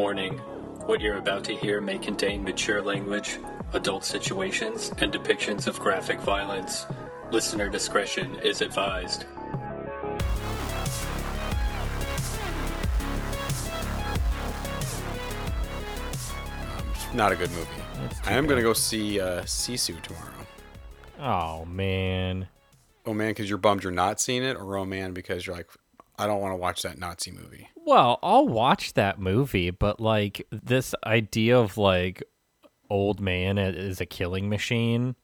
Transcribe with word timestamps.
Warning 0.00 0.38
What 0.86 1.02
you're 1.02 1.18
about 1.18 1.44
to 1.44 1.54
hear 1.54 1.82
may 1.82 1.98
contain 1.98 2.42
mature 2.42 2.80
language, 2.80 3.38
adult 3.74 4.02
situations, 4.02 4.94
and 4.96 5.12
depictions 5.12 5.66
of 5.66 5.78
graphic 5.78 6.20
violence. 6.20 6.86
Listener 7.30 7.68
discretion 7.68 8.34
is 8.36 8.62
advised. 8.62 9.26
Not 17.12 17.32
a 17.32 17.36
good 17.36 17.50
movie. 17.50 17.68
I 18.24 18.32
am 18.32 18.46
going 18.46 18.56
to 18.56 18.62
go 18.62 18.72
see 18.72 19.20
uh, 19.20 19.42
Sisu 19.42 20.00
tomorrow. 20.00 20.46
Oh 21.20 21.66
man. 21.66 22.48
Oh 23.04 23.12
man, 23.12 23.32
because 23.32 23.50
you're 23.50 23.58
bummed 23.58 23.82
you're 23.82 23.92
not 23.92 24.18
seeing 24.18 24.44
it, 24.44 24.56
or 24.56 24.78
oh 24.78 24.86
man, 24.86 25.12
because 25.12 25.46
you're 25.46 25.56
like, 25.56 25.68
I 26.20 26.26
don't 26.26 26.40
want 26.40 26.52
to 26.52 26.56
watch 26.56 26.82
that 26.82 26.98
Nazi 26.98 27.30
movie. 27.30 27.68
Well, 27.74 28.18
I'll 28.22 28.46
watch 28.46 28.92
that 28.94 29.18
movie, 29.18 29.70
but 29.70 30.00
like 30.00 30.46
this 30.50 30.94
idea 31.06 31.58
of 31.58 31.78
like 31.78 32.22
old 32.90 33.20
man 33.20 33.56
is 33.58 34.00
a 34.00 34.06
killing 34.06 34.48
machine 34.48 35.14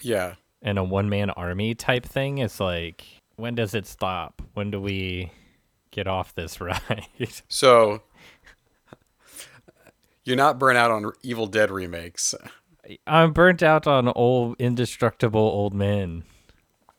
Yeah. 0.00 0.34
and 0.62 0.78
a 0.78 0.84
one 0.84 1.08
man 1.08 1.30
army 1.30 1.74
type 1.74 2.06
thing 2.06 2.38
is 2.38 2.60
like 2.60 3.04
when 3.36 3.54
does 3.54 3.74
it 3.74 3.86
stop? 3.86 4.40
When 4.54 4.70
do 4.70 4.80
we 4.80 5.30
get 5.90 6.06
off 6.06 6.34
this 6.34 6.60
ride? 6.60 7.06
So 7.48 8.02
you're 10.24 10.36
not 10.36 10.58
burnt 10.58 10.78
out 10.78 10.90
on 10.90 11.12
Evil 11.22 11.46
Dead 11.46 11.70
remakes. 11.70 12.34
I'm 13.06 13.32
burnt 13.32 13.62
out 13.62 13.86
on 13.86 14.08
old 14.08 14.56
indestructible 14.58 15.40
old 15.40 15.74
men. 15.74 16.24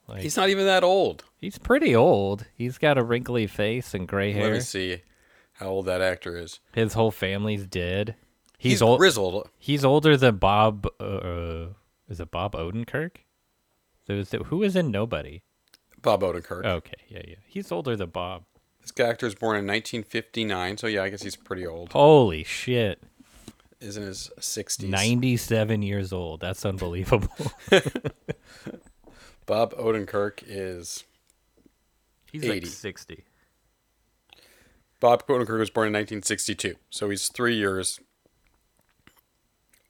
Like 0.07 0.21
He's 0.21 0.37
not 0.37 0.49
even 0.49 0.65
that 0.65 0.83
old. 0.83 1.23
He's 1.43 1.57
pretty 1.57 1.93
old. 1.95 2.45
He's 2.55 2.77
got 2.77 2.97
a 2.97 3.03
wrinkly 3.03 3.47
face 3.47 3.93
and 3.93 4.07
gray 4.07 4.31
hair. 4.31 4.45
Let 4.45 4.53
me 4.53 4.59
see 4.61 5.01
how 5.53 5.67
old 5.67 5.85
that 5.87 6.01
actor 6.01 6.37
is. 6.37 6.59
His 6.73 6.93
whole 6.93 7.11
family's 7.11 7.67
dead. 7.67 8.15
He's, 8.57 8.73
He's, 8.73 8.81
old. 8.81 8.99
grizzled. 8.99 9.49
He's 9.57 9.83
older 9.83 10.15
than 10.15 10.37
Bob. 10.37 10.87
Uh, 10.99 11.73
is 12.07 12.21
it 12.21 12.31
Bob 12.31 12.53
Odenkirk? 12.53 13.17
So 14.07 14.13
is 14.13 14.33
it, 14.33 14.43
who 14.43 14.63
is 14.63 14.77
in 14.77 14.89
Nobody? 14.89 15.43
Bob 16.01 16.21
Odenkirk. 16.21 16.65
Okay, 16.65 16.93
yeah, 17.09 17.21
yeah. 17.27 17.35
He's 17.45 17.71
older 17.71 17.97
than 17.97 18.09
Bob. 18.09 18.43
This 18.81 18.93
actor 19.05 19.25
was 19.25 19.35
born 19.35 19.57
in 19.57 19.67
1959, 19.67 20.77
so 20.77 20.87
yeah, 20.87 21.03
I 21.03 21.09
guess 21.09 21.23
he's 21.23 21.35
pretty 21.35 21.65
old. 21.65 21.91
Holy 21.91 22.43
shit! 22.43 23.01
Is 23.79 23.95
in 23.95 24.03
his 24.03 24.29
60s. 24.39 24.87
Ninety-seven 24.89 25.81
years 25.81 26.11
old. 26.11 26.41
That's 26.41 26.65
unbelievable. 26.65 27.29
Bob 29.45 29.73
Odenkirk 29.75 30.43
is 30.45 31.05
He's 32.33 32.43
80. 32.43 32.49
like 32.53 32.65
sixty. 32.65 33.23
Bob 34.99 35.25
Odenkirk 35.27 35.59
was 35.59 35.69
born 35.69 35.87
in 35.87 35.93
1962, 35.93 36.75
so 36.89 37.09
he's 37.09 37.27
three 37.29 37.55
years 37.55 37.99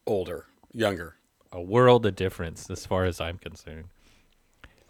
older, 0.06 0.46
younger. 0.72 1.16
A 1.52 1.62
world 1.62 2.06
of 2.06 2.16
difference, 2.16 2.70
as 2.70 2.86
far 2.86 3.06
as 3.06 3.22
I'm 3.22 3.38
concerned. 3.38 3.86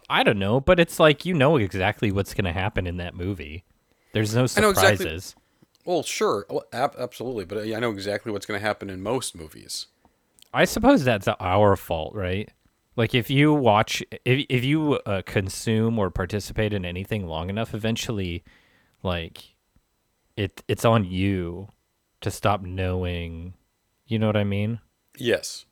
I 0.08 0.22
don't 0.22 0.38
know, 0.38 0.60
but 0.60 0.80
it's 0.80 0.98
like 0.98 1.24
you 1.24 1.34
know 1.34 1.56
exactly 1.56 2.10
what's 2.10 2.34
going 2.34 2.44
to 2.46 2.52
happen 2.52 2.86
in 2.86 2.96
that 2.98 3.14
movie. 3.14 3.64
There's 4.12 4.34
no 4.34 4.46
surprises. 4.46 5.00
exactly- 5.00 5.42
Well, 5.84 6.02
sure, 6.02 6.46
well, 6.48 6.64
ab- 6.72 6.96
absolutely, 6.98 7.44
but 7.44 7.58
uh, 7.58 7.76
I 7.76 7.80
know 7.80 7.90
exactly 7.90 8.32
what's 8.32 8.46
going 8.46 8.58
to 8.60 8.66
happen 8.66 8.88
in 8.90 9.02
most 9.02 9.34
movies. 9.36 9.86
I 10.52 10.64
suppose 10.64 11.04
that's 11.04 11.28
our 11.40 11.76
fault, 11.76 12.14
right? 12.14 12.50
Like 12.96 13.14
if 13.14 13.28
you 13.28 13.52
watch, 13.52 14.02
if 14.24 14.46
if 14.48 14.64
you 14.64 14.94
uh, 15.06 15.22
consume 15.26 15.98
or 15.98 16.10
participate 16.10 16.72
in 16.72 16.84
anything 16.84 17.26
long 17.26 17.50
enough, 17.50 17.74
eventually, 17.74 18.44
like, 19.02 19.56
it 20.36 20.62
it's 20.68 20.84
on 20.84 21.04
you 21.04 21.68
to 22.20 22.30
stop 22.30 22.62
knowing. 22.62 23.54
You 24.06 24.18
know 24.18 24.26
what 24.26 24.36
I 24.36 24.44
mean? 24.44 24.80
Yes. 25.18 25.66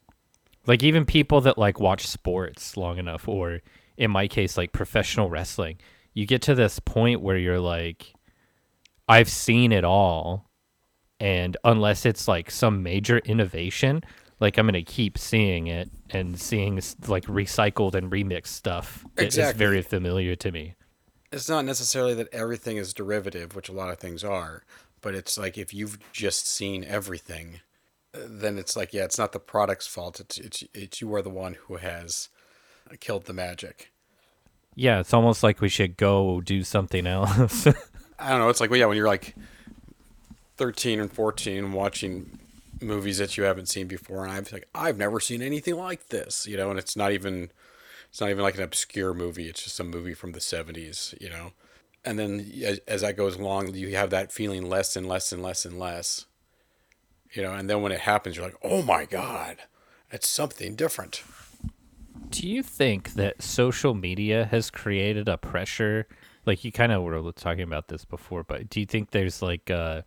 Like 0.67 0.83
even 0.83 1.05
people 1.05 1.41
that 1.43 1.59
like 1.59 1.81
watch 1.81 2.07
sports 2.07 2.77
long 2.77 2.99
enough, 2.99 3.29
or 3.29 3.61
in 3.97 4.11
my 4.11 4.27
case, 4.27 4.57
like 4.57 4.73
professional 4.73 5.31
wrestling, 5.31 5.79
you 6.15 6.27
get 6.27 6.43
to 6.43 6.55
this 6.55 6.79
point 6.79 7.21
where 7.21 7.37
you're 7.37 7.61
like, 7.61 8.15
I've 9.09 9.29
seen 9.29 9.73
it 9.73 9.85
all, 9.85 10.51
and 11.21 11.57
unless 11.65 12.07
it's 12.07 12.27
like 12.27 12.51
some 12.51 12.83
major 12.83 13.19
innovation, 13.19 14.03
like 14.43 14.59
I'm 14.59 14.67
gonna 14.67 14.83
keep 14.83 15.17
seeing 15.17 15.69
it 15.69 15.91
and 16.11 16.39
seeing 16.39 16.75
like 17.07 17.25
recycled 17.25 17.95
and 17.95 18.11
remixed 18.13 18.49
stuff 18.49 19.07
that 19.15 19.29
is 19.29 19.39
Exactly. 19.39 19.59
very 19.59 19.83
familiar 19.83 20.37
to 20.37 20.53
me. 20.53 20.75
It's 21.31 21.49
not 21.49 21.65
necessarily 21.65 22.13
that 22.15 22.29
everything 22.33 22.77
is 22.77 22.93
derivative, 22.93 23.57
which 23.57 23.71
a 23.71 23.73
lot 23.73 23.91
of 23.91 23.99
things 23.99 24.23
are, 24.23 24.65
but 25.01 25.15
it's 25.15 25.39
like 25.39 25.57
if 25.57 25.73
you've 25.73 25.99
just 26.13 26.47
seen 26.47 26.85
everything, 26.85 27.61
then 28.13 28.59
it's 28.59 28.77
like, 28.77 28.93
yeah, 28.93 29.05
it's 29.05 29.17
not 29.17 29.33
the 29.33 29.39
product's 29.41 29.87
fault. 29.87 30.21
It's 30.21 30.37
it's, 30.37 30.65
it's 30.75 31.01
you 31.01 31.15
are 31.15 31.23
the 31.23 31.31
one 31.31 31.55
who 31.55 31.77
has 31.77 32.29
killed 33.01 33.25
the 33.25 33.33
magic. 33.33 33.91
Yeah, 34.75 35.01
it's 35.01 35.15
almost 35.15 35.43
like 35.43 35.61
we 35.61 35.69
should 35.71 35.97
go 35.97 36.41
do 36.43 36.63
something 36.65 37.07
else. 37.07 37.67
I 38.19 38.29
don't 38.31 38.41
know. 38.41 38.49
It's 38.49 38.61
like, 38.61 38.71
well, 38.71 38.79
yeah, 38.79 38.87
when 38.87 38.97
you're 38.97 39.07
like 39.07 39.35
13 40.57 41.01
and 41.01 41.13
14 41.13 41.73
watching 41.73 42.39
movies 42.83 43.19
that 43.19 43.37
you 43.37 43.45
haven't 43.45 43.69
seen 43.69 43.87
before, 43.87 44.25
and 44.25 44.33
I've 44.33 44.53
like, 44.53 44.69
I've 44.75 44.99
never 44.99 45.21
seen 45.21 45.43
anything 45.43 45.77
like 45.77 46.09
this, 46.09 46.47
you 46.47 46.57
know, 46.57 46.71
and 46.71 46.79
it's 46.79 46.97
not 46.97 47.13
even, 47.13 47.51
it's 48.11 48.21
not 48.21 48.31
even 48.31 48.43
like 48.43 48.57
an 48.57 48.63
obscure 48.63 49.15
movie. 49.15 49.49
It's 49.49 49.65
just 49.65 49.81
a 49.81 49.85
movie 49.85 50.15
from 50.15 50.33
the 50.33 50.39
70s, 50.39 51.19
you 51.21 51.31
know. 51.31 51.53
And 52.05 52.19
then 52.19 52.53
as, 52.65 52.81
as 52.89 53.01
that 53.03 53.17
goes 53.17 53.37
along, 53.37 53.75
you 53.75 53.97
have 53.97 54.11
that 54.11 54.33
feeling 54.33 54.69
less 54.69 54.97
and 54.97 55.09
less 55.09 55.33
and 55.33 55.43
less 55.43 55.65
and 55.65 55.79
less, 55.79 56.27
you 57.33 57.43
know. 57.43 57.55
And 57.55 57.71
then 57.71 57.81
when 57.81 57.93
it 57.93 58.01
happens, 58.01 58.37
you're 58.37 58.45
like, 58.45 58.59
oh 58.63 58.83
my 58.83 59.05
god, 59.05 59.59
it's 60.11 60.29
something 60.29 60.75
different. 60.75 61.23
Do 62.31 62.47
you 62.47 62.63
think 62.63 63.15
that 63.15 63.43
social 63.43 63.95
media 63.95 64.47
has 64.51 64.71
created 64.71 65.29
a 65.29 65.39
pressure? 65.39 66.07
Like 66.45 66.65
you 66.65 66.73
kind 66.73 66.93
of 66.93 67.03
were 67.03 67.33
talking 67.33 67.63
about 67.63 67.89
this 67.89 68.05
before, 68.05 68.43
but 68.43 68.69
do 68.69 68.81
you 68.81 68.87
think 68.87 69.11
there's 69.11 69.41
like 69.43 69.71
a, 69.71 70.05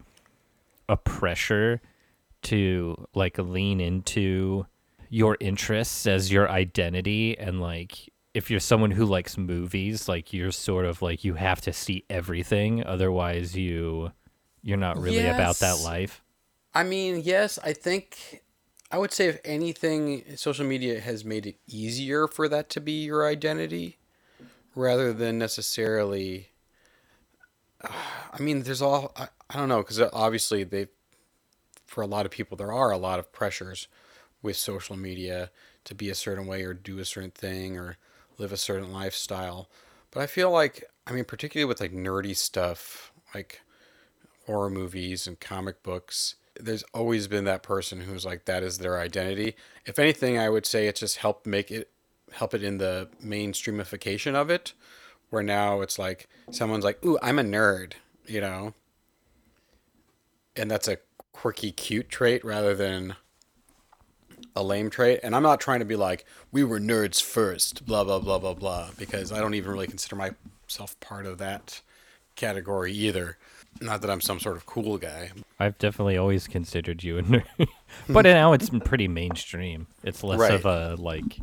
a 0.90 0.98
pressure 0.98 1.82
to 2.46 3.08
like 3.14 3.38
lean 3.38 3.80
into 3.80 4.66
your 5.10 5.38
interests 5.40 6.08
as 6.08 6.32
your 6.32 6.50
identity 6.50 7.38
and 7.38 7.62
like 7.62 8.10
if 8.34 8.52
you're 8.52 8.60
someone 8.60 8.92
who 8.92 9.06
likes 9.06 9.38
movies, 9.38 10.10
like 10.10 10.34
you're 10.34 10.52
sort 10.52 10.86
of 10.86 11.02
like 11.02 11.24
you 11.24 11.36
have 11.36 11.62
to 11.62 11.72
see 11.72 12.04
everything 12.10 12.86
otherwise 12.86 13.56
you 13.56 14.12
you're 14.62 14.78
not 14.78 14.98
really 14.98 15.26
about 15.26 15.60
that 15.60 15.80
life. 15.80 16.22
I 16.74 16.84
mean, 16.84 17.22
yes, 17.24 17.58
I 17.64 17.72
think 17.72 18.44
I 18.92 18.98
would 18.98 19.14
say 19.14 19.28
if 19.28 19.40
anything, 19.46 20.24
social 20.36 20.66
media 20.66 21.00
has 21.00 21.24
made 21.24 21.46
it 21.46 21.58
easier 21.68 22.28
for 22.28 22.50
that 22.50 22.70
to 22.72 22.82
be 22.82 23.04
your 23.04 23.26
identity 23.26 23.98
rather 24.76 25.14
than 25.14 25.38
necessarily. 25.40 26.50
I 27.84 28.42
mean, 28.42 28.64
there's 28.64 28.82
all 28.82 29.14
I, 29.16 29.30
I 29.50 29.58
don't 29.58 29.70
know 29.70 29.78
because 29.78 30.02
obviously 30.02 30.66
they, 30.66 30.88
for 31.96 32.02
a 32.02 32.08
lot 32.08 32.26
of 32.26 32.32
people, 32.32 32.58
there 32.58 32.74
are 32.74 32.92
a 32.92 32.98
lot 32.98 33.20
of 33.20 33.32
pressures 33.32 33.88
with 34.42 34.58
social 34.58 34.98
media 34.98 35.50
to 35.86 35.96
be 35.96 36.10
a 36.10 36.16
certain 36.16 36.46
way 36.46 36.62
or 36.64 36.74
do 36.74 37.00
a 37.00 37.06
certain 37.06 37.32
thing 37.32 37.78
or 37.78 37.96
live 38.38 38.52
a 38.52 38.58
certain 38.58 38.92
lifestyle. 38.92 39.70
But 40.12 40.22
I 40.22 40.28
feel 40.28 40.52
like, 40.52 40.84
I 41.08 41.14
mean, 41.14 41.24
particularly 41.24 41.70
with 41.70 41.80
like 41.80 41.94
nerdy 41.94 42.36
stuff, 42.36 43.14
like 43.34 43.62
horror 44.46 44.70
movies 44.70 45.26
and 45.26 45.40
comic 45.40 45.82
books 45.84 46.36
there's 46.60 46.84
always 46.94 47.28
been 47.28 47.46
that 47.46 47.64
person 47.64 48.02
who's 48.02 48.26
like 48.26 48.46
that 48.46 48.64
is 48.64 48.78
their 48.78 49.00
identity 49.00 49.56
if 49.86 50.00
anything 50.00 50.38
i 50.38 50.48
would 50.48 50.66
say 50.66 50.88
it 50.88 50.96
just 50.96 51.18
helped 51.18 51.46
make 51.46 51.70
it 51.70 51.90
help 52.32 52.54
it 52.54 52.64
in 52.64 52.78
the 52.78 53.10
mainstreamification 53.22 54.36
of 54.36 54.50
it 54.50 54.72
where 55.32 55.44
now 55.44 55.82
it's 55.82 56.00
like 56.00 56.30
someone's 56.52 56.86
like 56.86 57.04
ooh 57.04 57.18
i'm 57.22 57.40
a 57.40 57.44
nerd 57.44 57.94
you 58.28 58.40
know 58.40 58.74
and 60.56 60.70
that's 60.72 60.88
a 60.88 60.98
quirky 61.36 61.70
cute 61.74 62.08
trait 62.08 62.44
rather 62.46 62.74
than 62.74 63.14
a 64.56 64.64
lame 64.64 64.90
trait 64.90 65.20
and 65.22 65.36
i'm 65.36 65.44
not 65.44 65.60
trying 65.60 65.80
to 65.80 65.86
be 65.86 65.98
like 65.98 66.26
we 66.54 66.64
were 66.64 66.80
nerds 66.80 67.22
first 67.22 67.86
blah 67.86 68.06
blah 68.06 68.20
blah 68.20 68.40
blah 68.40 68.54
blah 68.54 68.88
because 68.98 69.34
i 69.34 69.40
don't 69.42 69.54
even 69.54 69.70
really 69.70 69.86
consider 69.86 70.16
myself 70.16 70.98
part 71.02 71.26
of 71.26 71.38
that 71.38 71.82
category 72.38 72.94
either 72.94 73.38
not 73.82 74.02
that 74.02 74.10
i'm 74.10 74.22
some 74.22 74.40
sort 74.40 74.56
of 74.56 74.66
cool 74.66 74.98
guy 74.98 75.30
I've 75.60 75.78
definitely 75.78 76.18
always 76.18 76.48
considered 76.48 77.02
you 77.04 77.18
a 77.18 77.22
nerd, 77.24 77.46
but 78.10 78.24
now 78.26 78.52
it's 78.52 78.70
pretty 78.70 79.08
mainstream. 79.08 79.88
It's 80.04 80.22
less 80.22 80.40
Right. 80.42 80.52
of 80.52 80.66
a 80.66 80.96
like 81.02 81.38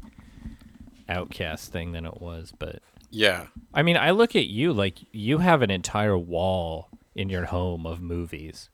outcast 1.08 1.72
thing 1.72 1.92
than 1.92 2.04
it 2.04 2.20
was. 2.20 2.52
But 2.58 2.82
yeah 3.10 3.46
I 3.72 3.82
mean, 3.82 3.96
I 3.96 4.10
look 4.10 4.36
at 4.36 4.48
you 4.48 4.72
like 4.74 4.98
you 5.12 5.38
have 5.38 5.62
an 5.62 5.70
entire 5.70 6.18
wall 6.18 6.90
in 7.14 7.30
your 7.30 7.46
home 7.46 7.86
of 7.86 8.00
movies, 8.02 8.68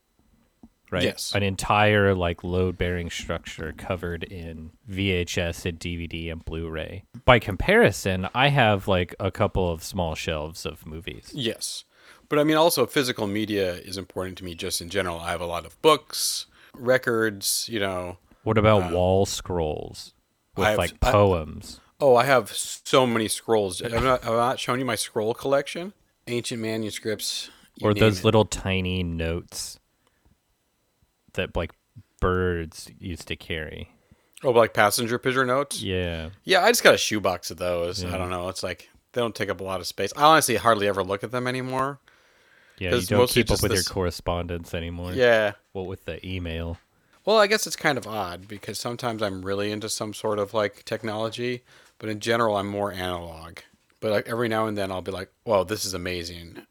right? 0.90 1.02
Yes. 1.02 1.32
An 1.34 1.42
entire 1.42 2.14
like 2.14 2.42
load-bearing 2.44 3.10
structure 3.10 3.72
covered 3.76 4.24
in 4.24 4.70
VHS 4.90 5.66
and 5.66 5.78
DVD 5.78 6.30
and 6.32 6.44
Blu-ray. 6.44 7.04
By 7.24 7.38
comparison, 7.38 8.28
I 8.34 8.48
have 8.48 8.88
like 8.88 9.14
a 9.20 9.30
couple 9.30 9.70
of 9.70 9.82
small 9.82 10.14
shelves 10.14 10.64
of 10.66 10.86
movies. 10.86 11.30
Yes. 11.34 11.84
But 12.28 12.38
I 12.38 12.44
mean, 12.44 12.56
also 12.56 12.86
physical 12.86 13.26
media 13.26 13.74
is 13.74 13.96
important 13.96 14.38
to 14.38 14.44
me 14.44 14.54
just 14.54 14.80
in 14.80 14.90
general. 14.90 15.18
I 15.18 15.30
have 15.30 15.40
a 15.40 15.46
lot 15.46 15.64
of 15.64 15.80
books, 15.82 16.46
records, 16.74 17.68
you 17.70 17.80
know. 17.80 18.18
What 18.42 18.58
about 18.58 18.84
um, 18.84 18.92
wall 18.92 19.26
scrolls 19.26 20.14
with 20.56 20.68
have- 20.68 20.78
like 20.78 20.92
I- 21.02 21.10
poems? 21.10 21.80
Oh, 22.00 22.14
I 22.14 22.26
have 22.26 22.52
so 22.52 23.08
many 23.08 23.26
scrolls. 23.26 23.82
I've 23.82 23.90
not, 24.04 24.24
I've 24.24 24.30
not 24.30 24.60
shown 24.60 24.78
you 24.78 24.84
my 24.84 24.94
scroll 24.94 25.34
collection. 25.34 25.94
Ancient 26.28 26.62
manuscripts. 26.62 27.50
or 27.82 27.92
those 27.92 28.20
it. 28.20 28.24
little 28.24 28.44
tiny 28.44 29.02
notes 29.02 29.80
that 31.38 31.56
like 31.56 31.72
birds 32.20 32.90
used 32.98 33.26
to 33.28 33.36
carry. 33.36 33.90
Oh, 34.44 34.50
like 34.50 34.74
passenger 34.74 35.18
pigeon 35.18 35.46
notes. 35.48 35.82
Yeah. 35.82 36.30
Yeah, 36.44 36.62
I 36.62 36.68
just 36.70 36.84
got 36.84 36.94
a 36.94 36.98
shoebox 36.98 37.50
of 37.50 37.56
those. 37.56 38.02
Yeah. 38.04 38.14
I 38.14 38.18
don't 38.18 38.30
know. 38.30 38.48
It's 38.48 38.62
like 38.62 38.88
they 39.12 39.20
don't 39.20 39.34
take 39.34 39.48
up 39.50 39.60
a 39.60 39.64
lot 39.64 39.80
of 39.80 39.86
space. 39.86 40.12
I 40.16 40.22
honestly 40.22 40.56
hardly 40.56 40.86
ever 40.86 41.02
look 41.02 41.24
at 41.24 41.30
them 41.32 41.46
anymore. 41.46 41.98
Yeah, 42.78 42.94
you 42.94 43.02
don't 43.06 43.28
keep 43.28 43.50
up 43.50 43.60
with 43.62 43.72
this- 43.72 43.88
your 43.88 43.92
correspondence 43.94 44.74
anymore. 44.74 45.12
Yeah. 45.12 45.52
What 45.72 45.86
with 45.86 46.04
the 46.04 46.24
email? 46.24 46.78
Well, 47.24 47.36
I 47.38 47.46
guess 47.48 47.66
it's 47.66 47.76
kind 47.76 47.98
of 47.98 48.06
odd 48.06 48.46
because 48.48 48.78
sometimes 48.78 49.20
I'm 49.22 49.44
really 49.44 49.72
into 49.72 49.88
some 49.88 50.14
sort 50.14 50.38
of 50.38 50.54
like 50.54 50.84
technology, 50.84 51.64
but 51.98 52.08
in 52.08 52.20
general 52.20 52.56
I'm 52.56 52.68
more 52.68 52.92
analog. 52.92 53.58
But 54.00 54.12
like 54.12 54.28
every 54.28 54.48
now 54.48 54.66
and 54.66 54.78
then 54.78 54.92
I'll 54.92 55.02
be 55.02 55.10
like, 55.10 55.30
"Whoa, 55.42 55.64
this 55.64 55.84
is 55.84 55.92
amazing." 55.94 56.62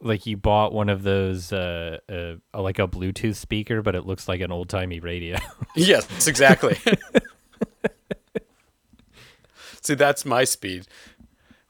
Like 0.00 0.26
you 0.26 0.36
bought 0.36 0.72
one 0.72 0.88
of 0.88 1.02
those 1.02 1.52
uh, 1.52 1.98
uh 2.08 2.34
like 2.60 2.78
a 2.78 2.86
Bluetooth 2.86 3.36
speaker, 3.36 3.82
but 3.82 3.94
it 3.94 4.06
looks 4.06 4.28
like 4.28 4.40
an 4.40 4.52
old 4.52 4.68
timey 4.68 5.00
radio. 5.00 5.38
yes, 5.76 6.26
exactly. 6.26 6.76
See, 9.82 9.94
that's 9.94 10.24
my 10.24 10.44
speed. 10.44 10.86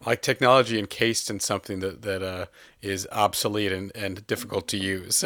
Like 0.05 0.23
technology 0.23 0.79
encased 0.79 1.31
in 1.31 1.41
something 1.41 1.81
that 1.81 2.03
that 2.03 2.23
uh, 2.23 2.47
is 2.81 3.07
obsolete 3.13 3.73
and, 3.73 3.93
and 3.95 4.27
difficult 4.27 4.69
to 4.69 4.77
use. 4.77 5.25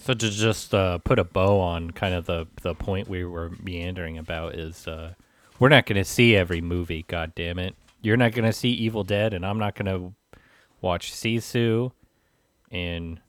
so 0.00 0.14
to 0.14 0.30
just 0.30 0.74
uh, 0.74 0.98
put 0.98 1.18
a 1.18 1.24
bow 1.24 1.60
on 1.60 1.90
kind 1.92 2.14
of 2.14 2.26
the 2.26 2.46
the 2.62 2.74
point 2.74 3.08
we 3.08 3.24
were 3.24 3.50
meandering 3.62 4.18
about 4.18 4.54
is 4.54 4.88
uh, 4.88 5.14
we're 5.58 5.68
not 5.68 5.86
going 5.86 6.02
to 6.02 6.04
see 6.04 6.34
every 6.34 6.60
movie. 6.60 7.04
God 7.06 7.34
damn 7.34 7.58
it! 7.58 7.76
You're 8.02 8.16
not 8.16 8.32
going 8.32 8.46
to 8.46 8.52
see 8.52 8.70
Evil 8.70 9.04
Dead, 9.04 9.34
and 9.34 9.44
I'm 9.44 9.58
not 9.58 9.74
going 9.74 9.86
to 9.86 10.14
watch 10.80 11.12
Sisu. 11.12 11.92
And 12.70 13.20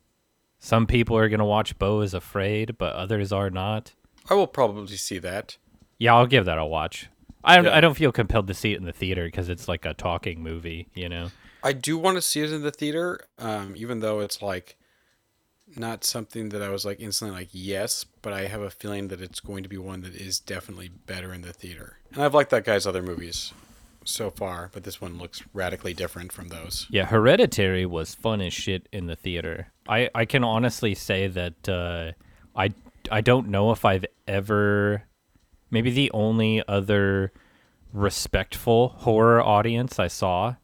some 0.59 0.85
people 0.85 1.17
are 1.17 1.29
going 1.29 1.39
to 1.39 1.45
watch 1.45 1.77
Beau 1.79 2.01
is 2.01 2.13
Afraid, 2.13 2.77
but 2.77 2.95
others 2.95 3.31
are 3.31 3.49
not. 3.49 3.93
I 4.29 4.35
will 4.35 4.47
probably 4.47 4.97
see 4.97 5.17
that. 5.19 5.57
Yeah, 5.97 6.15
I'll 6.15 6.27
give 6.27 6.45
that 6.45 6.57
a 6.57 6.65
watch. 6.65 7.09
I 7.43 7.55
don't, 7.55 7.65
Yeah. 7.65 7.75
I 7.75 7.81
don't 7.81 7.95
feel 7.95 8.11
compelled 8.11 8.47
to 8.47 8.53
see 8.53 8.73
it 8.73 8.77
in 8.77 8.85
the 8.85 8.93
theater 8.93 9.25
because 9.25 9.49
it's 9.49 9.67
like 9.67 9.85
a 9.85 9.93
talking 9.93 10.43
movie, 10.43 10.87
you 10.93 11.09
know. 11.09 11.31
I 11.63 11.73
do 11.73 11.97
want 11.97 12.17
to 12.17 12.21
see 12.21 12.41
it 12.41 12.51
in 12.51 12.61
the 12.61 12.71
theater, 12.71 13.21
um, 13.37 13.73
even 13.75 13.99
though 13.99 14.19
it's 14.19 14.41
like 14.41 14.77
not 15.75 16.03
something 16.03 16.49
that 16.49 16.61
I 16.61 16.69
was 16.69 16.85
like 16.85 16.99
instantly 16.99 17.39
like 17.41 17.49
yes, 17.51 18.05
but 18.21 18.33
I 18.33 18.47
have 18.47 18.61
a 18.61 18.69
feeling 18.69 19.07
that 19.07 19.21
it's 19.21 19.39
going 19.39 19.63
to 19.63 19.69
be 19.69 19.77
one 19.77 20.01
that 20.01 20.15
is 20.15 20.39
definitely 20.39 20.89
better 20.89 21.33
in 21.33 21.41
the 21.41 21.53
theater. 21.53 21.97
And 22.13 22.23
I've 22.23 22.33
liked 22.33 22.51
that 22.51 22.65
guy's 22.65 22.85
other 22.85 23.03
movies 23.03 23.53
so 24.03 24.29
far, 24.29 24.69
but 24.73 24.83
this 24.83 24.99
one 24.99 25.17
looks 25.17 25.43
radically 25.53 25.93
different 25.93 26.31
from 26.31 26.49
those. 26.49 26.87
Yeah, 26.89 27.05
Hereditary 27.05 27.85
was 27.85 28.15
fun 28.15 28.41
as 28.41 28.53
shit 28.53 28.87
in 28.91 29.07
the 29.07 29.15
theater. 29.15 29.67
I, 29.87 30.09
I 30.15 30.25
can 30.25 30.43
honestly 30.43 30.95
say 30.95 31.27
that 31.27 31.69
uh, 31.69 32.11
I 32.55 32.73
I 33.11 33.21
don't 33.21 33.49
know 33.49 33.71
if 33.71 33.85
I've 33.85 34.05
ever 34.27 35.03
maybe 35.69 35.91
the 35.91 36.11
only 36.11 36.63
other 36.67 37.31
respectful 37.93 38.89
horror 38.89 39.41
audience 39.41 39.99
I 39.99 40.07
saw 40.07 40.55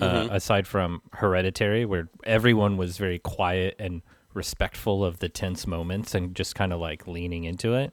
uh, 0.00 0.28
aside 0.30 0.66
from 0.66 1.02
Hereditary, 1.12 1.84
where 1.84 2.08
everyone 2.24 2.76
was 2.76 2.96
very 2.96 3.18
quiet 3.18 3.76
and 3.78 4.02
respectful 4.32 5.04
of 5.04 5.20
the 5.20 5.28
tense 5.28 5.66
moments 5.66 6.14
and 6.14 6.34
just 6.34 6.54
kind 6.54 6.72
of 6.72 6.80
like 6.80 7.06
leaning 7.06 7.44
into 7.44 7.74
it. 7.74 7.92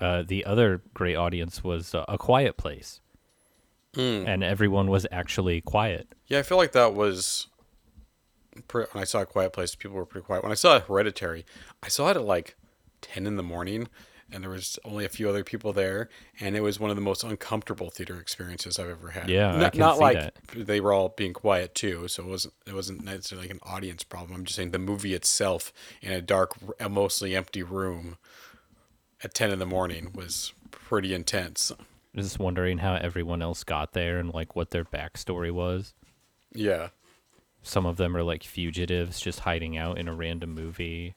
Uh, 0.00 0.22
the 0.26 0.44
other 0.44 0.82
great 0.92 1.14
audience 1.14 1.62
was 1.62 1.94
uh, 1.94 2.04
A 2.08 2.18
Quiet 2.18 2.56
Place, 2.56 3.00
Mm. 3.96 4.28
and 4.28 4.44
everyone 4.44 4.88
was 4.88 5.06
actually 5.10 5.60
quiet. 5.62 6.08
Yeah, 6.26 6.38
I 6.40 6.42
feel 6.42 6.58
like 6.58 6.72
that 6.72 6.94
was 6.94 7.46
when 8.72 8.86
I 8.94 9.04
saw 9.04 9.22
a 9.22 9.26
Quiet 9.26 9.52
Place. 9.52 9.74
People 9.74 9.96
were 9.96 10.06
pretty 10.06 10.24
quiet. 10.24 10.42
When 10.42 10.52
I 10.52 10.56
saw 10.56 10.78
Hereditary, 10.80 11.44
I 11.82 11.88
saw 11.88 12.10
it 12.10 12.16
at 12.16 12.24
like 12.24 12.56
ten 13.00 13.26
in 13.26 13.36
the 13.36 13.42
morning, 13.42 13.88
and 14.30 14.42
there 14.42 14.50
was 14.50 14.78
only 14.84 15.04
a 15.04 15.08
few 15.08 15.28
other 15.28 15.44
people 15.44 15.72
there, 15.72 16.08
and 16.40 16.56
it 16.56 16.60
was 16.60 16.80
one 16.80 16.90
of 16.90 16.96
the 16.96 17.02
most 17.02 17.22
uncomfortable 17.24 17.90
theater 17.90 18.18
experiences 18.20 18.78
I've 18.78 18.88
ever 18.88 19.10
had. 19.10 19.28
Yeah, 19.28 19.56
not, 19.56 19.74
not 19.76 19.98
like 19.98 20.18
that. 20.18 20.34
they 20.54 20.80
were 20.80 20.92
all 20.92 21.10
being 21.10 21.32
quiet 21.32 21.74
too, 21.74 22.08
so 22.08 22.22
it 22.22 22.28
wasn't 22.28 22.54
it 22.66 22.74
wasn't 22.74 23.04
necessarily 23.04 23.48
like 23.48 23.54
an 23.54 23.60
audience 23.62 24.04
problem. 24.04 24.34
I'm 24.34 24.44
just 24.44 24.56
saying 24.56 24.70
the 24.72 24.78
movie 24.78 25.14
itself 25.14 25.72
in 26.02 26.12
a 26.12 26.20
dark, 26.20 26.54
mostly 26.90 27.34
empty 27.36 27.62
room 27.62 28.16
at 29.22 29.34
ten 29.34 29.50
in 29.50 29.58
the 29.58 29.66
morning 29.66 30.12
was 30.14 30.52
pretty 30.70 31.14
intense. 31.14 31.72
Just 32.16 32.38
wondering 32.38 32.78
how 32.78 32.94
everyone 32.94 33.42
else 33.42 33.62
got 33.62 33.92
there 33.92 34.18
and 34.18 34.32
like 34.32 34.56
what 34.56 34.70
their 34.70 34.84
backstory 34.84 35.52
was. 35.52 35.92
Yeah. 36.52 36.88
Some 37.62 37.84
of 37.84 37.96
them 37.96 38.16
are 38.16 38.22
like 38.22 38.42
fugitives 38.42 39.20
just 39.20 39.40
hiding 39.40 39.76
out 39.76 39.98
in 39.98 40.08
a 40.08 40.14
random 40.14 40.54
movie. 40.54 41.14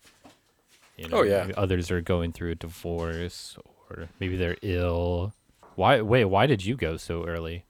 You 0.98 1.08
know, 1.08 1.20
Oh, 1.20 1.22
yeah. 1.24 1.50
Others 1.56 1.90
are 1.92 2.02
going 2.02 2.34
through 2.34 2.52
a 2.52 2.56
divorce 2.56 3.58
or 3.90 4.10
maybe 4.20 4.36
they're 4.36 4.58
ill. 4.62 5.34
Why 5.76 6.02
wait, 6.02 6.26
why 6.26 6.46
did 6.46 6.66
you 6.66 6.76
go 6.76 6.98
so 6.98 7.26
early? 7.26 7.64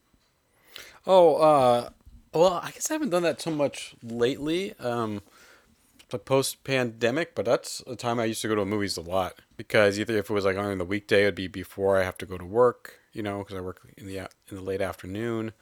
Oh, 1.06 1.36
uh, 1.36 1.90
well, 2.34 2.60
I 2.64 2.72
guess 2.72 2.90
I 2.90 2.94
haven't 2.96 3.10
done 3.10 3.24
that 3.24 3.42
so 3.42 3.52
much 3.52 3.96
lately, 4.04 4.74
um, 4.80 5.22
like 6.12 6.26
post 6.26 6.64
pandemic, 6.64 7.36
but 7.36 7.46
that's 7.46 7.82
a 7.88 7.96
time 7.96 8.20
I 8.20 8.26
used 8.26 8.42
to 8.42 8.48
go 8.48 8.56
to 8.56 8.66
movies 8.66 8.98
a 8.98 9.02
lot 9.02 9.36
because 9.58 10.00
either 10.00 10.18
if 10.18 10.30
it 10.30 10.34
was 10.34 10.46
like 10.46 10.58
on 10.58 10.78
the 10.78 10.86
weekday, 10.86 11.24
it'd 11.24 11.36
be 11.36 11.48
before 11.48 11.98
I 12.00 12.04
have 12.04 12.18
to 12.20 12.26
go 12.26 12.38
to 12.38 12.46
work, 12.46 12.99
you 13.14 13.24
know, 13.24 13.40
because 13.40 13.56
I 13.56 13.62
work 13.62 13.82
in 13.98 14.08
the 14.08 14.18
in 14.18 14.56
the 14.56 14.62
late 14.62 14.82
afternoon, 14.82 15.54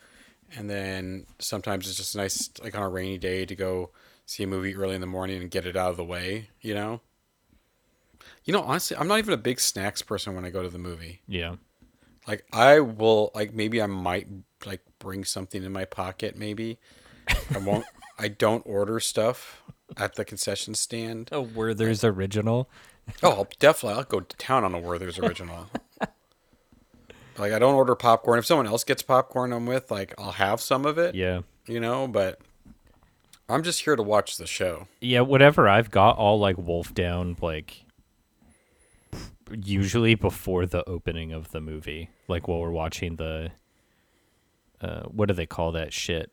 and 0.56 0.70
then 0.70 1.26
sometimes 1.40 1.88
it's 1.88 1.98
just 1.98 2.16
nice, 2.16 2.50
like 2.62 2.76
on 2.76 2.84
a 2.84 2.90
rainy 2.90 3.18
day, 3.18 3.46
to 3.46 3.56
go 3.56 3.92
see 4.26 4.44
a 4.44 4.48
movie 4.48 4.76
early 4.76 4.96
in 4.96 5.02
the 5.02 5.08
morning 5.08 5.42
and 5.42 5.50
get 5.50 5.66
it 5.66 5.76
out 5.76 5.92
of 5.92 5.98
the 5.98 6.04
way, 6.04 6.50
you 6.62 6.74
know. 6.74 7.02
You 8.44 8.54
know, 8.54 8.62
honestly, 8.62 8.96
I'm 8.98 9.08
not 9.08 9.20
even 9.20 9.34
a 9.34 9.38
big 9.38 9.60
snacks 9.60 10.02
person 10.02 10.36
when 10.36 10.46
I 10.46 10.50
go 10.50 10.64
to 10.64 10.70
the 10.70 10.78
movie. 10.78 11.22
Yeah. 11.28 11.56
Like 12.28 12.46
I 12.52 12.82
will 12.82 13.32
like 13.34 13.54
maybe 13.54 13.82
I 13.82 13.88
might 13.88 14.28
like 14.66 14.82
bring 15.00 15.24
something 15.24 15.64
in 15.64 15.72
my 15.72 15.86
pocket 15.86 16.38
maybe. 16.38 16.78
I 17.54 17.58
won't 17.60 17.86
I 18.20 18.28
don't 18.28 18.64
order 18.66 19.00
stuff 19.00 19.62
at 19.96 20.16
the 20.16 20.26
concession 20.26 20.76
stand. 20.76 21.30
A 21.32 21.42
Werther's 21.42 22.04
original. 22.04 22.70
Oh, 23.24 23.32
I'll 23.32 23.48
definitely 23.60 23.98
I'll 24.00 24.04
go 24.04 24.20
to 24.20 24.38
town 24.38 24.66
on 24.66 24.74
a 24.74 24.80
Werther's 24.80 25.18
original. 25.18 25.68
Like 27.38 27.52
I 27.54 27.60
don't 27.60 27.76
order 27.76 27.96
popcorn. 27.96 28.40
If 28.40 28.46
someone 28.46 28.68
else 28.68 28.84
gets 28.84 29.02
popcorn 29.02 29.54
I'm 29.54 29.66
with, 29.66 29.90
like 29.92 30.14
I'll 30.18 30.32
have 30.32 30.60
some 30.62 30.86
of 30.86 30.98
it, 30.98 31.16
Yeah. 31.16 31.42
you 31.66 31.80
know, 31.80 32.08
but 32.08 32.40
I'm 33.50 33.64
just 33.64 33.82
here 33.84 33.96
to 33.96 34.04
watch 34.04 34.38
the 34.38 34.46
show. 34.48 34.88
Yeah, 35.02 35.22
whatever 35.22 35.68
I've 35.70 35.90
got, 35.92 36.18
I'll 36.20 36.40
like 36.40 36.58
wolf 36.58 36.94
down 36.94 37.38
like 37.42 37.84
usually 39.52 40.16
before 40.16 40.66
the 40.66 40.88
opening 40.90 41.32
of 41.32 41.52
the 41.52 41.62
movie. 41.62 42.10
Like 42.28 42.48
while 42.48 42.60
we're 42.60 42.72
watching 42.72 43.16
the 43.16 43.52
uh 44.82 45.04
what 45.04 45.28
do 45.28 45.34
they 45.34 45.46
call 45.46 45.72
that 45.72 45.94
shit 45.94 46.32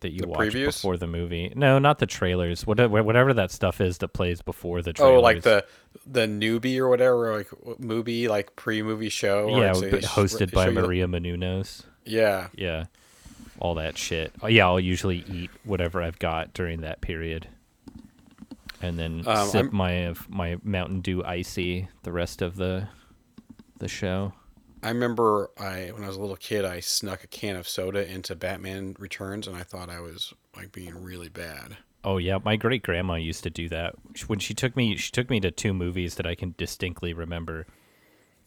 that 0.00 0.12
you 0.12 0.20
The 0.20 0.28
watch 0.28 0.38
previews? 0.40 0.66
before 0.66 0.96
the 0.96 1.06
movie? 1.06 1.52
No, 1.54 1.78
not 1.78 1.98
the 1.98 2.06
trailers. 2.06 2.66
Whatever 2.66 3.02
whatever 3.02 3.34
that 3.34 3.50
stuff 3.50 3.80
is 3.80 3.98
that 3.98 4.08
plays 4.08 4.42
before 4.42 4.82
the 4.82 4.92
trailers. 4.92 5.18
Oh, 5.18 5.20
like 5.20 5.42
the 5.42 5.64
the 6.06 6.26
Noovie 6.26 6.78
or 6.78 6.88
whatever, 6.88 7.36
like 7.36 7.48
movie, 7.80 8.28
like 8.28 8.54
pre-movie 8.56 9.08
show. 9.08 9.44
or 9.48 9.60
Yeah, 9.60 9.70
it's- 9.70 9.80
but 9.80 9.90
they 9.90 10.00
sh- 10.00 10.04
hosted 10.06 10.52
by 10.52 10.68
you 10.68 10.74
the- 10.74 10.82
Maria 10.82 11.06
Menounos. 11.06 11.82
Yeah, 12.04 12.48
Yeah. 12.54 12.84
All 13.60 13.74
that 13.74 13.98
shit. 13.98 14.32
Oh, 14.40 14.46
yeah, 14.46 14.66
I'll 14.66 14.78
usually 14.78 15.24
eat 15.28 15.50
whatever 15.64 16.00
I've 16.00 16.18
got 16.20 16.54
during 16.54 16.82
that 16.82 17.00
period. 17.00 17.48
And 18.80 18.96
then 18.98 19.24
Um, 19.26 19.48
sip 19.48 19.64
I'm- 19.66 19.76
my 19.76 20.14
my 20.28 20.56
Mountain 20.62 21.00
Dew 21.00 21.24
icy 21.24 21.88
the 22.04 22.12
rest 22.12 22.40
of 22.40 22.54
the 22.56 22.86
the 23.78 23.88
show. 23.88 24.32
I 24.82 24.88
remember 24.88 25.50
I 25.58 25.90
when 25.92 26.04
I 26.04 26.06
was 26.06 26.16
a 26.16 26.20
little 26.20 26.36
kid, 26.36 26.64
I 26.64 26.80
snuck 26.80 27.24
a 27.24 27.26
can 27.26 27.56
of 27.56 27.68
soda 27.68 28.10
into 28.10 28.34
Batman 28.34 28.94
Returns, 28.98 29.46
and 29.46 29.56
I 29.56 29.62
thought 29.62 29.90
I 29.90 30.00
was 30.00 30.32
like 30.56 30.72
being 30.72 31.02
really 31.02 31.28
bad. 31.28 31.76
Oh 32.04 32.18
yeah, 32.18 32.38
my 32.44 32.56
great 32.56 32.82
grandma 32.82 33.14
used 33.14 33.42
to 33.44 33.50
do 33.50 33.68
that. 33.70 33.94
When 34.28 34.38
she 34.38 34.54
took 34.54 34.76
me, 34.76 34.96
she 34.96 35.10
took 35.10 35.30
me 35.30 35.40
to 35.40 35.50
two 35.50 35.74
movies 35.74 36.14
that 36.14 36.26
I 36.26 36.34
can 36.34 36.54
distinctly 36.56 37.12
remember. 37.12 37.66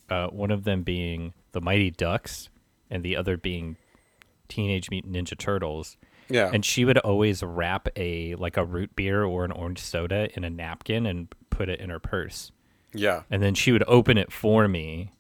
Uh, 0.10 0.28
one 0.28 0.52
of 0.52 0.64
them 0.64 0.84
being 0.84 1.34
The 1.52 1.62
Mighty 1.62 1.92
Ducks, 1.92 2.50
and 2.90 3.04
the 3.04 3.16
other 3.16 3.38
being 3.38 3.78
Teenage 4.48 4.90
Mutant 4.90 5.14
Ninja 5.16 5.38
Turtles. 5.38 5.98
Yeah, 6.30 6.50
And 6.54 6.64
she 6.64 6.86
would 6.86 6.98
always 7.00 7.44
wrap 7.44 7.90
a 7.98 8.36
like 8.36 8.56
a 8.56 8.64
root 8.64 8.96
beer 8.96 9.24
or 9.26 9.44
an 9.44 9.52
orange 9.52 9.80
soda 9.80 10.30
in 10.36 10.46
a 10.46 10.50
napkin 10.50 11.06
and 11.06 11.28
put 11.50 11.68
it 11.68 11.82
in 11.82 11.90
her 11.90 12.00
purse. 12.00 12.52
yeah, 12.94 13.24
And 13.30 13.44
then 13.44 13.54
she 13.54 13.74
would 13.74 13.84
open 13.86 14.18
it 14.18 14.32
for 14.32 14.68
me, 14.70 15.12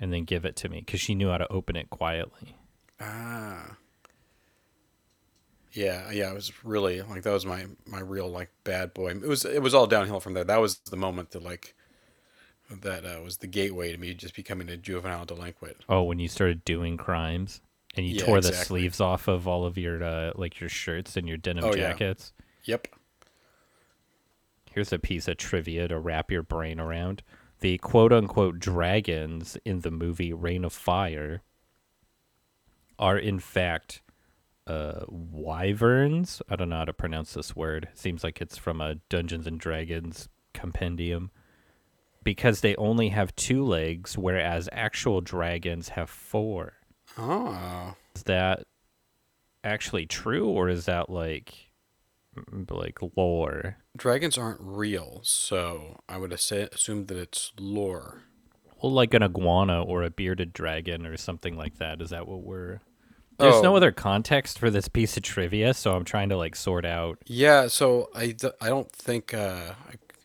and 0.00 0.12
then 0.12 0.24
give 0.24 0.44
it 0.44 0.56
to 0.56 0.68
me 0.68 0.80
because 0.80 1.00
she 1.00 1.14
knew 1.14 1.30
how 1.30 1.38
to 1.38 1.50
open 1.52 1.76
it 1.76 1.90
quietly. 1.90 2.56
ah, 3.00 3.76
Yeah, 5.72 6.10
yeah, 6.10 6.30
it 6.30 6.34
was 6.34 6.52
really 6.64 7.02
like 7.02 7.22
that 7.22 7.32
was 7.32 7.44
my 7.44 7.66
my 7.86 8.00
real 8.00 8.28
like 8.30 8.50
bad 8.64 8.94
boy. 8.94 9.10
It 9.10 9.22
was 9.22 9.44
it 9.44 9.60
was 9.62 9.74
all 9.74 9.86
downhill 9.86 10.20
from 10.20 10.32
there. 10.34 10.44
That 10.44 10.60
was 10.60 10.78
the 10.78 10.96
moment 10.96 11.30
that 11.32 11.42
like 11.42 11.74
that 12.70 13.04
uh, 13.04 13.20
was 13.22 13.38
the 13.38 13.48
gateway 13.48 13.92
to 13.92 13.98
me 13.98 14.14
just 14.14 14.34
becoming 14.36 14.68
a 14.68 14.76
juvenile 14.76 15.24
delinquent. 15.24 15.84
Oh, 15.88 16.04
when 16.04 16.18
you 16.20 16.28
started 16.28 16.64
doing 16.64 16.96
crimes 16.96 17.60
and 17.96 18.06
you 18.06 18.12
Yeah, 18.12 18.14
tore 18.14 18.40
the 18.40 18.52
sleeves 18.52 19.00
off 19.00 19.26
of 19.28 19.48
all 19.48 19.64
of 19.64 19.76
your 19.78 20.02
uh, 20.02 20.32
like 20.36 20.60
your 20.60 20.68
shirts 20.68 21.16
and 21.16 21.26
your 21.28 21.36
denim 21.36 21.64
Oh, 21.64 21.74
yeah. 21.74 21.98
jackets. 21.98 22.32
Yep. 22.64 22.88
Here's 24.70 24.92
a 24.92 24.98
piece 25.00 25.26
of 25.26 25.38
trivia 25.38 25.88
to 25.88 25.98
wrap 25.98 26.30
your 26.30 26.44
brain 26.44 26.78
around. 26.78 27.22
The 27.60 27.78
quote 27.78 28.12
unquote 28.12 28.58
dragons 28.58 29.56
in 29.64 29.80
the 29.80 29.90
movie 29.90 30.32
Reign 30.32 30.64
of 30.64 30.72
Fire 30.72 31.42
are 32.98 33.18
in 33.18 33.38
fact 33.38 34.02
uh, 34.66 35.04
wyverns. 35.08 36.42
I 36.48 36.56
don't 36.56 36.68
know 36.68 36.76
how 36.76 36.84
to 36.84 36.92
pronounce 36.92 37.34
this 37.34 37.54
word. 37.54 37.88
Seems 37.94 38.24
like 38.24 38.40
it's 38.40 38.58
from 38.58 38.80
a 38.80 38.96
Dungeons 39.08 39.46
and 39.46 39.58
Dragons 39.58 40.28
compendium. 40.52 41.30
Because 42.24 42.60
they 42.60 42.74
only 42.74 43.10
have 43.10 43.36
two 43.36 43.64
legs, 43.64 44.18
whereas 44.18 44.68
actual 44.72 45.20
dragons 45.20 45.90
have 45.90 46.10
four. 46.10 46.72
Oh, 47.16 47.94
Is 48.16 48.24
that 48.24 48.64
actually 49.62 50.06
true, 50.06 50.48
or 50.48 50.68
is 50.68 50.86
that 50.86 51.08
like 51.08 51.65
like 52.70 52.98
lore? 53.16 53.76
dragons 53.96 54.36
aren't 54.38 54.60
real, 54.60 55.20
so 55.24 56.00
I 56.08 56.18
would 56.18 56.32
assume 56.32 57.06
that 57.06 57.16
it's 57.16 57.52
lore. 57.58 58.22
Well, 58.82 58.92
like 58.92 59.14
an 59.14 59.22
iguana 59.22 59.82
or 59.82 60.02
a 60.02 60.10
bearded 60.10 60.52
dragon 60.52 61.06
or 61.06 61.16
something 61.16 61.56
like 61.56 61.78
that. 61.78 62.00
Is 62.02 62.10
that 62.10 62.28
what 62.28 62.42
we're? 62.42 62.80
There's 63.38 63.62
no 63.62 63.72
Oh. 63.72 63.76
other 63.76 63.90
context 63.92 64.58
for 64.58 64.70
this 64.70 64.88
piece 64.88 65.16
of 65.16 65.22
trivia, 65.22 65.74
so 65.74 65.94
I'm 65.94 66.04
trying 66.04 66.28
to 66.30 66.36
like 66.36 66.56
sort 66.56 66.84
out. 66.86 67.18
Yeah, 67.26 67.68
so 67.68 68.08
I, 68.14 68.34
I 68.60 68.68
don't 68.68 68.90
think 68.92 69.32
uh, 69.34 69.72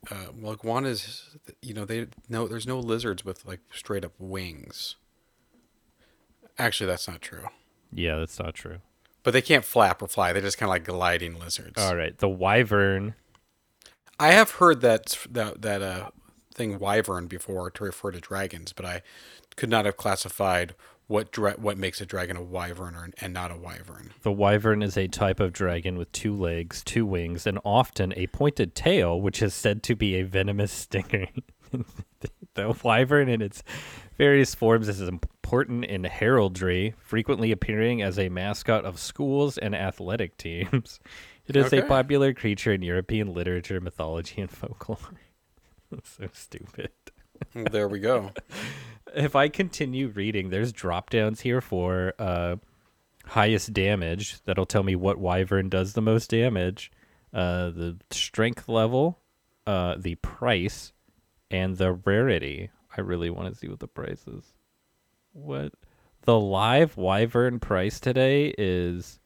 uh 0.09 0.15
well 0.35 0.53
iguanas 0.53 1.29
you 1.61 1.73
know 1.73 1.85
they 1.85 2.07
no 2.29 2.47
there's 2.47 2.65
no 2.67 2.79
lizards 2.79 3.23
with 3.25 3.45
like 3.45 3.59
straight 3.73 4.03
up 4.05 4.13
wings. 4.17 4.95
Actually, 6.57 6.87
that's 6.87 7.07
not 7.07 7.21
true. 7.21 7.45
Yeah, 7.93 8.17
that's 8.17 8.39
not 8.39 8.53
true. 8.53 8.77
But 9.23 9.31
they 9.31 9.41
can't 9.41 9.65
flap 9.65 10.01
or 10.01 10.07
fly. 10.07 10.33
They're 10.33 10.41
just 10.41 10.57
kind 10.57 10.67
of 10.67 10.71
like 10.71 10.83
gliding 10.83 11.39
lizards. 11.39 11.81
All 11.81 11.95
right, 11.95 12.17
the 12.17 12.29
wyvern. 12.29 13.15
I 14.19 14.31
have 14.31 14.51
heard 14.51 14.81
that 14.81 15.17
that 15.29 15.61
that 15.61 15.81
uh 15.81 16.09
thing 16.53 16.79
wyvern 16.79 17.27
before 17.27 17.69
to 17.71 17.83
refer 17.83 18.11
to 18.11 18.19
dragons, 18.19 18.73
but 18.73 18.85
I 18.85 19.01
could 19.55 19.69
not 19.69 19.85
have 19.85 19.97
classified 19.97 20.75
what 21.07 21.31
dra- 21.31 21.55
what 21.57 21.77
makes 21.77 21.99
a 21.99 22.05
dragon 22.05 22.37
a 22.37 22.41
wyvern 22.41 22.95
or, 22.95 23.09
and 23.19 23.33
not 23.33 23.51
a 23.51 23.57
wyvern. 23.57 24.11
The 24.21 24.31
wyvern 24.31 24.81
is 24.81 24.97
a 24.97 25.07
type 25.07 25.39
of 25.39 25.51
dragon 25.51 25.97
with 25.97 26.11
two 26.13 26.35
legs, 26.35 26.81
two 26.83 27.05
wings, 27.05 27.45
and 27.45 27.59
often 27.65 28.13
a 28.15 28.27
pointed 28.27 28.75
tail, 28.75 29.19
which 29.19 29.41
is 29.41 29.53
said 29.53 29.83
to 29.83 29.95
be 29.95 30.15
a 30.15 30.23
venomous 30.23 30.71
stinger. 30.71 31.27
the 32.53 32.75
wyvern 32.83 33.27
in 33.27 33.41
its 33.41 33.61
various 34.21 34.53
forms 34.53 34.87
is 34.87 35.01
important 35.01 35.83
in 35.83 36.03
heraldry, 36.03 36.93
frequently 36.99 37.51
appearing 37.51 38.03
as 38.03 38.19
a 38.19 38.29
mascot 38.29 38.85
of 38.85 38.99
schools 38.99 39.57
and 39.57 39.75
athletic 39.75 40.37
teams. 40.37 40.99
It 41.47 41.55
is 41.55 41.73
a 41.73 41.81
popular 41.81 42.31
creature 42.33 42.71
in 42.71 42.83
European 42.83 43.33
literature, 43.33 43.81
mythology, 43.81 44.39
and 44.39 44.49
folklore. 44.49 44.99
So 46.03 46.27
stupid. 46.31 46.91
There 47.53 47.87
we 47.87 47.99
go. 47.99 48.31
If 49.15 49.35
I 49.35 49.49
continue 49.49 50.07
reading, 50.07 50.51
there's 50.51 50.71
drop 50.71 51.09
downs 51.09 51.41
here 51.41 51.59
for 51.59 52.13
uh, 52.19 52.57
highest 53.25 53.73
damage. 53.73 54.41
That'll 54.43 54.67
tell 54.67 54.83
me 54.83 54.95
what 54.95 55.17
wyvern 55.17 55.67
does 55.67 55.93
the 55.93 56.01
most 56.01 56.29
damage, 56.29 56.91
uh, 57.33 57.71
the 57.71 57.97
strength 58.11 58.69
level, 58.69 59.19
uh, 59.65 59.95
the 59.97 60.15
price, 60.15 60.93
and 61.49 61.75
the 61.77 61.91
rarity. 61.91 62.69
I 62.95 63.01
really 63.01 63.29
want 63.29 63.53
to 63.53 63.60
see 63.60 63.67
what 63.67 63.79
the 63.79 63.88
price 63.88 64.25
is. 64.27 64.43
What 65.33 65.74
the 66.24 66.39
live 66.39 66.98
wyvern 66.98 67.60
price 67.60 68.00
today 68.00 68.53
is 68.57 69.19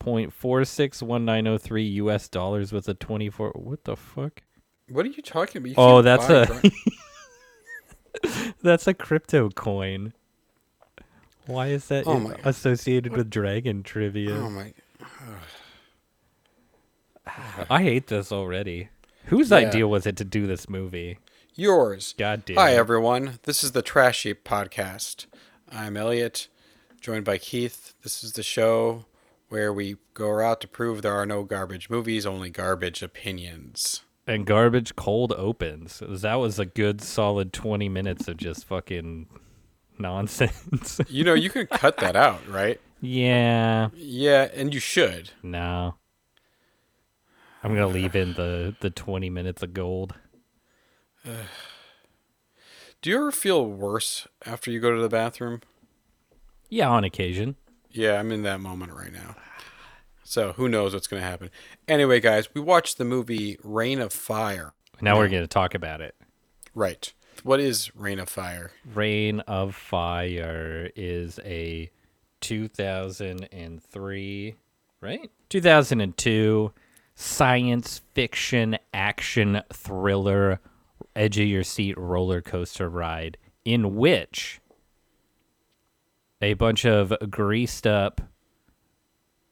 0.461903 0.00 1.92
US 1.94 2.28
dollars 2.28 2.72
with 2.72 2.88
a 2.88 2.94
24 2.94 3.50
What 3.56 3.84
the 3.84 3.96
fuck? 3.96 4.42
What 4.88 5.06
are 5.06 5.10
you 5.10 5.22
talking 5.22 5.58
about? 5.62 5.68
You 5.70 5.74
Oh, 5.78 6.02
that's 6.02 6.28
a 6.28 6.60
That's 8.62 8.86
a 8.86 8.94
crypto 8.94 9.48
coin. 9.50 10.12
Why 11.46 11.68
is 11.68 11.86
that 11.88 12.06
Oh 12.06 12.16
in- 12.18 12.36
associated 12.44 13.16
with 13.16 13.30
dragon 13.30 13.82
trivia? 13.82 14.34
oh 14.36 14.50
my. 14.50 14.72
I 17.70 17.82
hate 17.82 18.08
this 18.08 18.30
already. 18.32 18.88
Whose 19.26 19.50
Yeah. 19.50 19.56
idea 19.58 19.88
was 19.88 20.06
it 20.06 20.16
to 20.18 20.24
do 20.24 20.46
this 20.46 20.68
movie? 20.68 21.18
Yours. 21.54 22.14
God 22.16 22.44
damn. 22.46 22.56
Hi 22.56 22.74
everyone. 22.74 23.38
This 23.42 23.62
is 23.62 23.72
the 23.72 23.82
Trash 23.82 24.20
Sheep 24.20 24.42
podcast. 24.44 25.26
I'm 25.70 25.96
Elliot, 25.96 26.48
joined 27.00 27.24
by 27.26 27.36
Keith. 27.38 27.94
This 28.02 28.24
is 28.24 28.32
the 28.32 28.42
show 28.42 29.04
where 29.48 29.70
we 29.72 29.96
go 30.14 30.40
out 30.40 30.62
to 30.62 30.68
prove 30.68 31.02
there 31.02 31.12
are 31.14 31.26
no 31.26 31.42
garbage 31.42 31.90
movies, 31.90 32.24
only 32.24 32.48
garbage 32.48 33.02
opinions. 33.02 34.02
And 34.26 34.46
garbage 34.46 34.96
cold 34.96 35.32
opens. 35.36 36.02
That 36.08 36.36
was 36.36 36.58
a 36.58 36.64
good 36.64 37.02
solid 37.02 37.52
20 37.52 37.88
minutes 37.88 38.28
of 38.28 38.38
just 38.38 38.64
fucking 38.64 39.26
nonsense. 39.98 41.00
You 41.08 41.24
know, 41.24 41.34
you 41.34 41.50
can 41.50 41.66
cut 41.66 41.98
that 41.98 42.16
out, 42.16 42.46
right? 42.48 42.80
yeah. 43.02 43.90
Yeah, 43.94 44.48
and 44.54 44.72
you 44.72 44.80
should. 44.80 45.30
No. 45.42 45.96
I'm 47.62 47.74
going 47.74 47.86
to 47.86 47.94
leave 47.94 48.16
in 48.16 48.32
the 48.34 48.74
the 48.80 48.90
20 48.90 49.28
minutes 49.30 49.62
of 49.62 49.74
gold. 49.74 50.14
Do 51.24 53.10
you 53.10 53.16
ever 53.16 53.32
feel 53.32 53.66
worse 53.66 54.26
after 54.46 54.70
you 54.70 54.80
go 54.80 54.94
to 54.94 55.02
the 55.02 55.08
bathroom? 55.08 55.60
Yeah, 56.68 56.88
on 56.88 57.04
occasion. 57.04 57.56
Yeah, 57.90 58.18
I'm 58.18 58.32
in 58.32 58.42
that 58.42 58.60
moment 58.60 58.92
right 58.92 59.12
now. 59.12 59.36
So 60.24 60.52
who 60.52 60.68
knows 60.68 60.94
what's 60.94 61.06
going 61.06 61.22
to 61.22 61.28
happen? 61.28 61.50
Anyway, 61.86 62.20
guys, 62.20 62.48
we 62.54 62.60
watched 62.60 62.96
the 62.96 63.04
movie 63.04 63.58
Reign 63.62 64.00
of 64.00 64.12
Fire. 64.12 64.72
Now 65.00 65.18
we're 65.18 65.28
going 65.28 65.42
to 65.42 65.48
talk 65.48 65.74
about 65.74 66.00
it. 66.00 66.14
Right. 66.74 67.12
What 67.42 67.60
is 67.60 67.94
Reign 67.94 68.18
of 68.18 68.28
Fire? 68.28 68.70
Reign 68.94 69.40
of 69.40 69.74
Fire 69.74 70.90
is 70.94 71.40
a 71.44 71.90
2003, 72.40 74.54
right? 75.00 75.30
2002 75.48 76.72
science 77.14 78.00
fiction 78.14 78.78
action 78.94 79.60
thriller 79.72 80.60
edge 81.14 81.38
of 81.38 81.46
your 81.46 81.64
seat 81.64 81.96
roller 81.98 82.40
coaster 82.40 82.88
ride 82.88 83.36
in 83.64 83.96
which 83.96 84.60
a 86.40 86.54
bunch 86.54 86.84
of 86.84 87.12
greased 87.30 87.86
up 87.86 88.20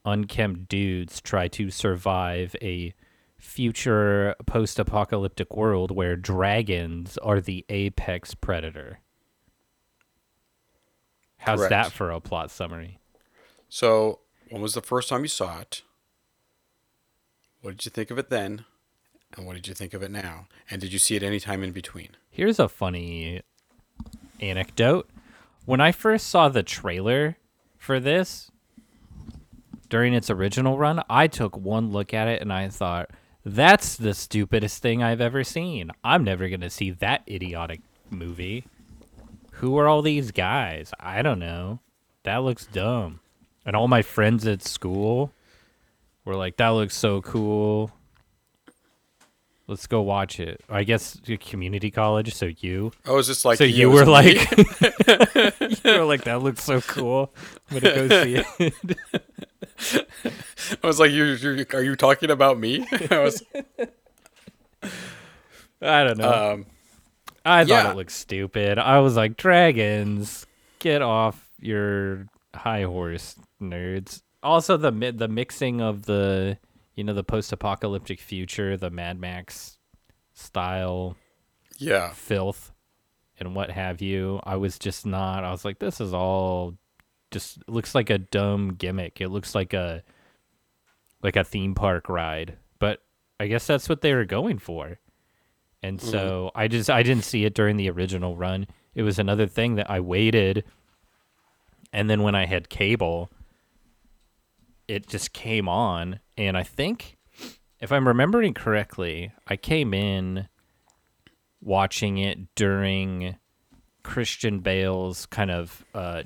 unkempt 0.05 0.69
dudes 0.69 1.21
try 1.21 1.47
to 1.49 1.71
survive 1.71 2.57
a 2.63 2.95
future 3.39 4.35
post-apocalyptic 4.47 5.57
world 5.57 5.91
where 5.91 6.17
dragons 6.17 7.17
are 7.19 7.41
the 7.41 7.65
apex 7.69 8.35
predator. 8.35 9.01
How's 11.39 11.61
Correct. 11.61 11.71
that 11.71 11.93
for 11.93 12.11
a 12.11 12.21
plot 12.21 12.51
summary? 12.51 12.99
So, 13.69 14.21
when 14.51 14.61
was 14.61 14.75
the 14.75 14.83
first 14.83 15.09
time 15.09 15.23
you 15.23 15.29
saw 15.29 15.61
it? 15.61 15.83
What 17.63 17.77
did 17.77 17.85
you 17.85 17.91
think 17.91 18.11
of 18.11 18.19
it 18.19 18.31
then? 18.31 18.65
And 19.37 19.47
what 19.47 19.55
did 19.55 19.69
you 19.69 19.75
think 19.75 19.95
of 19.95 20.03
it 20.03 20.11
now? 20.11 20.47
And 20.71 20.81
did 20.81 20.93
you 20.93 20.99
see 20.99 21.17
it 21.17 21.23
any 21.23 21.41
time 21.41 21.63
in 21.63 21.73
between? 21.73 22.11
Here's 22.31 22.59
a 22.59 22.69
funny 22.69 23.43
anecdote. 24.41 25.09
When 25.67 25.81
I 25.81 25.93
first 25.93 26.29
saw 26.29 26.49
the 26.49 26.63
trailer 26.63 27.37
for 27.79 28.01
this 28.01 28.51
during 29.89 30.15
its 30.15 30.31
original 30.31 30.79
run, 30.79 31.03
I 31.09 31.27
took 31.27 31.57
one 31.57 31.91
look 31.93 32.13
at 32.13 32.29
it 32.29 32.43
and 32.43 32.53
I 32.53 32.69
thought, 32.69 33.11
that's 33.45 33.97
the 33.97 34.15
stupidest 34.15 34.83
thing 34.83 35.03
I've 35.03 35.21
ever 35.21 35.45
seen. 35.45 35.91
I'm 36.05 36.25
never 36.25 36.49
going 36.49 36.61
to 36.61 36.71
see 36.71 36.91
that 36.91 37.23
idiotic 37.29 37.81
movie. 38.11 38.65
Who 39.53 39.79
are 39.79 39.89
all 39.89 40.03
these 40.03 40.31
guys? 40.31 40.93
I 40.99 41.23
don't 41.23 41.39
know. 41.39 41.81
That 42.25 42.39
looks 42.39 42.67
dumb. 42.67 43.21
And 43.65 43.77
all 43.77 43.89
my 43.89 44.03
friends 44.03 44.47
at 44.47 44.63
school 44.63 45.33
were 46.25 46.37
like, 46.37 46.57
that 46.57 46.69
looks 46.69 46.97
so 46.97 47.21
cool. 47.23 47.93
Let's 49.71 49.87
go 49.87 50.03
watch 50.03 50.41
it. 50.41 50.65
I 50.69 50.83
guess 50.83 51.21
community 51.39 51.93
college, 51.93 52.35
so 52.35 52.47
you. 52.59 52.91
Oh, 53.07 53.19
is 53.19 53.29
this 53.29 53.45
like 53.45 53.57
so 53.57 53.63
you 53.63 53.89
were 53.89 54.05
like, 54.05 54.35
you 54.59 54.67
were 55.85 56.05
like, 56.05 56.25
that 56.25 56.41
looks 56.43 56.65
so 56.65 56.81
cool. 56.81 57.33
I'm 57.71 57.79
gonna 57.79 58.09
go 58.09 58.25
see 58.25 58.45
it. 58.59 58.99
I 60.83 60.87
was 60.87 60.99
like, 60.99 61.13
you 61.13 61.23
you 61.25 61.65
are 61.73 61.85
you 61.85 61.95
talking 61.95 62.33
about 62.33 62.59
me? 62.59 62.85
I 63.13 63.19
was 63.21 63.45
I 65.81 66.03
don't 66.03 66.19
know. 66.19 66.53
um 66.55 66.67
I 67.45 67.65
thought 67.65 67.69
yeah. 67.69 67.93
it 67.93 67.97
looked 67.97 68.11
stupid. 68.11 68.77
I 68.81 68.99
was 68.99 69.15
like, 69.15 69.37
dragons, 69.37 70.47
get 70.81 71.01
off 71.01 71.49
your 71.61 72.27
high 72.57 72.83
horse, 72.83 73.37
nerds. 73.63 74.21
also 74.43 74.77
the 74.77 74.91
the 75.13 75.29
mixing 75.29 75.81
of 75.81 76.07
the 76.07 76.59
you 77.01 77.05
know 77.05 77.15
the 77.15 77.25
post-apocalyptic 77.25 78.21
future, 78.21 78.77
the 78.77 78.91
Mad 78.91 79.19
Max 79.19 79.79
style 80.35 81.17
Yeah. 81.79 82.11
filth 82.11 82.73
and 83.39 83.55
what 83.55 83.71
have 83.71 84.03
you. 84.03 84.39
I 84.45 84.57
was 84.57 84.79
just 84.79 85.07
not. 85.07 85.43
I 85.43 85.51
was 85.51 85.65
like, 85.65 85.79
this 85.79 85.99
is 85.99 86.13
all 86.13 86.77
just 87.31 87.67
looks 87.67 87.95
like 87.95 88.11
a 88.11 88.19
dumb 88.19 88.75
gimmick. 88.75 89.19
It 89.19 89.31
looks 89.31 89.55
like 89.55 89.73
a 89.73 90.03
like 91.23 91.37
a 91.37 91.45
theme 91.45 91.75
park 91.75 92.11
ride, 92.11 92.59
but 92.79 93.01
I 93.39 93.47
guess 93.47 93.67
that's 93.67 93.89
what 93.89 94.03
they 94.03 94.13
were 94.13 94.27
going 94.27 94.59
for. 94.59 94.99
And 95.83 96.01
mm-hmm. 96.01 96.11
so 96.11 96.51
I 96.55 96.69
just 96.69 96.91
I 96.91 97.03
didn't 97.03 97.25
see 97.25 97.47
it 97.47 97.55
during 97.55 97.79
the 97.79 97.89
original 97.89 98.37
run. 98.37 98.67
It 98.95 99.05
was 99.05 99.19
another 99.19 99.47
thing 99.47 99.77
that 99.77 99.91
I 99.91 100.01
waited 100.01 100.65
and 101.95 102.11
then 102.11 102.23
when 102.23 102.35
I 102.35 102.45
had 102.45 102.69
cable 102.69 103.31
it 104.87 105.07
just 105.07 105.33
came 105.33 105.67
on 105.67 106.19
and 106.41 106.57
I 106.57 106.63
think 106.65 107.17
if 107.81 107.93
I'm 107.93 108.09
remembering 108.09 108.55
correctly, 108.55 109.33
I 109.47 109.57
came 109.57 109.95
in 109.95 110.49
watching 111.61 112.19
it 112.19 112.39
during 112.55 113.37
Christian 114.03 114.61
Bale's 114.61 115.27
kind 115.27 115.51
of 115.51 115.85
uh 115.95 116.23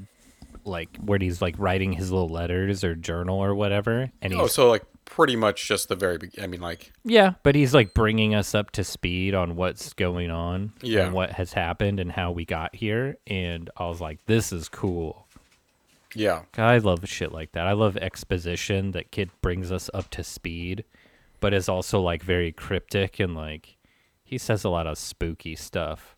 like 0.64 0.96
where 0.98 1.18
he's 1.18 1.42
like 1.42 1.56
writing 1.58 1.92
his 1.92 2.10
little 2.10 2.28
letters 2.28 2.84
or 2.84 2.94
journal 2.94 3.36
or 3.38 3.54
whatever 3.54 4.10
and 4.22 4.32
he's 4.32 4.40
Oh, 4.40 4.46
so 4.46 4.68
like 4.70 4.84
pretty 5.04 5.36
much 5.36 5.66
just 5.68 5.88
the 5.90 5.96
very 5.96 6.16
beginning. 6.16 6.44
I 6.44 6.46
mean, 6.46 6.60
like, 6.62 6.90
yeah, 7.04 7.34
but 7.42 7.54
he's 7.54 7.74
like 7.74 7.92
bringing 7.92 8.34
us 8.34 8.54
up 8.54 8.70
to 8.72 8.84
speed 8.84 9.34
on 9.34 9.54
what's 9.56 9.92
going 9.92 10.30
on 10.30 10.72
Yeah. 10.80 11.04
and 11.04 11.12
what 11.12 11.30
has 11.32 11.52
happened 11.52 12.00
and 12.00 12.10
how 12.10 12.32
we 12.32 12.46
got 12.46 12.74
here. 12.74 13.16
And 13.26 13.68
I 13.76 13.86
was 13.86 14.00
like, 14.00 14.24
this 14.24 14.50
is 14.50 14.70
cool. 14.70 15.23
Yeah. 16.14 16.42
I 16.56 16.78
love 16.78 17.08
shit 17.08 17.32
like 17.32 17.52
that. 17.52 17.66
I 17.66 17.72
love 17.72 17.96
exposition 17.96 18.92
that 18.92 19.10
kid 19.10 19.30
brings 19.40 19.70
us 19.72 19.90
up 19.92 20.10
to 20.10 20.24
speed, 20.24 20.84
but 21.40 21.54
is 21.54 21.68
also 21.68 22.00
like 22.00 22.22
very 22.22 22.52
cryptic 22.52 23.20
and 23.20 23.34
like 23.34 23.76
he 24.22 24.38
says 24.38 24.64
a 24.64 24.70
lot 24.70 24.86
of 24.86 24.98
spooky 24.98 25.54
stuff. 25.56 26.16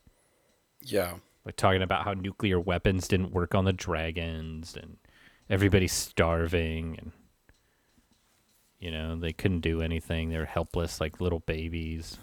Yeah. 0.82 1.14
Like 1.44 1.56
talking 1.56 1.82
about 1.82 2.04
how 2.04 2.12
nuclear 2.12 2.60
weapons 2.60 3.08
didn't 3.08 3.32
work 3.32 3.54
on 3.54 3.64
the 3.64 3.72
dragons 3.72 4.76
and 4.76 4.96
everybody's 5.48 5.92
starving 5.92 6.96
and 6.98 7.12
you 8.78 8.90
know, 8.90 9.16
they 9.16 9.32
couldn't 9.32 9.60
do 9.60 9.80
anything. 9.80 10.28
They're 10.28 10.44
helpless 10.44 11.00
like 11.00 11.20
little 11.20 11.40
babies. 11.40 12.18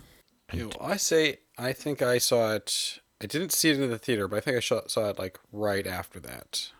Yeah, 0.51 0.65
well, 0.65 0.91
I 0.91 0.97
say, 0.97 1.37
I 1.57 1.73
think 1.73 2.01
I 2.01 2.19
saw 2.19 2.53
it. 2.53 2.99
I 3.21 3.25
didn't 3.25 3.51
see 3.51 3.69
it 3.69 3.79
in 3.79 3.89
the 3.89 3.97
theater, 3.97 4.27
but 4.27 4.37
I 4.37 4.39
think 4.41 4.57
I 4.57 4.59
saw, 4.59 4.81
saw 4.87 5.09
it 5.09 5.17
like 5.17 5.39
right 5.51 5.87
after 5.87 6.19
that, 6.19 6.71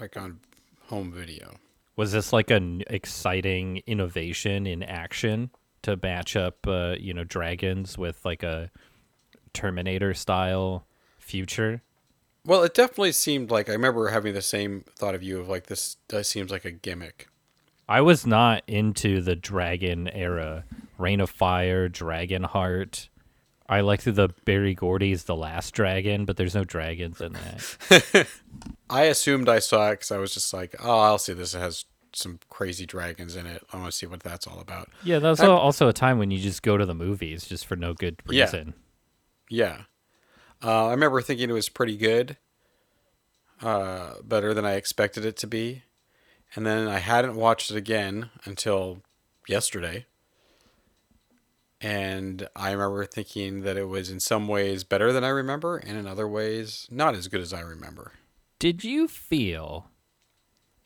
like 0.00 0.16
on 0.16 0.40
home 0.88 1.12
video. 1.12 1.56
Was 1.96 2.12
this 2.12 2.32
like 2.32 2.50
an 2.50 2.82
exciting 2.88 3.82
innovation 3.86 4.66
in 4.66 4.82
action 4.82 5.50
to 5.82 5.98
match 6.02 6.34
up, 6.36 6.66
uh, 6.66 6.96
you 6.98 7.14
know, 7.14 7.24
dragons 7.24 7.96
with 7.96 8.24
like 8.24 8.42
a 8.42 8.70
Terminator 9.52 10.12
style 10.14 10.86
future? 11.18 11.82
Well, 12.44 12.62
it 12.62 12.74
definitely 12.74 13.12
seemed 13.12 13.50
like 13.50 13.68
I 13.68 13.72
remember 13.72 14.08
having 14.08 14.34
the 14.34 14.42
same 14.42 14.84
thought 14.96 15.14
of 15.14 15.22
you 15.22 15.40
of 15.40 15.48
like 15.48 15.66
this 15.66 15.96
does 16.08 16.28
seems 16.28 16.50
like 16.50 16.64
a 16.64 16.72
gimmick. 16.72 17.28
I 17.88 18.00
was 18.00 18.26
not 18.26 18.62
into 18.66 19.20
the 19.20 19.36
dragon 19.36 20.08
era, 20.08 20.64
Reign 20.98 21.20
of 21.20 21.30
Fire, 21.30 21.88
Dragon 21.88 22.42
Heart. 22.42 23.08
I 23.68 23.80
liked 23.80 24.04
the 24.04 24.28
Berry 24.44 24.74
Gordy's 24.74 25.24
The 25.24 25.34
Last 25.36 25.72
Dragon, 25.72 26.24
but 26.26 26.36
there's 26.36 26.54
no 26.54 26.64
dragons 26.64 27.20
in 27.20 27.32
that. 27.32 28.26
I 28.90 29.04
assumed 29.04 29.48
I 29.48 29.58
saw 29.58 29.88
it 29.88 29.92
because 29.94 30.10
I 30.10 30.18
was 30.18 30.34
just 30.34 30.52
like, 30.52 30.74
oh, 30.82 31.00
I'll 31.00 31.18
see 31.18 31.32
this. 31.32 31.54
It 31.54 31.60
has 31.60 31.86
some 32.12 32.38
crazy 32.50 32.84
dragons 32.86 33.34
in 33.36 33.46
it. 33.46 33.64
I 33.72 33.76
want 33.78 33.90
to 33.90 33.96
see 33.96 34.06
what 34.06 34.20
that's 34.20 34.46
all 34.46 34.60
about. 34.60 34.90
Yeah, 35.02 35.18
that 35.18 35.28
was 35.30 35.40
I'm- 35.40 35.50
also 35.50 35.88
a 35.88 35.92
time 35.94 36.18
when 36.18 36.30
you 36.30 36.38
just 36.38 36.62
go 36.62 36.76
to 36.76 36.84
the 36.86 36.94
movies 36.94 37.46
just 37.46 37.66
for 37.66 37.74
no 37.76 37.94
good 37.94 38.16
Yeah. 38.28 38.44
reason. 38.44 38.74
Yeah. 39.48 39.82
Uh, 40.62 40.86
I 40.86 40.90
remember 40.90 41.20
thinking 41.22 41.48
it 41.50 41.54
was 41.54 41.68
pretty 41.68 41.96
good, 41.96 42.36
uh, 43.62 44.14
better 44.22 44.54
than 44.54 44.64
I 44.64 44.74
expected 44.74 45.24
it 45.24 45.36
to 45.38 45.46
be. 45.46 45.82
And 46.54 46.64
then 46.66 46.86
I 46.86 46.98
hadn't 46.98 47.34
watched 47.34 47.70
it 47.70 47.76
again 47.76 48.30
until 48.44 49.02
yesterday. 49.48 50.06
And 51.80 52.48
I 52.56 52.72
remember 52.72 53.04
thinking 53.04 53.62
that 53.62 53.76
it 53.76 53.88
was 53.88 54.10
in 54.10 54.20
some 54.20 54.48
ways 54.48 54.84
better 54.84 55.12
than 55.12 55.24
I 55.24 55.28
remember, 55.28 55.76
and 55.76 55.98
in 55.98 56.06
other 56.06 56.26
ways 56.28 56.86
not 56.90 57.14
as 57.14 57.28
good 57.28 57.40
as 57.40 57.52
I 57.52 57.60
remember. 57.60 58.12
did 58.58 58.84
you 58.84 59.08
feel 59.08 59.90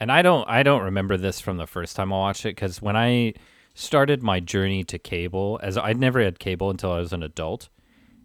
and 0.00 0.10
i 0.10 0.22
don't 0.22 0.48
i 0.48 0.62
don't 0.62 0.82
remember 0.82 1.16
this 1.16 1.40
from 1.40 1.56
the 1.58 1.66
first 1.66 1.94
time 1.96 2.12
i 2.12 2.16
watched 2.16 2.44
it 2.46 2.54
because 2.56 2.80
when 2.80 2.96
i 2.96 3.32
started 3.74 4.22
my 4.22 4.40
journey 4.40 4.82
to 4.84 4.98
cable 4.98 5.60
as 5.62 5.76
i'd 5.76 5.98
never 5.98 6.20
had 6.22 6.38
cable 6.38 6.70
until 6.70 6.92
i 6.92 6.98
was 6.98 7.12
an 7.12 7.22
adult 7.22 7.68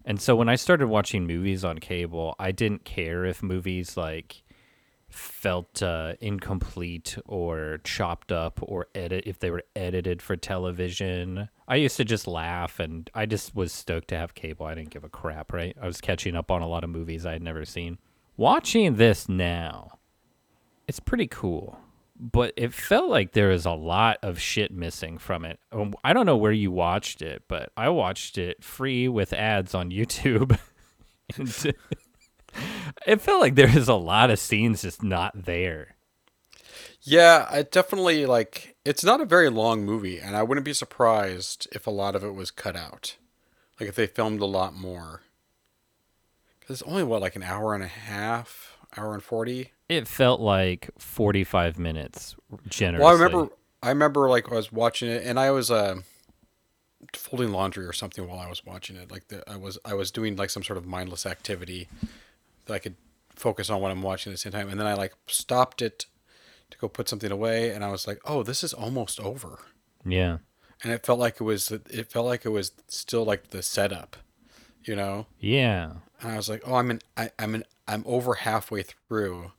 and 0.04 0.20
so 0.20 0.34
when 0.34 0.48
i 0.48 0.54
started 0.56 0.86
watching 0.88 1.26
movies 1.26 1.64
on 1.64 1.78
cable 1.78 2.34
i 2.38 2.50
didn't 2.52 2.84
care 2.84 3.24
if 3.24 3.42
movies 3.42 3.96
like 3.96 4.42
felt 5.14 5.82
uh, 5.82 6.14
incomplete 6.20 7.16
or 7.26 7.78
chopped 7.84 8.32
up 8.32 8.58
or 8.62 8.88
edit 8.94 9.24
if 9.26 9.38
they 9.38 9.50
were 9.50 9.62
edited 9.76 10.20
for 10.20 10.36
television. 10.36 11.48
I 11.68 11.76
used 11.76 11.96
to 11.98 12.04
just 12.04 12.26
laugh 12.26 12.80
and 12.80 13.08
i 13.14 13.26
just 13.26 13.54
was 13.54 13.72
stoked 13.72 14.08
to 14.08 14.18
have 14.18 14.34
cable. 14.34 14.66
I 14.66 14.74
didn't 14.74 14.90
give 14.90 15.04
a 15.04 15.08
crap 15.08 15.52
right? 15.52 15.76
I 15.80 15.86
was 15.86 16.00
catching 16.00 16.36
up 16.36 16.50
on 16.50 16.62
a 16.62 16.68
lot 16.68 16.84
of 16.84 16.90
movies 16.90 17.24
i 17.24 17.32
had 17.32 17.42
never 17.42 17.64
seen. 17.64 17.98
Watching 18.36 18.96
this 18.96 19.28
now 19.28 19.98
it's 20.88 21.00
pretty 21.00 21.26
cool 21.26 21.78
but 22.16 22.52
it 22.56 22.72
felt 22.72 23.10
like 23.10 23.32
there 23.32 23.48
was 23.48 23.66
a 23.66 23.72
lot 23.72 24.18
of 24.22 24.38
shit 24.40 24.70
missing 24.70 25.18
from 25.18 25.44
it. 25.44 25.58
Um, 25.72 25.94
i 26.04 26.12
don't 26.12 26.26
know 26.26 26.36
where 26.36 26.52
you 26.52 26.70
watched 26.70 27.22
it 27.22 27.42
but 27.48 27.72
i 27.76 27.88
watched 27.88 28.38
it 28.38 28.62
free 28.62 29.08
with 29.08 29.32
ads 29.32 29.74
on 29.74 29.90
youtube 29.90 30.58
it 33.06 33.20
felt 33.20 33.40
like 33.40 33.54
there 33.54 33.72
was 33.72 33.88
a 33.88 33.94
lot 33.94 34.30
of 34.30 34.38
scenes 34.38 34.82
just 34.82 35.02
not 35.02 35.44
there 35.44 35.96
Yeah, 37.02 37.46
I 37.50 37.62
definitely 37.62 38.26
like 38.26 38.76
it's 38.84 39.04
not 39.04 39.20
a 39.20 39.24
very 39.26 39.48
long 39.50 39.84
movie, 39.84 40.18
and 40.18 40.36
I 40.36 40.42
wouldn't 40.42 40.64
be 40.64 40.72
surprised 40.74 41.68
if 41.72 41.86
a 41.86 41.90
lot 41.90 42.14
of 42.14 42.24
it 42.24 42.34
was 42.34 42.50
cut 42.50 42.76
out. 42.76 43.16
Like 43.80 43.88
if 43.88 43.96
they 43.96 44.06
filmed 44.06 44.40
a 44.40 44.46
lot 44.46 44.74
more. 44.74 45.22
Cuz 46.60 46.80
it's 46.80 46.88
only 46.90 47.02
what 47.02 47.20
like 47.20 47.36
an 47.36 47.42
hour 47.42 47.74
and 47.74 47.82
a 47.84 47.88
half, 47.88 48.76
hour 48.96 49.14
and 49.14 49.22
40. 49.22 49.72
it 49.88 50.08
felt 50.08 50.40
like 50.40 50.90
45 50.98 51.78
minutes 51.78 52.36
generously 52.68 53.04
Well, 53.04 53.10
I 53.10 53.22
remember 53.22 53.54
I 53.82 53.88
remember 53.90 54.28
like 54.30 54.50
I 54.50 54.54
was 54.54 54.72
watching 54.72 55.10
it 55.10 55.22
and 55.24 55.38
I 55.38 55.50
was 55.50 55.70
uh 55.70 55.96
folding 57.14 57.52
laundry 57.52 57.84
or 57.84 57.92
something 57.92 58.26
while 58.26 58.38
I 58.38 58.48
was 58.48 58.64
watching 58.64 58.96
it. 58.96 59.10
Like 59.10 59.28
the, 59.28 59.48
I 59.50 59.56
was 59.56 59.78
I 59.84 59.94
was 59.94 60.10
doing 60.10 60.36
like 60.36 60.50
some 60.50 60.62
sort 60.62 60.78
of 60.78 60.86
mindless 60.86 61.26
activity 61.26 61.88
I 62.68 62.78
could 62.78 62.96
focus 63.34 63.70
on 63.70 63.80
what 63.80 63.90
I'm 63.90 64.02
watching 64.02 64.30
at 64.30 64.34
the 64.34 64.38
same 64.38 64.52
time. 64.52 64.68
And 64.68 64.78
then 64.78 64.86
I 64.86 64.94
like 64.94 65.14
stopped 65.26 65.82
it 65.82 66.06
to 66.70 66.78
go 66.78 66.88
put 66.88 67.08
something 67.08 67.30
away 67.30 67.70
and 67.70 67.84
I 67.84 67.90
was 67.90 68.06
like, 68.06 68.20
"Oh, 68.24 68.42
this 68.42 68.64
is 68.64 68.72
almost 68.72 69.20
over." 69.20 69.58
yeah. 70.04 70.38
And 70.82 70.92
it 70.92 71.06
felt 71.06 71.18
like 71.18 71.40
it 71.40 71.44
was 71.44 71.70
it 71.70 72.10
felt 72.10 72.26
like 72.26 72.44
it 72.44 72.50
was 72.50 72.72
still 72.88 73.24
like 73.24 73.48
the 73.48 73.62
setup 73.62 74.16
you 74.86 74.96
know? 74.96 75.26
Yeah. 75.40 75.92
And 76.20 76.32
i 76.32 76.36
was 76.36 76.48
like 76.48 76.62
oh 76.66 76.76
i'm 76.76 76.90
in 76.90 77.00
I, 77.16 77.30
i'm 77.38 77.54
in 77.54 77.64
i'm 77.86 78.02
over 78.06 78.34
halfway 78.34 78.82
through 78.82 79.52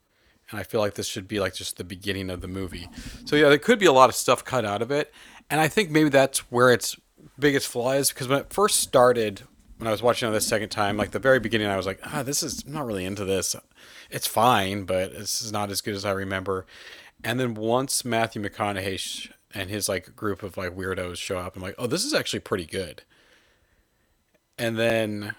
and 0.50 0.60
i 0.60 0.64
feel 0.64 0.80
like 0.80 0.96
this 0.96 1.08
should 1.08 1.28
be 1.28 1.40
like 1.40 1.54
just 1.54 1.78
the 1.78 1.84
beginning 1.84 2.30
of 2.30 2.42
the 2.42 2.48
movie. 2.48 2.90
So 3.26 3.36
yeah 3.36 3.50
there 3.50 3.58
could 3.58 3.80
be 3.80 3.86
a 3.86 3.92
lot 3.92 4.10
of 4.10 4.16
stuff 4.16 4.44
cut 4.44 4.66
out 4.66 4.82
of 4.82 4.90
it 4.90 5.14
and 5.50 5.60
i 5.60 5.68
think 5.68 5.92
maybe 5.92 6.10
that's 6.10 6.40
where 6.52 6.72
its 6.72 6.96
biggest 7.38 7.68
flaw 7.68 7.92
is 7.92 8.10
because 8.10 8.28
when 8.28 8.40
it 8.40 8.54
first 8.54 8.80
started 8.80 9.44
when 9.78 9.88
i 9.88 9.92
was 9.92 10.02
watching 10.02 10.30
it 10.30 10.32
the 10.32 10.42
second 10.42 10.70
time 10.70 10.98
like 10.98 11.12
the 11.12 11.20
very 11.20 11.40
beginning 11.40 11.68
i 11.68 11.78
was 11.78 11.86
like 11.86 12.00
ah 12.04 12.24
this 12.24 12.42
is 12.44 12.64
I'm 12.66 12.74
not 12.74 12.86
really 12.86 13.06
into 13.06 13.26
this. 13.26 13.56
It's 14.10 14.28
fine 14.28 14.86
but 14.86 15.14
this 15.14 15.42
is 15.42 15.52
not 15.52 15.72
as 15.72 15.82
good 15.82 15.96
as 15.96 16.06
i 16.06 16.12
remember. 16.12 16.66
And 17.24 17.40
then 17.40 17.54
once 17.56 18.06
matthew 18.06 18.42
mcconaughey 18.42 19.00
sh- 19.00 19.30
and 19.54 19.70
his 19.70 19.90
like 19.90 20.16
group 20.16 20.44
of 20.44 20.58
like 20.58 20.76
weirdos 20.76 21.18
show 21.18 21.38
up 21.38 21.56
i'm 21.56 21.62
like 21.62 21.76
oh 21.78 21.88
this 21.88 22.06
is 22.06 22.14
actually 22.14 22.40
pretty 22.40 22.66
good. 22.66 23.04
And 24.58 24.78
then 24.78 25.36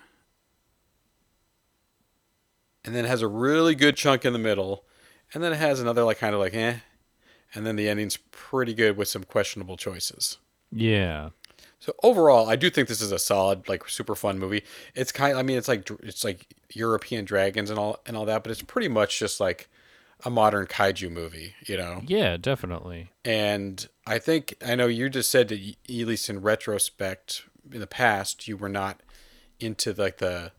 and 2.85 2.95
then 2.95 3.05
it 3.05 3.09
has 3.09 3.23
a 3.23 3.29
really 3.29 3.75
good 3.75 3.97
chunk 3.97 4.25
in 4.25 4.33
the 4.33 4.39
middle 4.39 4.85
and 5.33 5.43
then 5.43 5.53
it 5.53 5.57
has 5.57 5.81
another 5.81 6.05
like 6.05 6.19
kind 6.19 6.35
of 6.35 6.41
like 6.41 6.55
eh. 6.55 6.77
And 7.55 7.65
then 7.67 7.77
the 7.77 7.89
ending's 7.89 8.19
pretty 8.33 8.75
good 8.75 8.97
with 8.97 9.09
some 9.09 9.25
questionable 9.25 9.77
choices. 9.77 10.37
Yeah 10.71 11.31
so 11.79 11.93
overall 12.03 12.49
i 12.49 12.57
do 12.57 12.71
think 12.71 12.89
this 12.89 13.01
is 13.01 13.13
a 13.13 13.19
solid 13.19 13.69
like 13.69 13.89
super 13.89 14.15
fun 14.15 14.39
movie. 14.39 14.63
It's 14.95 15.13
kind 15.13 15.37
i 15.37 15.43
mean 15.43 15.59
it's 15.59 15.69
like 15.69 15.91
it's 16.03 16.25
like 16.25 16.47
european 16.73 17.25
dragons 17.25 17.71
and 17.71 17.79
all 17.79 18.01
and 18.07 18.17
all 18.17 18.25
that 18.27 18.43
but 18.43 18.51
it's 18.51 18.63
pretty 18.63 18.89
much 18.89 19.19
just 19.19 19.41
like 19.41 19.69
a 20.25 20.31
modern 20.31 20.67
kaiju 20.67 21.11
movie 21.11 21.55
you 21.67 21.77
know? 21.77 22.03
Yeah 22.07 22.37
definitely. 22.39 23.11
And 23.25 23.87
I 24.07 24.19
think 24.19 24.55
I 24.65 24.75
know 24.75 24.87
you 24.87 25.09
just 25.09 25.31
said 25.31 25.49
that 25.49 25.61
at 25.61 25.77
least 25.89 26.31
in 26.31 26.41
retrospect, 26.41 27.43
in 27.73 27.81
the 27.81 27.87
past, 27.87 28.49
you 28.49 28.57
were 28.57 28.69
not 28.69 29.01
into 29.61 29.93
like 29.93 30.19
the 30.19 30.53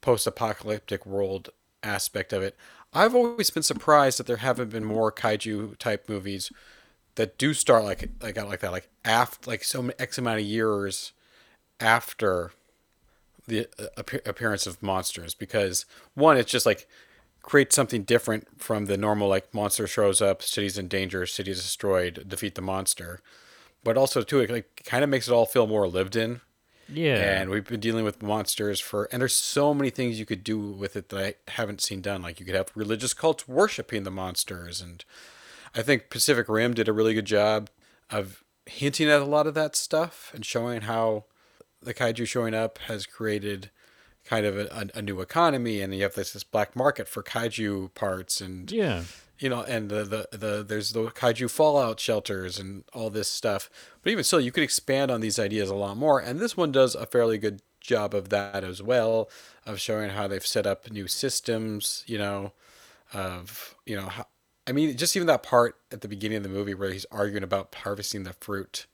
post-apocalyptic 0.00 1.06
world 1.06 1.50
aspect 1.82 2.32
of 2.32 2.42
it. 2.42 2.56
I've 2.92 3.14
always 3.14 3.50
been 3.50 3.62
surprised 3.62 4.18
that 4.18 4.26
there 4.26 4.38
haven't 4.38 4.70
been 4.70 4.84
more 4.84 5.10
kaiju 5.12 5.78
type 5.78 6.08
movies 6.08 6.52
that 7.20 7.36
do 7.36 7.52
start 7.52 7.84
like 7.84 8.08
like 8.22 8.38
out 8.38 8.48
like 8.48 8.60
that 8.60 8.72
like 8.72 8.88
after 9.04 9.50
like 9.50 9.62
so 9.62 9.90
x 9.98 10.16
amount 10.16 10.40
of 10.40 10.46
years 10.46 11.12
after 11.78 12.50
the 13.46 13.68
uh, 13.78 14.02
appearance 14.24 14.66
of 14.66 14.82
monsters 14.82 15.34
because 15.34 15.84
one 16.14 16.38
it's 16.38 16.50
just 16.50 16.64
like 16.64 16.88
create 17.42 17.74
something 17.74 18.04
different 18.04 18.46
from 18.58 18.86
the 18.86 18.96
normal 18.96 19.28
like 19.28 19.52
monster 19.52 19.86
shows 19.86 20.22
up 20.22 20.42
cities 20.42 20.78
in 20.78 20.88
danger 20.88 21.26
cities 21.26 21.62
destroyed 21.62 22.24
defeat 22.26 22.54
the 22.54 22.62
monster. 22.62 23.20
But 23.84 23.98
also 23.98 24.22
too 24.22 24.40
it 24.40 24.50
like 24.50 24.82
kind 24.86 25.04
of 25.04 25.10
makes 25.10 25.28
it 25.28 25.32
all 25.32 25.46
feel 25.46 25.66
more 25.66 25.86
lived 25.86 26.16
in. 26.16 26.40
Yeah. 26.88 27.16
And 27.16 27.50
we've 27.50 27.66
been 27.66 27.80
dealing 27.80 28.04
with 28.04 28.22
monsters 28.22 28.80
for 28.80 29.08
and 29.12 29.20
there's 29.20 29.34
so 29.34 29.74
many 29.74 29.90
things 29.90 30.18
you 30.18 30.26
could 30.26 30.42
do 30.42 30.58
with 30.58 30.96
it 30.96 31.10
that 31.10 31.18
i 31.18 31.34
haven't 31.52 31.82
seen 31.82 32.00
done. 32.00 32.22
Like 32.22 32.40
you 32.40 32.46
could 32.46 32.54
have 32.54 32.70
religious 32.74 33.14
cults 33.14 33.46
worshiping 33.46 34.04
the 34.04 34.10
monsters 34.10 34.80
and 34.80 35.04
i 35.74 35.82
think 35.82 36.10
pacific 36.10 36.48
rim 36.48 36.74
did 36.74 36.88
a 36.88 36.92
really 36.92 37.14
good 37.14 37.24
job 37.24 37.68
of 38.10 38.44
hinting 38.66 39.08
at 39.08 39.20
a 39.20 39.24
lot 39.24 39.46
of 39.46 39.54
that 39.54 39.74
stuff 39.74 40.30
and 40.34 40.44
showing 40.44 40.82
how 40.82 41.24
the 41.82 41.94
kaiju 41.94 42.26
showing 42.26 42.54
up 42.54 42.78
has 42.86 43.06
created 43.06 43.70
kind 44.24 44.46
of 44.46 44.56
a, 44.56 44.88
a, 44.94 45.02
new 45.02 45.20
economy 45.20 45.80
and 45.80 45.94
you 45.94 46.02
have 46.02 46.14
this, 46.14 46.32
this 46.32 46.44
black 46.44 46.76
market 46.76 47.08
for 47.08 47.22
kaiju 47.22 47.92
parts 47.94 48.40
and 48.40 48.70
yeah. 48.70 49.02
you 49.38 49.48
know 49.48 49.62
and 49.62 49.90
the, 49.90 50.04
the 50.04 50.36
the 50.36 50.62
there's 50.62 50.92
the 50.92 51.06
kaiju 51.06 51.50
fallout 51.50 51.98
shelters 51.98 52.58
and 52.58 52.84
all 52.92 53.10
this 53.10 53.28
stuff. 53.28 53.70
But 54.02 54.12
even 54.12 54.24
still 54.24 54.40
you 54.40 54.52
could 54.52 54.62
expand 54.62 55.10
on 55.10 55.20
these 55.20 55.38
ideas 55.38 55.70
a 55.70 55.74
lot 55.74 55.96
more. 55.96 56.20
And 56.20 56.38
this 56.38 56.56
one 56.56 56.70
does 56.70 56.94
a 56.94 57.06
fairly 57.06 57.38
good 57.38 57.62
job 57.80 58.14
of 58.14 58.28
that 58.28 58.62
as 58.62 58.82
well 58.82 59.30
of 59.64 59.80
showing 59.80 60.10
how 60.10 60.28
they've 60.28 60.46
set 60.46 60.66
up 60.66 60.90
new 60.90 61.08
systems 61.08 62.04
you 62.06 62.18
know 62.18 62.52
of 63.14 63.74
you 63.86 63.96
know 63.96 64.06
how, 64.06 64.26
i 64.70 64.72
mean 64.72 64.96
just 64.96 65.14
even 65.16 65.26
that 65.26 65.42
part 65.42 65.76
at 65.92 66.00
the 66.00 66.08
beginning 66.08 66.38
of 66.38 66.42
the 66.42 66.48
movie 66.48 66.74
where 66.74 66.92
he's 66.92 67.06
arguing 67.10 67.42
about 67.42 67.74
harvesting 67.74 68.22
the 68.22 68.32
fruit 68.32 68.86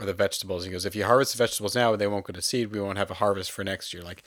or 0.00 0.06
the 0.06 0.14
vegetables. 0.14 0.64
He 0.64 0.70
goes, 0.70 0.86
if 0.86 0.96
you 0.96 1.04
harvest 1.04 1.32
the 1.32 1.38
vegetables 1.38 1.76
now, 1.76 1.94
they 1.94 2.06
won't 2.06 2.24
go 2.24 2.32
to 2.32 2.42
seed. 2.42 2.72
We 2.72 2.80
won't 2.80 2.98
have 2.98 3.10
a 3.10 3.14
harvest 3.14 3.52
for 3.52 3.62
next 3.62 3.92
year. 3.92 4.02
Like 4.02 4.22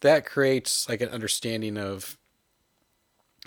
that 0.00 0.24
creates 0.24 0.88
like 0.88 1.00
an 1.00 1.10
understanding 1.10 1.76
of 1.76 2.16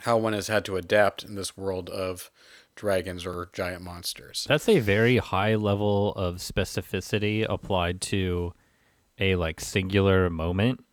how 0.01 0.17
one 0.17 0.33
has 0.33 0.47
had 0.47 0.63
to 0.65 0.77
adapt 0.77 1.23
in 1.23 1.35
this 1.35 1.57
world 1.57 1.89
of 1.89 2.29
dragons 2.75 3.25
or 3.25 3.49
giant 3.51 3.81
monsters. 3.81 4.45
That's 4.47 4.69
a 4.69 4.79
very 4.79 5.17
high 5.17 5.55
level 5.55 6.13
of 6.13 6.35
specificity 6.35 7.45
applied 7.49 7.99
to 8.01 8.53
a 9.19 9.35
like 9.35 9.59
singular 9.59 10.29
moment 10.29 10.83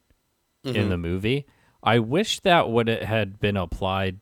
mm-hmm. 0.64 0.76
in 0.76 0.88
the 0.88 0.98
movie. 0.98 1.46
I 1.82 2.00
wish 2.00 2.40
that 2.40 2.68
would 2.68 2.88
it 2.88 3.04
had 3.04 3.38
been 3.38 3.56
applied 3.56 4.20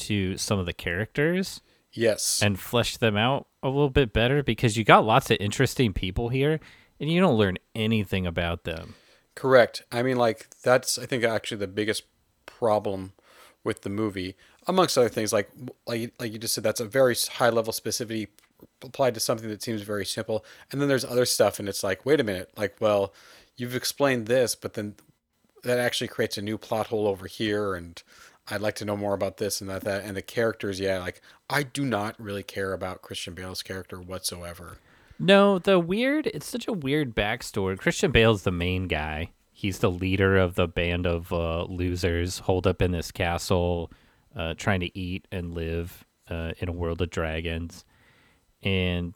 to 0.00 0.36
some 0.36 0.58
of 0.58 0.66
the 0.66 0.72
characters. 0.72 1.60
Yes. 1.92 2.40
And 2.42 2.58
flesh 2.58 2.96
them 2.96 3.16
out 3.16 3.48
a 3.62 3.68
little 3.68 3.90
bit 3.90 4.12
better 4.12 4.42
because 4.42 4.76
you 4.76 4.84
got 4.84 5.04
lots 5.04 5.30
of 5.30 5.38
interesting 5.40 5.92
people 5.92 6.28
here 6.28 6.60
and 7.00 7.10
you 7.10 7.20
don't 7.20 7.36
learn 7.36 7.58
anything 7.74 8.26
about 8.26 8.64
them. 8.64 8.94
Correct. 9.34 9.82
I 9.90 10.02
mean, 10.02 10.16
like, 10.16 10.48
that's, 10.62 10.98
I 10.98 11.06
think, 11.06 11.24
actually 11.24 11.58
the 11.58 11.66
biggest 11.66 12.04
problem 12.46 13.12
with 13.64 13.82
the 13.82 13.90
movie, 13.90 14.36
amongst 14.66 14.96
other 14.96 15.08
things. 15.08 15.32
Like, 15.32 15.50
like, 15.86 16.12
like 16.20 16.32
you 16.32 16.38
just 16.38 16.54
said, 16.54 16.64
that's 16.64 16.80
a 16.80 16.84
very 16.84 17.16
high 17.32 17.50
level 17.50 17.72
specificity 17.72 18.28
applied 18.82 19.14
to 19.14 19.20
something 19.20 19.48
that 19.48 19.62
seems 19.62 19.82
very 19.82 20.04
simple. 20.04 20.44
And 20.70 20.80
then 20.80 20.88
there's 20.88 21.04
other 21.04 21.24
stuff, 21.24 21.58
and 21.58 21.68
it's 21.68 21.82
like, 21.82 22.06
wait 22.06 22.20
a 22.20 22.24
minute, 22.24 22.50
like, 22.56 22.76
well, 22.80 23.14
you've 23.56 23.74
explained 23.74 24.26
this, 24.26 24.54
but 24.54 24.74
then 24.74 24.94
that 25.62 25.78
actually 25.78 26.08
creates 26.08 26.38
a 26.38 26.42
new 26.42 26.58
plot 26.58 26.86
hole 26.88 27.06
over 27.06 27.26
here, 27.26 27.74
and 27.74 28.02
I'd 28.50 28.60
like 28.60 28.74
to 28.76 28.84
know 28.84 28.96
more 28.96 29.14
about 29.14 29.36
this 29.36 29.60
and 29.60 29.70
that 29.70 29.82
that 29.82 30.04
and 30.04 30.16
the 30.16 30.22
characters. 30.22 30.80
Yeah, 30.80 30.98
like 30.98 31.20
I 31.48 31.62
do 31.62 31.84
not 31.84 32.20
really 32.20 32.42
care 32.42 32.72
about 32.72 33.02
Christian 33.02 33.34
Bale's 33.34 33.62
character 33.62 33.98
whatsoever. 33.98 34.78
No, 35.18 35.58
the 35.58 35.78
weird. 35.78 36.26
It's 36.28 36.46
such 36.46 36.66
a 36.66 36.72
weird 36.72 37.14
backstory. 37.14 37.78
Christian 37.78 38.10
Bale's 38.10 38.42
the 38.42 38.50
main 38.50 38.88
guy. 38.88 39.30
He's 39.52 39.78
the 39.78 39.90
leader 39.90 40.38
of 40.38 40.54
the 40.54 40.66
band 40.66 41.06
of 41.06 41.32
uh, 41.32 41.64
losers 41.64 42.38
holed 42.40 42.66
up 42.66 42.80
in 42.80 42.92
this 42.92 43.12
castle, 43.12 43.92
uh, 44.34 44.54
trying 44.56 44.80
to 44.80 44.98
eat 44.98 45.28
and 45.30 45.52
live 45.52 46.06
uh, 46.30 46.52
in 46.58 46.68
a 46.70 46.72
world 46.72 47.02
of 47.02 47.10
dragons, 47.10 47.84
and 48.62 49.14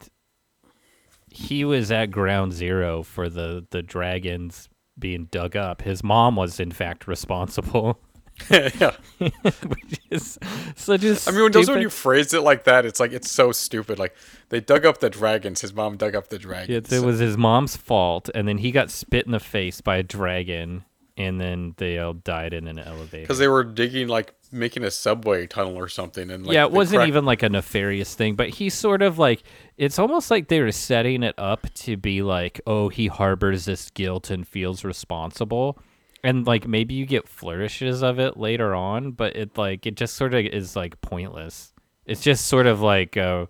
he 1.31 1.65
was 1.65 1.91
at 1.91 2.11
ground 2.11 2.53
zero 2.53 3.03
for 3.03 3.29
the 3.29 3.67
the 3.71 3.83
dragons 3.83 4.69
being 4.99 5.25
dug 5.25 5.57
up. 5.57 5.83
His 5.83 6.05
mom 6.05 6.37
was 6.37 6.61
in 6.61 6.71
fact 6.71 7.09
responsible. 7.09 7.99
yeah. 8.51 8.97
Which 9.19 10.01
is 10.11 10.39
such 10.77 11.05
a 11.05 11.17
I 11.27 11.31
mean, 11.31 11.53
when, 11.53 11.67
when 11.67 11.81
you 11.81 11.91
phrase 11.91 12.35
it 12.35 12.41
like 12.43 12.65
that, 12.65 12.85
it's 12.85 13.01
like 13.01 13.13
it's 13.13 13.31
so 13.31 13.53
stupid. 13.53 13.99
Like 13.99 14.15
they 14.49 14.61
dug 14.61 14.85
up 14.85 14.99
the 14.99 15.11
dragons. 15.11 15.61
His 15.61 15.73
mom 15.73 15.97
dug 15.97 16.15
up 16.15 16.29
the 16.29 16.39
dragons. 16.39 16.91
Yeah, 16.91 16.99
it 16.99 17.05
was 17.05 17.21
his 17.21 17.37
mom's 17.37 17.77
fault, 17.77 18.29
and 18.35 18.47
then 18.49 18.59
he 18.59 18.71
got 18.71 18.91
spit 18.91 19.27
in 19.27 19.33
the 19.33 19.41
face 19.41 19.81
by 19.81 19.97
a 19.97 20.03
dragon, 20.03 20.85
and 21.17 21.41
then 21.41 21.75
they 21.79 21.99
all 21.99 22.15
died 22.15 22.53
in 22.53 22.67
an 22.67 22.79
elevator 22.79 23.23
because 23.23 23.39
they 23.39 23.49
were 23.49 23.65
digging 23.65 24.09
like 24.09 24.35
making 24.51 24.85
a 24.85 24.91
subway 24.91 25.47
tunnel 25.47 25.79
or 25.79 25.89
something. 25.89 26.31
And 26.31 26.45
like, 26.45 26.55
yeah, 26.55 26.65
it 26.65 26.73
wasn't 26.73 26.99
crack- 27.01 27.09
even 27.09 27.25
like 27.25 27.43
a 27.43 27.49
nefarious 27.49 28.15
thing, 28.15 28.35
but 28.35 28.49
he 28.49 28.69
sort 28.69 29.01
of 29.01 29.19
like 29.19 29.45
it's 29.77 29.99
almost 29.99 30.31
like 30.31 30.49
they 30.49 30.61
were 30.61 30.73
setting 30.73 31.23
it 31.23 31.35
up 31.39 31.73
to 31.75 31.97
be 31.97 32.23
like, 32.23 32.61
oh, 32.67 32.89
he 32.89 33.07
harbors 33.07 33.65
this 33.65 33.91
guilt 33.91 34.29
and 34.31 34.47
feels 34.47 34.85
responsible 34.85 35.79
and 36.25 36.47
like 36.47 36.67
maybe 36.67 36.95
you 36.95 37.05
get 37.05 37.29
flourishes 37.29 38.03
of 38.03 38.19
it 38.19 38.39
later 38.39 38.75
on, 38.75 39.13
but 39.13 39.37
it 39.37 39.57
like 39.59 39.87
it 39.87 39.95
just 39.95 40.17
sort 40.17 40.33
of 40.33 40.47
is 40.47 40.75
like 40.75 41.01
pointless. 41.03 41.73
It's 42.07 42.23
just 42.23 42.47
sort 42.47 42.67
of 42.67 42.81
like 42.81 43.17
uh, 43.17 43.47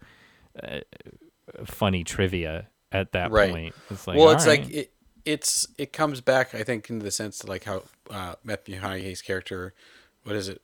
uh 0.60 0.80
funny 1.64 2.02
trivia 2.02 2.66
at 2.90 3.12
that 3.12 3.30
right. 3.30 3.52
point. 3.52 3.74
It's 3.90 4.06
like 4.08 4.18
well, 4.18 4.30
it's 4.30 4.46
right. 4.46 4.60
like 4.60 4.70
it, 4.74 4.92
it's 5.24 5.68
it 5.78 5.92
comes 5.92 6.20
back. 6.20 6.52
I 6.52 6.64
think 6.64 6.90
in 6.90 6.98
the 6.98 7.12
sense 7.12 7.44
of 7.44 7.48
like 7.48 7.64
how 7.64 7.84
uh, 8.10 8.34
Matthew 8.42 8.80
McConaughey's 8.80 9.22
character, 9.22 9.72
what 10.24 10.34
is 10.34 10.48
it, 10.48 10.60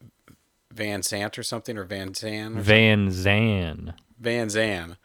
Van 0.73 1.05
Sant 1.05 1.39
or 1.39 1.45
something 1.45 1.79
or 1.79 1.85
Van 1.85 2.13
Zan? 2.13 2.61
Van 2.61 3.13
Zan. 3.13 3.95
Van 4.19 4.51
Zan. 4.51 4.97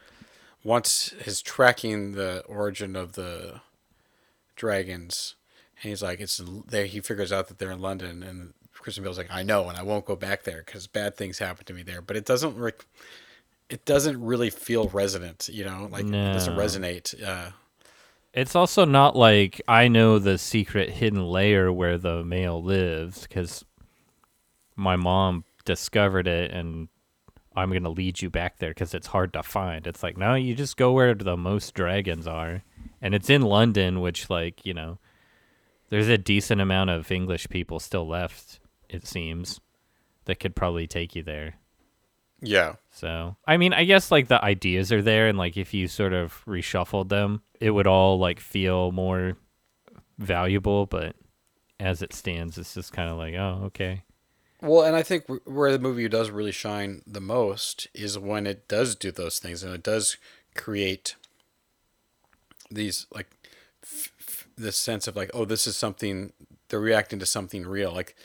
Once 0.64 1.14
his 1.20 1.44
tracking 1.44 2.14
the 2.14 2.44
origin 2.48 2.96
of 2.96 3.14
the 3.14 3.62
dragons 4.56 5.36
and 5.82 5.90
he's 5.90 6.04
like, 6.04 6.20
it's 6.20 6.42
there. 6.68 6.86
He 6.86 7.02
figures 7.02 7.32
out 7.32 7.48
that 7.48 7.60
they're 7.60 7.72
in 7.72 7.82
London, 7.82 8.24
and 8.24 8.54
Christian 8.74 9.04
Bale's 9.04 9.18
like, 9.18 9.32
I 9.32 9.44
know, 9.44 9.70
and 9.70 9.78
I 9.78 9.84
won't 9.84 10.06
go 10.06 10.16
back 10.16 10.44
there 10.44 10.64
because 10.66 10.88
bad 10.88 11.16
things 11.16 11.40
happen 11.40 11.66
to 11.66 11.74
me 11.74 11.84
there. 11.84 12.02
But 12.02 12.18
it 12.18 12.26
doesn't 12.26 12.58
like, 12.60 12.86
it 13.70 13.86
doesn't 13.86 14.24
really 14.24 14.50
feel 14.50 14.88
resonant, 14.90 15.50
you 15.52 15.66
know, 15.66 15.90
like 15.92 16.06
no. 16.06 16.30
it 16.30 16.34
doesn't 16.34 16.56
resonate. 16.56 17.22
Uh, 17.22 17.52
it's 18.34 18.56
also 18.56 18.86
not 18.86 19.16
like 19.16 19.62
I 19.68 19.88
know 19.88 20.20
the 20.20 20.38
secret 20.38 20.90
hidden 20.90 21.26
layer 21.26 21.72
where 21.72 21.98
the 21.98 22.24
male 22.24 22.62
lives 22.62 23.22
because 23.22 23.64
my 24.76 24.96
mom 24.98 25.46
discovered 25.64 26.28
it 26.28 26.52
and 26.52 26.90
I'm 27.56 27.70
going 27.70 27.84
to 27.84 27.90
lead 27.90 28.22
you 28.22 28.30
back 28.30 28.58
there 28.60 28.72
because 28.72 28.94
it's 28.94 29.08
hard 29.08 29.34
to 29.34 29.44
find. 29.44 29.88
It's 29.88 30.04
like, 30.04 30.18
no, 30.18 30.36
you 30.36 30.54
just 30.54 30.76
go 30.76 30.92
where 30.92 31.14
the 31.14 31.38
most 31.38 31.74
dragons 31.74 32.28
are. 32.28 32.64
And 33.02 33.16
it's 33.16 33.30
in 33.30 33.42
London, 33.42 34.02
which, 34.02 34.30
like, 34.30 34.66
you 34.66 34.74
know, 34.74 35.00
there's 35.96 36.10
a 36.10 36.18
decent 36.18 36.60
amount 36.60 36.90
of 36.90 37.10
English 37.10 37.48
people 37.48 37.80
still 37.80 38.06
left, 38.06 38.60
it 38.90 39.08
seems, 39.08 39.62
that 40.26 40.42
could 40.42 40.54
probably 40.54 40.88
take 40.88 41.16
you 41.16 41.24
there. 41.24 41.56
Yeah. 42.42 42.74
So, 42.92 43.38
I 43.48 43.56
mean, 43.56 43.72
I 43.72 43.86
guess 43.86 44.12
like 44.12 44.28
the 44.28 44.44
ideas 44.44 44.92
are 44.92 45.02
there, 45.02 45.30
and 45.30 45.38
like 45.38 45.56
if 45.56 45.74
you 45.74 45.88
sort 45.88 46.12
of 46.12 46.44
reshuffled 46.46 47.08
them, 47.08 47.44
it 47.62 47.72
would 47.72 47.88
all 47.88 48.20
like 48.20 48.42
feel 48.42 48.92
more 48.92 49.38
valuable. 50.18 50.86
But 50.86 51.16
as 51.80 52.02
it 52.02 52.12
stands, 52.12 52.58
it's 52.58 52.74
just 52.74 52.92
kind 52.92 53.10
of 53.10 53.18
like, 53.18 53.36
oh, 53.36 53.62
okay. 53.68 54.04
Well, 54.62 54.84
and 54.84 54.98
I 54.98 55.02
think 55.02 55.24
where 55.46 55.72
the 55.72 55.80
movie 55.80 56.10
does 56.10 56.30
really 56.30 56.52
shine 56.52 57.04
the 57.08 57.22
most 57.22 57.88
is 57.94 58.20
when 58.20 58.46
it 58.46 58.68
does 58.68 58.98
do 58.98 59.12
those 59.12 59.40
things 59.40 59.64
and 59.64 59.74
it 59.74 59.84
does 59.84 60.18
create 60.56 61.16
these 62.70 63.08
like 63.14 63.30
this 64.58 64.78
sense 64.78 65.08
of 65.08 65.16
like, 65.16 65.32
oh, 65.34 65.46
this 65.46 65.68
is 65.68 65.76
something 65.76 66.34
they're 66.70 66.80
reacting 66.80 67.20
to 67.20 67.26
something 67.26 67.66
real. 67.66 67.92
Like 67.92 68.16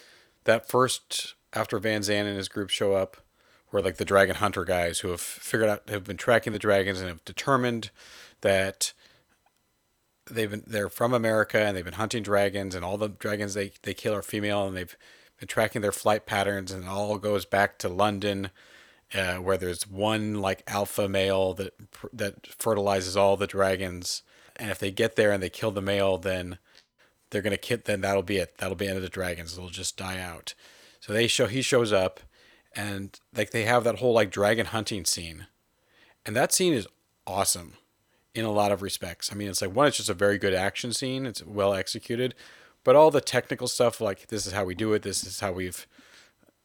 that 0.45 0.69
first 0.69 1.35
after 1.53 1.79
Van 1.79 2.03
Zan 2.03 2.27
and 2.27 2.37
his 2.37 2.49
group 2.49 2.71
show 2.71 2.95
up, 2.95 3.17
where 3.71 3.83
like 3.83 3.97
the 3.97 4.05
dragon 4.05 4.37
hunter 4.37 4.65
guys 4.65 5.01
who 5.01 5.09
have 5.09 5.21
figured 5.21 5.69
out 5.69 5.89
have 5.89 6.05
been 6.05 6.17
tracking 6.17 6.53
the 6.53 6.59
dragons 6.59 7.01
and 7.01 7.09
have 7.09 7.25
determined 7.25 7.91
that 8.41 8.93
they've 10.31 10.51
been 10.51 10.65
they're 10.67 10.89
from 10.89 11.13
America 11.13 11.59
and 11.59 11.77
they've 11.77 11.85
been 11.85 11.95
hunting 11.95 12.23
dragons 12.23 12.75
and 12.75 12.85
all 12.85 12.99
the 12.99 13.09
dragons 13.09 13.55
they, 13.55 13.73
they 13.83 13.95
kill 13.95 14.15
are 14.15 14.23
female 14.23 14.67
and 14.67 14.77
they've 14.77 14.97
been 15.39 15.49
tracking 15.49 15.83
their 15.83 15.93
flight 15.93 16.27
patterns 16.27 16.73
and 16.73 16.85
it 16.85 16.89
all 16.89 17.19
goes 17.19 17.45
back 17.45 17.79
to 17.79 17.89
London 17.89 18.51
uh, 19.15 19.37
where 19.37 19.57
there's 19.57 19.89
one 19.89 20.41
like 20.41 20.63
alpha 20.67 21.09
male 21.09 21.55
that 21.55 21.75
that 22.13 22.47
fertilizes 22.47 23.17
all 23.17 23.37
the 23.37 23.47
dragons 23.47 24.23
and 24.61 24.71
if 24.71 24.79
they 24.79 24.91
get 24.91 25.17
there 25.17 25.33
and 25.33 25.43
they 25.43 25.49
kill 25.49 25.71
the 25.71 25.81
male, 25.81 26.19
then 26.19 26.59
they're 27.31 27.43
gonna 27.43 27.57
kill. 27.57 27.79
Then 27.83 28.03
that'll 28.03 28.23
be 28.23 28.37
it. 28.37 28.59
That'll 28.59 28.77
be 28.77 28.87
end 28.87 28.97
of 28.97 29.03
the 29.03 29.09
dragons. 29.09 29.57
They'll 29.57 29.71
just 29.71 29.97
die 29.97 30.21
out. 30.21 30.55
So 31.01 31.13
they 31.13 31.27
show 31.27 31.47
he 31.47 31.63
shows 31.63 31.93
up, 31.93 32.21
and 32.77 33.19
like 33.35 33.51
they 33.51 33.65
have 33.65 33.85
that 33.85 33.99
whole 33.99 34.13
like 34.13 34.31
dragon 34.31 34.67
hunting 34.67 35.05
scene, 35.05 35.47
And 36.27 36.37
that 36.37 36.53
scene 36.53 36.75
is 36.75 36.87
awesome 37.27 37.75
in 38.35 38.45
a 38.45 38.53
lot 38.53 38.71
of 38.71 38.83
respects. 38.83 39.33
I 39.33 39.35
mean, 39.35 39.49
it's 39.49 39.63
like 39.63 39.75
one, 39.75 39.89
it's 39.89 39.97
just 39.97 40.11
a 40.11 40.15
very 40.15 40.39
good 40.39 40.55
action 40.55 40.93
scene. 40.93 41.27
It's 41.27 41.45
well 41.45 41.73
executed, 41.75 42.35
but 42.85 42.95
all 42.95 43.11
the 43.11 43.21
technical 43.21 43.67
stuff, 43.67 44.01
like 44.01 44.29
this 44.29 44.47
is 44.47 44.53
how 44.53 44.65
we 44.65 44.75
do 44.75 44.93
it. 44.93 45.03
This 45.03 45.25
is 45.25 45.41
how 45.41 45.53
we've. 45.53 45.87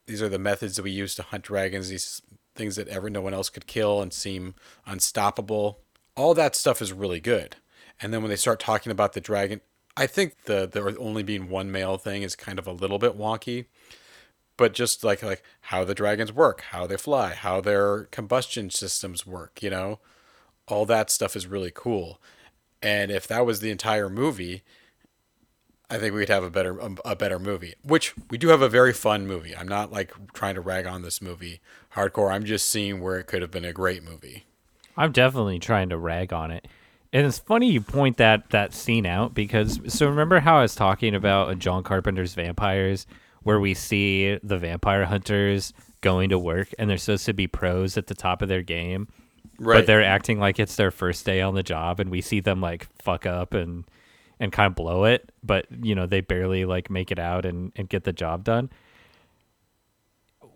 These 0.06 0.22
are 0.22 0.30
the 0.30 0.38
methods 0.38 0.76
that 0.76 0.84
we 0.84 0.92
use 0.92 1.16
to 1.16 1.24
hunt 1.24 1.46
dragons. 1.46 1.90
These 1.90 2.22
things 2.56 2.76
that 2.76 2.88
ever 2.90 3.10
no 3.10 3.22
one 3.22 3.34
else 3.34 3.50
could 3.50 3.66
kill 3.66 4.02
and 4.02 4.14
seem 4.14 4.54
unstoppable. 4.86 5.80
All 6.16 6.34
that 6.36 6.56
stuff 6.56 6.82
is 6.82 6.94
really 6.94 7.20
good. 7.20 7.56
And 8.02 8.14
then 8.14 8.22
when 8.22 8.30
they 8.30 8.36
start 8.36 8.60
talking 8.60 8.92
about 8.92 9.14
the 9.14 9.22
dragon, 9.22 9.62
I 9.98 10.08
think 10.08 10.44
the 10.46 10.68
there 10.68 10.88
only 11.00 11.24
being 11.24 11.50
one 11.50 11.72
male 11.72 11.98
thing 11.98 12.22
is 12.22 12.36
kind 12.36 12.60
of 12.60 12.68
a 12.68 12.72
little 12.72 13.00
bit 13.00 13.18
wonky. 13.18 13.66
But 14.58 14.74
just 14.74 15.04
like 15.04 15.24
like 15.24 15.44
how 15.62 15.84
the 15.84 15.96
dragons 15.96 16.32
work, 16.32 16.62
how 16.72 16.88
they 16.88 16.98
fly, 16.98 17.34
how 17.34 17.62
their 17.62 18.06
combustion 18.06 18.70
systems 18.70 19.26
work, 19.26 19.62
you 19.62 19.70
know, 19.70 20.00
all 20.68 20.86
that 20.86 21.10
stuff 21.10 21.36
is 21.36 21.48
really 21.48 21.72
cool. 21.74 22.22
And 22.82 23.12
if 23.12 23.28
that 23.28 23.46
was 23.46 23.60
the 23.60 23.72
entire 23.72 24.10
movie, 24.10 24.64
I 25.90 25.98
think 25.98 26.14
we'd 26.14 26.30
have 26.30 26.44
a 26.44 26.50
better 26.50 26.78
a, 26.80 26.96
a, 27.06 27.16
better 27.16 27.40
movie. 27.40 27.76
Which 27.84 28.14
we 28.30 28.38
do 28.38 28.50
have 28.50 28.62
a 28.62 28.70
very 28.70 28.94
fun 28.94 29.28
movie. 29.28 29.56
I'm 29.56 29.68
not 29.68 29.92
like 29.92 30.14
trying 30.34 30.56
to 30.56 30.62
rag 30.62 30.86
on 30.86 31.02
this 31.02 31.22
movie 31.22 31.62
hardcore. 31.96 32.34
I'm 32.34 32.46
just 32.46 32.68
seeing 32.68 33.02
where 33.02 33.18
it 33.18 33.28
could 33.28 33.42
have 33.42 33.52
been 33.52 33.66
a 33.66 33.74
great 33.74 34.04
movie. 34.04 34.46
I'm 34.98 35.12
definitely 35.12 35.60
trying 35.60 35.90
to 35.90 35.98
rag 35.98 36.34
on 36.34 36.52
it. 36.52 36.68
And 37.13 37.26
it's 37.26 37.39
funny 37.39 37.72
you 37.72 37.82
point 37.82 38.18
that 38.18 38.50
that 38.50 38.74
scene 38.74 39.06
out 39.06 39.34
because 39.34 39.80
so 39.88 40.08
remember 40.08 40.39
how 40.39 40.58
I 40.58 40.62
was 40.63 40.76
talking 40.76 41.15
about 41.15 41.58
John 41.60 41.84
Carpenter's 41.84 42.34
vampires 42.34 43.08
where 43.44 43.60
we 43.60 43.74
see 43.74 44.38
the 44.44 44.58
vampire 44.58 45.06
hunters 45.06 45.72
going 46.02 46.30
to 46.30 46.39
work 46.39 46.70
and 46.78 46.89
they're 46.89 46.98
supposed 46.98 47.26
to 47.26 47.34
be 47.34 47.48
pros 47.48 47.98
at 47.98 48.08
the 48.08 48.15
top 48.15 48.41
of 48.41 48.50
their 48.50 48.62
game. 48.62 49.08
Right. 49.58 49.78
But 49.78 49.88
they're 49.88 50.04
acting 50.04 50.39
like 50.39 50.60
it's 50.60 50.76
their 50.76 50.91
first 50.91 51.26
day 51.26 51.41
on 51.41 51.56
the 51.56 51.63
job 51.63 52.00
and 52.00 52.10
we 52.10 52.22
see 52.22 52.41
them 52.41 52.60
like 52.60 52.88
fuck 53.02 53.26
up 53.26 53.54
and 53.54 53.86
and 54.39 54.52
kind 54.52 54.68
of 54.68 54.76
blow 54.76 55.06
it, 55.06 55.32
but 55.44 55.65
you 55.82 55.96
know, 55.96 56.06
they 56.06 56.22
barely 56.22 56.65
like 56.65 56.89
make 56.89 57.12
it 57.12 57.20
out 57.20 57.46
and, 57.46 57.72
and 57.76 57.88
get 57.88 58.04
the 58.04 58.12
job 58.12 58.44
done. 58.44 58.70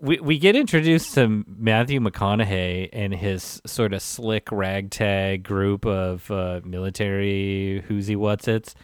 We 0.01 0.19
we 0.19 0.37
get 0.39 0.55
introduced 0.55 1.13
to 1.15 1.43
Matthew 1.45 1.99
McConaughey 1.99 2.89
and 2.93 3.13
his 3.13 3.61
sort 3.65 3.93
of 3.93 4.01
slick 4.01 4.51
ragtag 4.51 5.43
group 5.43 5.85
of 5.85 6.29
uh, 6.31 6.61
military 6.63 7.83
who's 7.87 8.09
what's 8.11 8.47
its. 8.47 8.75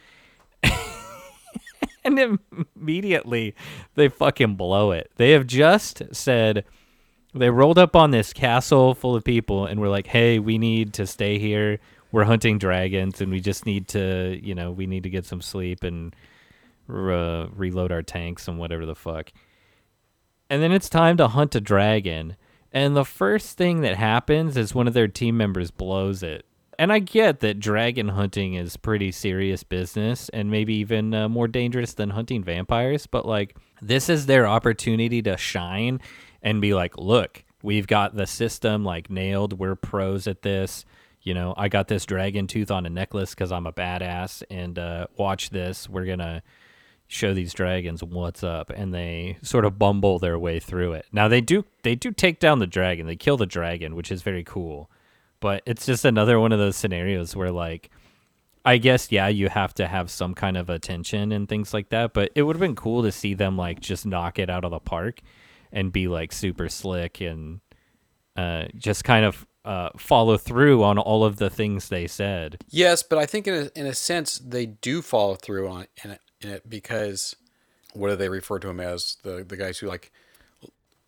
and 2.03 2.39
immediately 2.75 3.55
they 3.95 4.09
fucking 4.09 4.55
blow 4.55 4.91
it. 4.91 5.11
They 5.15 5.31
have 5.31 5.47
just 5.47 6.03
said 6.11 6.65
they 7.33 7.49
rolled 7.49 7.77
up 7.77 7.95
on 7.95 8.11
this 8.11 8.33
castle 8.33 8.93
full 8.93 9.15
of 9.15 9.23
people 9.23 9.65
and 9.65 9.79
we're 9.79 9.89
like, 9.89 10.07
"Hey, 10.07 10.39
we 10.39 10.57
need 10.57 10.93
to 10.93 11.07
stay 11.07 11.39
here 11.39 11.79
we're 12.15 12.23
hunting 12.23 12.57
dragons 12.57 13.19
and 13.19 13.29
we 13.29 13.41
just 13.41 13.65
need 13.65 13.89
to, 13.89 14.39
you 14.41 14.55
know, 14.55 14.71
we 14.71 14.87
need 14.87 15.03
to 15.03 15.09
get 15.09 15.25
some 15.25 15.41
sleep 15.41 15.83
and 15.83 16.15
uh, 16.89 17.47
reload 17.53 17.91
our 17.91 18.01
tanks 18.01 18.47
and 18.47 18.57
whatever 18.57 18.85
the 18.85 18.95
fuck. 18.95 19.33
And 20.49 20.61
then 20.61 20.71
it's 20.71 20.89
time 20.89 21.17
to 21.17 21.27
hunt 21.27 21.55
a 21.55 21.61
dragon. 21.61 22.35
And 22.71 22.95
the 22.95 23.05
first 23.05 23.57
thing 23.57 23.81
that 23.81 23.97
happens 23.97 24.57
is 24.57 24.75
one 24.75 24.87
of 24.87 24.93
their 24.93 25.07
team 25.07 25.37
members 25.37 25.71
blows 25.71 26.23
it. 26.23 26.45
And 26.77 26.91
I 26.91 26.99
get 26.99 27.39
that 27.39 27.59
dragon 27.59 28.09
hunting 28.09 28.55
is 28.55 28.75
pretty 28.75 29.11
serious 29.11 29.63
business 29.63 30.27
and 30.29 30.51
maybe 30.51 30.75
even 30.75 31.13
uh, 31.13 31.29
more 31.29 31.47
dangerous 31.47 31.93
than 31.93 32.09
hunting 32.09 32.43
vampires, 32.43 33.07
but 33.07 33.25
like 33.25 33.55
this 33.81 34.09
is 34.09 34.25
their 34.25 34.45
opportunity 34.45 35.21
to 35.21 35.37
shine 35.37 36.01
and 36.41 36.59
be 36.59 36.73
like, 36.73 36.97
look, 36.97 37.45
we've 37.63 37.87
got 37.87 38.15
the 38.15 38.27
system 38.27 38.83
like 38.83 39.09
nailed. 39.09 39.57
We're 39.57 39.75
pros 39.75 40.27
at 40.27 40.41
this 40.41 40.85
you 41.25 41.33
know, 41.33 41.55
I 41.57 41.69
got 41.69 41.87
this 41.87 42.05
dragon 42.05 42.45
tooth 42.45 42.69
on 42.69 42.85
a 42.85 42.89
necklace 42.89 43.31
because 43.31 43.51
I'm 43.51 43.65
a 43.65 43.73
badass, 43.73 44.43
and 44.51 44.77
uh, 44.77 45.07
watch 45.17 45.49
this. 45.49 45.89
We're 45.89 46.05
gonna 46.05 46.43
show 47.07 47.33
these 47.33 47.53
dragons 47.53 48.03
what's 48.03 48.43
up, 48.43 48.69
and 48.69 48.93
they 48.93 49.37
sort 49.41 49.65
of 49.65 49.79
bumble 49.79 50.19
their 50.19 50.39
way 50.39 50.59
through 50.59 50.93
it. 50.93 51.05
Now 51.11 51.27
they 51.27 51.41
do 51.41 51.65
they 51.83 51.95
do 51.95 52.11
take 52.11 52.39
down 52.39 52.59
the 52.59 52.67
dragon. 52.67 53.07
They 53.07 53.15
kill 53.15 53.37
the 53.37 53.45
dragon, 53.45 53.95
which 53.95 54.11
is 54.11 54.21
very 54.21 54.43
cool. 54.43 54.89
But 55.39 55.63
it's 55.65 55.85
just 55.85 56.05
another 56.05 56.39
one 56.39 56.51
of 56.51 56.59
those 56.59 56.75
scenarios 56.75 57.35
where 57.35 57.51
like. 57.51 57.89
I 58.67 58.79
guess 58.79 59.11
yeah, 59.11 59.27
you 59.27 59.47
have 59.49 59.75
to 59.75 59.85
have 59.85 60.09
some 60.09 60.33
kind 60.33 60.57
of 60.57 60.71
attention 60.71 61.31
and 61.31 61.47
things 61.47 61.71
like 61.71 61.89
that, 61.89 62.13
but 62.13 62.31
it 62.33 62.41
would 62.41 62.55
have 62.55 62.61
been 62.61 62.73
cool 62.73 63.03
to 63.03 63.11
see 63.11 63.35
them 63.35 63.55
like 63.55 63.79
just 63.79 64.07
knock 64.07 64.39
it 64.39 64.49
out 64.49 64.65
of 64.65 64.71
the 64.71 64.79
park 64.79 65.21
and 65.71 65.93
be 65.93 66.07
like 66.07 66.31
super 66.31 66.67
slick 66.67 67.21
and 67.21 67.59
uh, 68.35 68.65
just 68.75 69.03
kind 69.03 69.23
of 69.23 69.45
uh, 69.65 69.89
follow 69.97 70.37
through 70.37 70.83
on 70.83 70.97
all 70.97 71.23
of 71.23 71.37
the 71.37 71.49
things 71.49 71.89
they 71.89 72.07
said. 72.07 72.63
Yes, 72.69 73.03
but 73.03 73.17
I 73.19 73.25
think 73.25 73.47
in 73.47 73.53
a, 73.53 73.79
in 73.79 73.85
a 73.85 73.93
sense 73.93 74.39
they 74.39 74.65
do 74.65 75.01
follow 75.01 75.35
through 75.35 75.67
on 75.67 75.87
in 76.03 76.17
in 76.41 76.49
it 76.49 76.69
because 76.69 77.35
what 77.93 78.09
do 78.09 78.15
they 78.15 78.29
refer 78.29 78.59
to 78.59 78.69
him 78.69 78.79
as 78.79 79.17
the 79.23 79.43
the 79.47 79.57
guys 79.57 79.79
who 79.79 79.87
like 79.87 80.11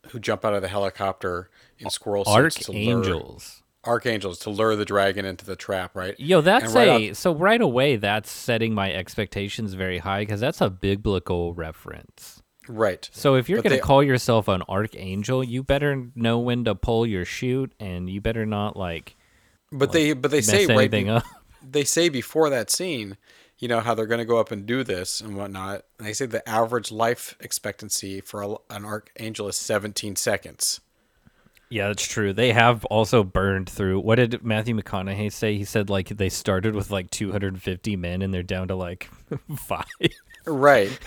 who 0.09 0.19
jump 0.19 0.45
out 0.45 0.53
of 0.53 0.61
the 0.61 0.67
helicopter 0.67 1.49
in 1.79 1.89
squirrel 1.89 2.23
suits 2.25 2.69
archangels. 2.69 3.63
archangels 3.85 4.39
to 4.39 4.49
lure 4.49 4.75
the 4.75 4.85
dragon 4.85 5.25
into 5.25 5.45
the 5.45 5.55
trap, 5.55 5.95
right? 5.95 6.17
Yo, 6.19 6.41
that's 6.41 6.73
right 6.73 7.11
a 7.11 7.15
so 7.15 7.33
right 7.33 7.61
away 7.61 7.97
that's 7.97 8.31
setting 8.31 8.73
my 8.73 8.91
expectations 8.93 9.73
very 9.73 9.99
high 9.99 10.21
because 10.21 10.39
that's 10.39 10.61
a 10.61 10.69
biblical 10.69 11.53
reference. 11.53 12.41
Right. 12.69 13.09
So 13.13 13.35
if 13.35 13.47
you're 13.47 13.61
going 13.61 13.75
to 13.75 13.81
call 13.81 14.03
yourself 14.03 14.47
an 14.47 14.61
archangel, 14.63 15.43
you 15.43 15.63
better 15.63 16.07
know 16.15 16.39
when 16.39 16.65
to 16.65 16.75
pull 16.75 17.05
your 17.05 17.23
chute, 17.23 17.73
and 17.79 18.09
you 18.09 18.19
better 18.19 18.45
not 18.45 18.75
like. 18.75 19.15
But 19.71 19.89
like, 19.89 19.91
they 19.91 20.13
but 20.13 20.31
they 20.31 20.41
say 20.41 20.65
right. 20.65 20.91
Be, 20.91 21.19
they 21.69 21.83
say 21.83 22.09
before 22.09 22.49
that 22.49 22.69
scene, 22.69 23.17
you 23.59 23.67
know 23.67 23.79
how 23.79 23.93
they're 23.93 24.05
going 24.05 24.19
to 24.19 24.25
go 24.25 24.39
up 24.39 24.51
and 24.51 24.65
do 24.65 24.83
this 24.83 25.21
and 25.21 25.35
whatnot. 25.35 25.83
And 25.97 26.07
they 26.07 26.13
say 26.13 26.25
the 26.25 26.47
average 26.47 26.91
life 26.91 27.35
expectancy 27.39 28.21
for 28.21 28.41
a, 28.41 28.55
an 28.69 28.85
archangel 28.85 29.47
is 29.47 29.55
17 29.55 30.15
seconds. 30.15 30.79
Yeah, 31.69 31.87
that's 31.87 32.07
true. 32.07 32.31
They 32.31 32.53
have 32.53 32.85
also 32.85 33.23
burned 33.23 33.69
through. 33.69 33.99
What 33.99 34.15
did 34.15 34.41
Matthew 34.43 34.75
McConaughey 34.75 35.31
say? 35.31 35.57
He 35.57 35.65
said 35.65 35.89
like 35.89 36.09
they 36.09 36.29
started 36.29 36.75
with 36.75 36.91
like 36.91 37.09
250 37.11 37.95
men 37.97 38.21
and 38.21 38.33
they're 38.33 38.43
down 38.43 38.69
to 38.69 38.75
like 38.75 39.09
five. 39.55 39.85
Right 40.45 40.97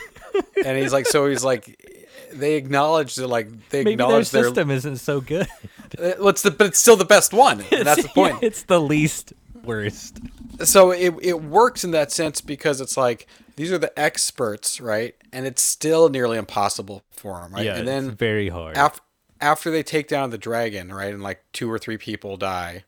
and 0.65 0.79
he's 0.79 0.93
like, 0.93 1.07
so 1.07 1.27
he's 1.27 1.45
like, 1.45 2.07
they 2.33 2.55
acknowledge 2.55 3.17
that 3.17 3.27
like 3.27 3.49
they 3.71 3.81
Maybe 3.81 3.93
acknowledge 3.93 4.31
their 4.31 4.45
system 4.45 4.71
isn't 4.71 4.99
so 4.99 5.21
good. 5.21 5.49
Uh, 5.99 6.13
What's 6.19 6.43
the 6.43 6.51
but 6.51 6.69
it's 6.69 6.79
still 6.79 6.97
the 6.97 7.05
best 7.05 7.33
one. 7.33 7.65
That's 7.71 8.03
the 8.03 8.09
point. 8.09 8.35
Yeah, 8.35 8.49
it's 8.49 8.63
the 8.63 8.81
least 8.81 9.33
worst. 9.65 10.21
So 10.65 10.91
it 10.91 11.15
it 11.23 11.43
works 11.43 11.85
in 11.85 11.91
that 11.93 12.13
sense 12.13 12.41
because 12.41 12.81
it's 12.81 12.97
like 12.97 13.27
these 13.57 13.73
are 13.73 13.79
the 13.79 13.99
experts, 13.99 14.81
right? 14.81 15.15
And 15.33 15.47
it's 15.47 15.63
still 15.63 16.09
nearly 16.09 16.39
impossible 16.39 17.03
for 17.11 17.41
them, 17.41 17.53
right? 17.53 17.65
Yeah, 17.65 17.77
and 17.77 17.87
then 17.87 18.11
very 18.11 18.49
hard. 18.49 18.77
After 18.77 19.01
after 19.41 19.71
they 19.71 19.83
take 19.83 20.09
down 20.09 20.31
the 20.31 20.39
dragon, 20.39 20.93
right, 20.93 21.13
and 21.13 21.23
like 21.23 21.45
two 21.53 21.71
or 21.71 21.79
three 21.79 21.97
people 21.97 22.37
die 22.37 22.85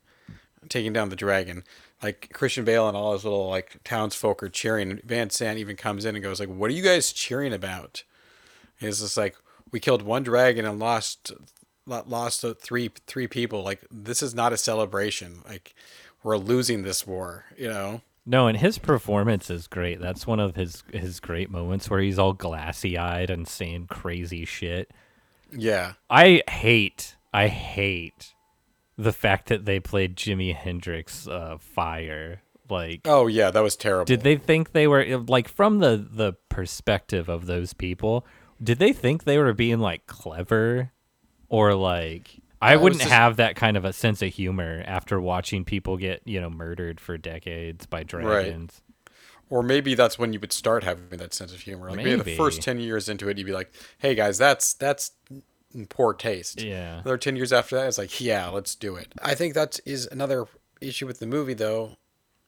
taking 0.69 0.93
down 0.93 1.09
the 1.09 1.15
dragon, 1.15 1.63
like 2.01 2.29
Christian 2.33 2.65
Bale 2.65 2.87
and 2.87 2.95
all 2.95 3.13
his 3.13 3.23
little 3.23 3.47
like 3.47 3.77
townsfolk 3.83 4.43
are 4.43 4.49
cheering. 4.49 4.99
Van 5.03 5.29
Sant 5.29 5.57
even 5.57 5.75
comes 5.75 6.05
in 6.05 6.15
and 6.15 6.23
goes 6.23 6.39
like, 6.39 6.49
"What 6.49 6.69
are 6.69 6.73
you 6.73 6.83
guys 6.83 7.11
cheering 7.11 7.53
about?" 7.53 8.03
And 8.79 8.89
it's 8.89 8.99
just 8.99 9.17
like 9.17 9.35
we 9.71 9.79
killed 9.79 10.01
one 10.01 10.23
dragon 10.23 10.65
and 10.65 10.79
lost 10.79 11.31
lost 11.85 12.45
three 12.61 12.91
three 13.07 13.27
people. 13.27 13.63
Like 13.63 13.81
this 13.91 14.21
is 14.21 14.35
not 14.35 14.53
a 14.53 14.57
celebration. 14.57 15.41
Like 15.47 15.73
we're 16.23 16.37
losing 16.37 16.83
this 16.83 17.05
war. 17.05 17.45
You 17.57 17.69
know. 17.69 18.01
No, 18.25 18.47
and 18.47 18.57
his 18.57 18.77
performance 18.77 19.49
is 19.49 19.67
great. 19.67 19.99
That's 19.99 20.25
one 20.25 20.39
of 20.39 20.55
his 20.55 20.83
his 20.93 21.19
great 21.19 21.51
moments 21.51 21.89
where 21.89 21.99
he's 21.99 22.19
all 22.19 22.33
glassy 22.33 22.97
eyed 22.97 23.29
and 23.29 23.47
saying 23.47 23.87
crazy 23.87 24.45
shit. 24.45 24.91
Yeah. 25.51 25.93
I 26.09 26.41
hate 26.49 27.17
I 27.33 27.47
hate 27.47 28.33
the 28.97 29.13
fact 29.13 29.49
that 29.49 29.65
they 29.65 29.79
played 29.79 30.15
Jimi 30.15 30.55
Hendrix 30.55 31.27
uh, 31.27 31.57
Fire 31.59 32.41
like 32.69 33.01
oh 33.05 33.27
yeah 33.27 33.51
that 33.51 33.61
was 33.61 33.75
terrible 33.75 34.05
did 34.05 34.21
they 34.21 34.37
think 34.37 34.71
they 34.71 34.87
were 34.87 35.17
like 35.27 35.49
from 35.49 35.79
the 35.79 36.07
the 36.09 36.33
perspective 36.47 37.27
of 37.27 37.45
those 37.45 37.73
people 37.73 38.25
did 38.61 38.79
they 38.79 38.93
think 38.93 39.25
they 39.25 39.37
were 39.37 39.53
being 39.53 39.79
like 39.79 40.07
clever 40.07 40.91
or 41.49 41.75
like 41.75 42.41
I 42.63 42.75
wouldn't 42.75 43.01
just... 43.01 43.13
have 43.13 43.37
that 43.37 43.55
kind 43.55 43.77
of 43.77 43.85
a 43.85 43.93
sense 43.93 44.21
of 44.21 44.33
humor 44.33 44.83
after 44.85 45.19
watching 45.19 45.65
people 45.65 45.97
get 45.97 46.21
you 46.25 46.39
know 46.39 46.49
murdered 46.49 46.99
for 46.99 47.17
decades 47.17 47.85
by 47.85 48.03
dragons 48.03 48.81
right. 49.07 49.13
or 49.49 49.63
maybe 49.63 49.95
that's 49.95 50.17
when 50.17 50.33
you 50.33 50.39
would 50.39 50.53
start 50.53 50.83
having 50.83 51.17
that 51.17 51.33
sense 51.33 51.53
of 51.53 51.61
humor 51.61 51.87
like 51.87 51.97
maybe, 51.97 52.11
maybe 52.11 52.23
the 52.23 52.37
first 52.37 52.61
10 52.61 52.79
years 52.79 53.09
into 53.09 53.29
it 53.29 53.37
you'd 53.37 53.45
be 53.45 53.53
like 53.53 53.73
hey 53.97 54.15
guys 54.15 54.37
that's 54.37 54.73
that's 54.73 55.11
in 55.73 55.87
poor 55.87 56.13
taste. 56.13 56.61
Yeah. 56.61 56.99
Another 56.99 57.17
10 57.17 57.35
years 57.35 57.51
after 57.51 57.75
that, 57.75 57.87
it's 57.87 57.97
like, 57.97 58.21
yeah, 58.21 58.47
let's 58.49 58.75
do 58.75 58.95
it. 58.95 59.13
I 59.21 59.35
think 59.35 59.53
that 59.53 59.79
is 59.85 60.07
another 60.11 60.45
issue 60.81 61.07
with 61.07 61.19
the 61.19 61.27
movie, 61.27 61.53
though, 61.53 61.97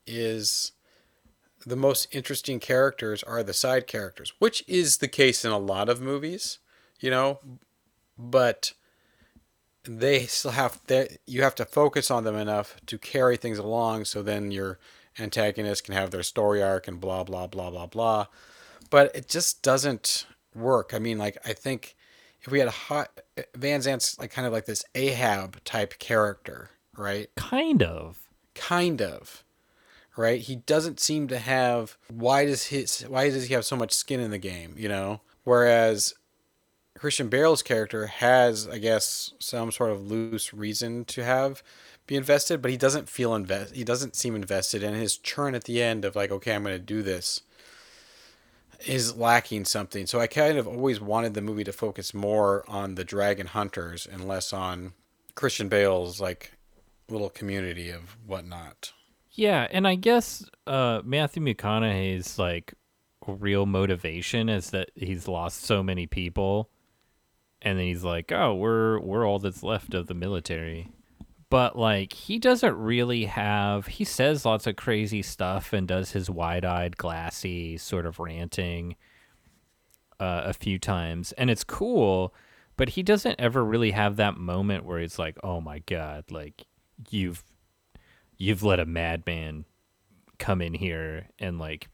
is 0.06 0.74
the 1.66 1.76
most 1.76 2.08
interesting 2.12 2.60
characters 2.60 3.24
are 3.24 3.44
the 3.44 3.54
side 3.54 3.88
characters, 3.88 4.34
which 4.40 4.64
is 4.68 4.98
the 4.98 5.08
case 5.08 5.44
in 5.44 5.52
a 5.52 5.58
lot 5.58 5.90
of 5.90 6.02
movies, 6.02 6.60
you 7.00 7.10
know, 7.10 7.40
but 8.18 8.74
they 9.86 10.26
still 10.26 10.52
have 10.52 10.80
that 10.88 11.18
you 11.26 11.44
have 11.44 11.56
to 11.56 11.66
focus 11.66 12.12
on 12.12 12.24
them 12.24 12.36
enough 12.36 12.76
to 12.86 12.98
carry 12.98 13.38
things 13.38 13.58
along 13.58 14.06
so 14.06 14.22
then 14.22 14.52
your 14.52 14.80
antagonist 15.20 15.84
can 15.84 15.94
have 15.94 16.12
their 16.12 16.24
story 16.24 16.62
arc 16.62 16.88
and 16.88 17.00
blah 17.00 17.24
blah 17.24 17.48
blah 17.48 17.70
blah 17.70 17.86
blah. 17.86 18.28
But 18.90 19.16
it 19.16 19.28
just 19.28 19.62
doesn't 19.62 20.26
work. 20.54 20.94
I 20.94 21.00
mean 21.00 21.18
like 21.18 21.38
i 21.46 21.54
think 21.54 21.96
if 22.42 22.52
we 22.52 22.60
had 22.60 22.68
a 22.68 22.72
hot 22.72 23.22
van 23.56 23.82
zant's 23.82 24.20
like 24.20 24.32
kind 24.32 24.46
of 24.46 24.54
like 24.54 24.66
this 24.66 24.86
ahab 24.94 25.64
type 25.64 25.98
character 26.00 26.70
right? 26.98 27.30
Kind 27.36 27.84
of. 27.84 28.18
kind 28.54 29.02
of 29.02 29.44
right? 30.18 30.40
He 30.40 30.56
doesn't 30.56 31.00
seem 31.00 31.28
to 31.28 31.38
have 31.38 31.98
why 32.10 32.46
does 32.46 32.68
his 32.68 33.02
why 33.02 33.30
does 33.30 33.48
he 33.48 33.54
have 33.54 33.66
so 33.66 33.76
much 33.76 33.92
skin 33.92 34.20
in 34.20 34.32
the 34.32 34.38
game 34.38 34.76
you 34.78 34.88
know? 34.90 35.22
Whereas 35.44 36.14
christian 36.98 37.28
bale's 37.28 37.62
character 37.62 38.08
has 38.08 38.68
i 38.68 38.78
guess 38.78 39.34
some 39.40 39.72
sort 39.72 39.92
of 39.92 40.10
loose 40.10 40.54
reason 40.54 41.06
to 41.06 41.24
have 41.24 41.62
be 42.08 42.16
invested 42.16 42.62
but 42.62 42.72
he 42.72 42.78
doesn't 42.78 43.10
feel 43.10 43.36
invest 43.36 43.76
he 43.76 43.84
doesn't 43.84 44.16
seem 44.16 44.36
invested 44.36 44.84
and 44.84 44.96
his 44.96 45.18
churn 45.18 45.56
at 45.56 45.66
the 45.66 45.82
end 45.82 46.06
of 46.06 46.16
like 46.16 46.32
okay 46.32 46.54
i'm 46.54 46.64
going 46.64 46.76
to 46.76 46.80
do 46.80 47.02
this 47.02 47.42
is 48.86 49.16
lacking 49.16 49.66
something. 49.66 50.06
So 50.06 50.20
i 50.20 50.28
kind 50.28 50.58
of 50.58 50.68
always 50.68 51.00
wanted 51.00 51.34
the 51.34 51.42
movie 51.42 51.64
to 51.64 51.72
focus 51.72 52.14
more 52.14 52.64
on 52.68 52.96
the 52.96 53.06
dragon 53.06 53.48
hunters 53.48 54.06
and 54.06 54.28
less 54.28 54.52
on 54.52 54.94
christian 55.34 55.70
bale's 55.70 56.20
like 56.20 56.52
little 57.10 57.30
community 57.30 57.90
of 57.90 58.18
whatnot. 58.26 58.92
Yeah, 59.32 59.68
and 59.70 59.88
I 59.88 59.96
guess 59.96 60.46
uh, 60.66 61.02
Matthew 61.04 61.44
McConaughey's 61.44 62.40
like 62.40 62.74
real 63.28 63.66
motivation 63.66 64.50
is 64.50 64.70
that 64.70 64.92
he's 64.96 65.28
lost 65.28 65.64
so 65.64 65.84
many 65.84 66.08
people, 66.08 66.70
and 67.66 67.80
then 67.80 67.86
he's 67.88 68.04
like, 68.04 68.32
"Oh, 68.32 68.54
we're 68.54 69.00
we're 69.00 69.28
all 69.28 69.40
that's 69.40 69.64
left 69.64 69.94
of 69.96 70.08
the 70.08 70.14
military." 70.14 70.92
But 71.50 71.78
like, 71.78 72.14
he 72.14 72.38
doesn't 72.40 72.76
really 72.76 73.26
have. 73.26 73.88
He 73.88 74.04
says 74.04 74.46
lots 74.46 74.68
of 74.68 74.76
crazy 74.76 75.22
stuff 75.22 75.74
and 75.74 75.88
does 75.88 76.12
his 76.12 76.30
wide-eyed, 76.30 76.98
glassy 76.98 77.78
sort 77.78 78.06
of 78.06 78.20
ranting 78.20 78.96
uh, 80.20 80.44
a 80.46 80.54
few 80.54 80.80
times, 80.80 81.32
and 81.34 81.50
it's 81.50 81.64
cool. 81.64 82.34
But 82.78 82.90
he 82.90 83.04
doesn't 83.04 83.40
ever 83.40 83.64
really 83.64 83.92
have 83.92 84.18
that 84.18 84.38
moment 84.38 84.86
where 84.86 85.00
it's 85.00 85.18
like, 85.18 85.38
"Oh 85.44 85.60
my 85.60 85.80
god, 85.80 86.26
like 86.30 86.66
you've 87.10 87.44
you've 88.38 88.64
let 88.64 88.80
a 88.80 88.86
madman 88.86 89.66
come 90.38 90.62
in 90.62 90.74
here 90.74 91.30
and 91.40 91.58
like 91.58 91.90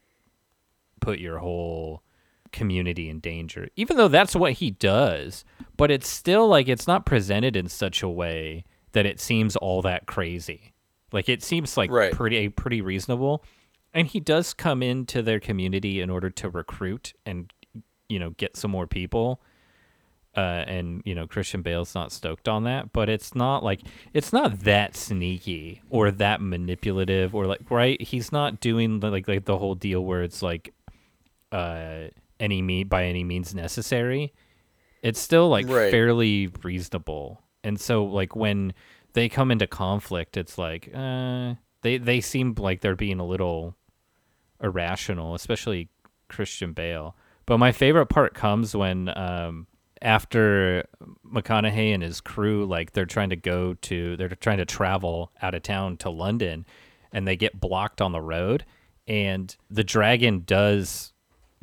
put 0.99 1.19
your 1.19 1.38
whole 1.38 2.03
community 2.51 3.09
in 3.09 3.19
danger 3.19 3.67
even 3.75 3.97
though 3.97 4.07
that's 4.07 4.35
what 4.35 4.53
he 4.53 4.71
does 4.71 5.43
but 5.77 5.89
it's 5.91 6.07
still 6.07 6.47
like 6.47 6.67
it's 6.67 6.87
not 6.87 7.05
presented 7.05 7.55
in 7.55 7.67
such 7.67 8.03
a 8.03 8.09
way 8.09 8.63
that 8.91 9.05
it 9.05 9.19
seems 9.19 9.55
all 9.55 9.81
that 9.81 10.05
crazy 10.05 10.73
like 11.11 11.29
it 11.29 11.41
seems 11.43 11.77
like 11.77 11.89
Right. 11.91 12.11
pretty 12.11 12.49
pretty 12.49 12.81
reasonable 12.81 13.43
and 13.93 14.07
he 14.07 14.19
does 14.19 14.53
come 14.53 14.81
into 14.83 15.21
their 15.21 15.39
community 15.39 16.01
in 16.01 16.09
order 16.09 16.29
to 16.29 16.49
recruit 16.49 17.13
and 17.25 17.51
you 18.09 18.19
know 18.19 18.31
get 18.31 18.55
some 18.57 18.71
more 18.71 18.87
people 18.87 19.41
uh, 20.37 20.63
and 20.65 21.01
you 21.03 21.13
know 21.13 21.27
Christian 21.27 21.61
Bale's 21.61 21.93
not 21.93 22.09
stoked 22.09 22.47
on 22.47 22.63
that, 22.63 22.93
but 22.93 23.09
it's 23.09 23.35
not 23.35 23.65
like 23.65 23.81
it's 24.13 24.31
not 24.31 24.61
that 24.61 24.95
sneaky 24.95 25.81
or 25.89 26.09
that 26.09 26.39
manipulative 26.39 27.35
or 27.35 27.45
like 27.47 27.69
right. 27.69 28.01
He's 28.01 28.31
not 28.31 28.61
doing 28.61 29.01
like 29.01 29.27
like 29.27 29.43
the 29.43 29.57
whole 29.57 29.75
deal 29.75 30.05
where 30.05 30.23
it's 30.23 30.41
like 30.41 30.73
uh 31.51 32.03
any 32.41 32.62
me 32.62 32.84
by 32.84 33.06
any 33.06 33.23
means 33.23 33.56
necessary. 33.56 34.34
It's 35.01 35.19
still 35.19 35.47
like 35.49 35.67
Right. 35.67 35.91
fairly 35.91 36.49
reasonable, 36.63 37.41
and 37.63 37.80
so 37.80 38.04
like 38.04 38.36
when 38.36 38.73
they 39.13 39.30
come 39.30 39.51
into 39.51 39.67
conflict, 39.67 40.36
it's 40.38 40.58
like 40.58 40.89
uh 40.93 41.56
they 41.82 41.97
they 41.97 42.19
seem 42.21 42.54
like 42.58 42.82
they're 42.82 42.95
being 42.95 43.19
a 43.19 43.25
little 43.25 43.75
irrational, 44.62 45.36
especially 45.36 45.89
Christian 46.30 46.73
Bale. 46.73 47.15
But 47.45 47.58
my 47.58 47.71
favorite 47.71 48.08
part 48.08 48.34
comes 48.34 48.75
when 48.75 49.10
um 49.17 49.67
after 50.01 50.86
McConaughey 51.25 51.93
and 51.93 52.01
his 52.01 52.21
crew 52.21 52.65
like 52.65 52.93
they're 52.93 53.06
trying 53.06 53.30
to 53.30 53.36
go 53.36 53.75
to 53.75 54.17
they're 54.17 54.30
trying 54.30 54.58
to 54.58 54.65
travel 54.65 55.32
out 55.41 55.54
of 55.54 55.62
town 55.63 55.97
to 55.97 56.10
London 56.10 56.65
and 57.12 57.27
they 57.27 57.36
get 57.36 57.60
blocked 57.60 58.01
on 58.01 58.12
the 58.12 58.21
road 58.21 58.65
and 59.08 59.56
the 59.69 59.84
dragon 59.84 60.41
does 60.45 61.11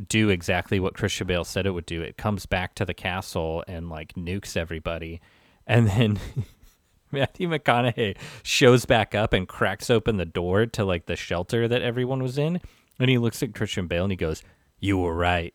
do 0.06 0.28
exactly 0.28 0.78
what 0.78 0.94
Christian 0.94 1.26
Bale 1.26 1.44
said 1.44 1.66
it 1.66 1.70
would 1.72 1.86
do. 1.86 2.02
It 2.02 2.16
comes 2.16 2.46
back 2.46 2.74
to 2.76 2.84
the 2.84 2.94
castle 2.94 3.64
and 3.66 3.88
like 3.88 4.14
nukes 4.14 4.56
everybody. 4.56 5.20
And 5.66 5.88
then 5.88 6.18
Matthew 7.12 7.48
McConaughey 7.48 8.16
shows 8.42 8.84
back 8.84 9.14
up 9.14 9.32
and 9.32 9.48
cracks 9.48 9.90
open 9.90 10.16
the 10.16 10.24
door 10.24 10.66
to 10.66 10.84
like 10.84 11.06
the 11.06 11.16
shelter 11.16 11.66
that 11.68 11.82
everyone 11.82 12.22
was 12.22 12.38
in. 12.38 12.60
And 12.98 13.10
he 13.10 13.18
looks 13.18 13.42
at 13.42 13.54
Christian 13.54 13.86
Bale 13.86 14.04
and 14.04 14.12
he 14.12 14.16
goes, 14.16 14.42
You 14.78 14.98
were 14.98 15.14
right. 15.14 15.54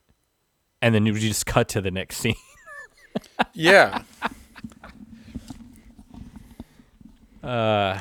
And 0.82 0.94
then 0.94 1.06
you 1.06 1.14
just 1.18 1.46
cut 1.46 1.70
to 1.70 1.82
the 1.82 1.92
next 1.92 2.18
scene. 2.20 2.36
yeah 3.54 4.04
Uh, 7.44 8.00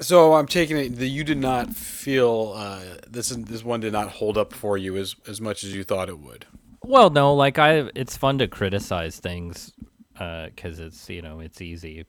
so 0.00 0.34
i'm 0.34 0.46
taking 0.46 0.76
it 0.76 0.96
that 0.96 1.08
you 1.08 1.24
did 1.24 1.38
not 1.38 1.74
feel 1.74 2.52
uh, 2.56 2.80
this 3.08 3.28
this 3.30 3.64
one 3.64 3.80
did 3.80 3.92
not 3.92 4.08
hold 4.08 4.36
up 4.38 4.52
for 4.52 4.76
you 4.76 4.96
as 4.96 5.14
as 5.26 5.40
much 5.40 5.64
as 5.64 5.74
you 5.74 5.84
thought 5.84 6.08
it 6.08 6.18
would 6.18 6.46
well, 6.88 7.10
no, 7.10 7.34
like 7.34 7.58
I, 7.58 7.90
it's 7.96 8.16
fun 8.16 8.38
to 8.38 8.46
criticize 8.46 9.18
things 9.18 9.72
because 10.12 10.78
it's 10.78 11.10
you 11.10 11.20
know 11.20 11.40
it's 11.40 11.60
easy 11.60 12.06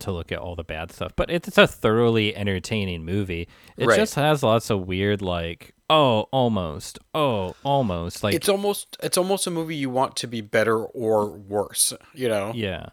to 0.00 0.12
look 0.12 0.30
at 0.30 0.38
all 0.38 0.54
the 0.54 0.62
bad 0.62 0.92
stuff, 0.92 1.10
but 1.16 1.30
it's 1.30 1.58
a 1.58 1.66
thoroughly 1.66 2.34
entertaining 2.36 3.04
movie. 3.04 3.48
It 3.76 3.88
Right. 3.88 3.96
just 3.96 4.14
has 4.14 4.44
lots 4.44 4.70
of 4.70 4.86
weird 4.86 5.20
like 5.20 5.74
oh 5.90 6.28
almost 6.30 7.00
oh 7.12 7.56
almost 7.64 8.22
like 8.22 8.34
it's 8.36 8.48
almost 8.48 8.96
it's 9.02 9.18
almost 9.18 9.48
a 9.48 9.50
movie 9.50 9.74
you 9.74 9.90
want 9.90 10.14
to 10.16 10.26
be 10.28 10.40
better 10.40 10.78
or 10.78 11.26
worse 11.26 11.92
you 12.14 12.26
know 12.28 12.52
yeah 12.54 12.86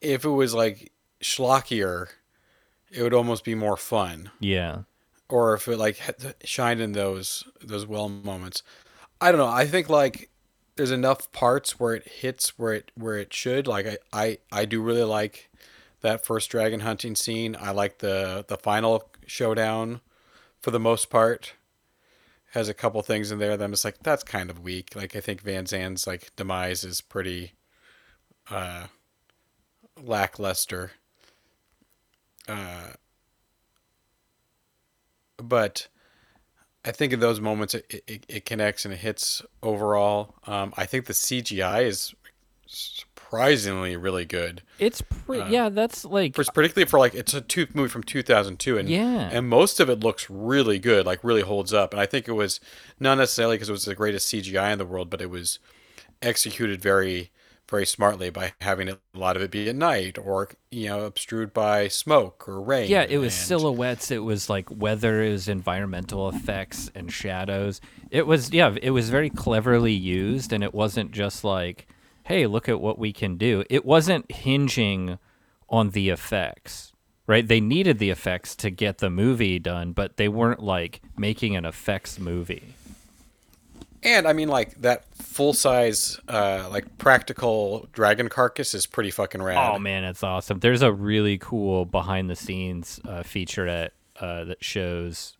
if 0.00 0.24
it 0.26 0.30
was 0.30 0.52
like 0.54 0.92
schlockier 1.22 2.08
it 2.90 3.02
would 3.02 3.14
almost 3.14 3.44
be 3.44 3.54
more 3.54 3.76
fun. 3.76 4.30
Yeah. 4.40 4.82
Or 5.28 5.54
if 5.54 5.68
it 5.68 5.76
like 5.76 6.00
shined 6.44 6.80
in 6.80 6.92
those 6.92 7.44
those 7.62 7.86
well 7.86 8.08
moments. 8.08 8.62
I 9.20 9.30
don't 9.30 9.38
know. 9.38 9.46
I 9.46 9.66
think 9.66 9.88
like 9.88 10.30
there's 10.76 10.90
enough 10.90 11.30
parts 11.32 11.78
where 11.78 11.94
it 11.94 12.08
hits 12.08 12.58
where 12.58 12.72
it 12.72 12.90
where 12.94 13.16
it 13.16 13.34
should. 13.34 13.66
Like 13.66 13.86
i 13.86 13.98
i, 14.12 14.38
I 14.50 14.64
do 14.64 14.80
really 14.80 15.02
like 15.02 15.50
that 16.00 16.24
first 16.24 16.50
dragon 16.50 16.80
hunting 16.80 17.14
scene. 17.14 17.56
I 17.60 17.72
like 17.72 17.98
the 17.98 18.44
the 18.48 18.56
final 18.56 19.10
showdown 19.26 20.00
for 20.60 20.70
the 20.70 20.80
most 20.80 21.10
part. 21.10 21.54
Has 22.52 22.70
a 22.70 22.74
couple 22.74 23.02
things 23.02 23.30
in 23.30 23.38
there 23.38 23.56
that 23.58 23.64
i'm 23.64 23.72
just 23.72 23.84
like 23.84 24.02
that's 24.02 24.24
kind 24.24 24.48
of 24.48 24.60
weak. 24.60 24.96
Like 24.96 25.14
i 25.14 25.20
think 25.20 25.42
Van 25.42 25.66
Zan's 25.66 26.06
like 26.06 26.34
demise 26.36 26.84
is 26.84 27.02
pretty 27.02 27.52
uh 28.50 28.86
lackluster 30.00 30.92
uh 32.48 32.92
but 35.36 35.88
I 36.84 36.90
think 36.90 37.12
in 37.12 37.20
those 37.20 37.40
moments 37.40 37.74
it, 37.74 38.02
it, 38.06 38.26
it 38.28 38.44
connects 38.44 38.84
and 38.84 38.92
it 38.94 38.98
hits 38.98 39.42
overall. 39.62 40.34
Um, 40.46 40.72
I 40.76 40.86
think 40.86 41.06
the 41.06 41.12
CGI 41.12 41.84
is 41.84 42.14
surprisingly 42.66 43.96
really 43.96 44.24
good, 44.24 44.62
it's 44.78 45.00
pre- 45.02 45.42
yeah 45.48 45.68
that's 45.68 46.04
like 46.04 46.34
for, 46.34 46.44
particularly 46.44 46.88
for 46.88 46.98
like 46.98 47.14
it's 47.14 47.34
a 47.34 47.40
two, 47.40 47.66
movie 47.74 47.88
from 47.88 48.02
2002, 48.02 48.78
and 48.78 48.88
Yeah. 48.88 49.28
and 49.32 49.48
most 49.48 49.80
of 49.80 49.88
it 49.88 50.00
looks 50.00 50.28
really 50.28 50.78
good, 50.78 51.06
like 51.06 51.22
really 51.24 51.42
holds 51.42 51.72
up. 51.72 51.92
And 51.92 52.00
I 52.00 52.06
think 52.06 52.28
it 52.28 52.32
was 52.32 52.60
not 53.00 53.16
necessarily 53.18 53.56
because 53.56 53.68
it 53.68 53.72
was 53.72 53.84
the 53.84 53.94
greatest 53.94 54.32
CGI 54.32 54.72
in 54.72 54.78
the 54.78 54.84
world, 54.86 55.08
but 55.10 55.20
it 55.22 55.30
was 55.30 55.58
executed 56.20 56.80
very 56.80 57.30
very 57.68 57.86
smartly 57.86 58.30
by 58.30 58.52
having 58.60 58.88
a 58.88 58.98
lot 59.14 59.36
of 59.36 59.42
it 59.42 59.50
be 59.50 59.68
at 59.68 59.76
night 59.76 60.16
or 60.18 60.48
you 60.70 60.88
know 60.88 61.04
obstrued 61.04 61.52
by 61.52 61.88
smoke 61.88 62.48
or 62.48 62.60
rain. 62.60 62.88
Yeah, 62.90 63.06
it 63.08 63.18
was 63.18 63.34
and- 63.34 63.46
silhouettes. 63.46 64.10
It 64.10 64.24
was 64.24 64.48
like 64.48 64.70
weather. 64.70 65.22
It 65.22 65.30
was 65.32 65.48
environmental 65.48 66.28
effects 66.28 66.90
and 66.94 67.12
shadows. 67.12 67.80
It 68.10 68.26
was 68.26 68.52
yeah. 68.52 68.74
It 68.82 68.90
was 68.90 69.10
very 69.10 69.30
cleverly 69.30 69.92
used, 69.92 70.52
and 70.52 70.64
it 70.64 70.74
wasn't 70.74 71.10
just 71.12 71.44
like, 71.44 71.86
"Hey, 72.24 72.46
look 72.46 72.68
at 72.68 72.80
what 72.80 72.98
we 72.98 73.12
can 73.12 73.36
do." 73.36 73.64
It 73.68 73.84
wasn't 73.84 74.30
hinging 74.32 75.18
on 75.68 75.90
the 75.90 76.08
effects, 76.08 76.92
right? 77.26 77.46
They 77.46 77.60
needed 77.60 77.98
the 77.98 78.08
effects 78.10 78.56
to 78.56 78.70
get 78.70 78.98
the 78.98 79.10
movie 79.10 79.58
done, 79.58 79.92
but 79.92 80.16
they 80.16 80.28
weren't 80.28 80.62
like 80.62 81.02
making 81.18 81.56
an 81.56 81.66
effects 81.66 82.18
movie. 82.18 82.74
And 84.02 84.28
I 84.28 84.32
mean, 84.32 84.48
like 84.48 84.74
that 84.82 85.04
full 85.14 85.52
size, 85.52 86.20
uh, 86.28 86.68
like 86.70 86.98
practical 86.98 87.88
dragon 87.92 88.28
carcass 88.28 88.72
is 88.74 88.86
pretty 88.86 89.10
fucking 89.10 89.42
rad. 89.42 89.74
Oh 89.74 89.78
man, 89.78 90.04
it's 90.04 90.22
awesome. 90.22 90.60
There's 90.60 90.82
a 90.82 90.92
really 90.92 91.36
cool 91.38 91.84
behind 91.84 92.30
the 92.30 92.36
scenes 92.36 93.00
uh, 93.04 93.22
featurette 93.24 93.90
uh, 94.20 94.44
that 94.44 94.62
shows 94.62 95.36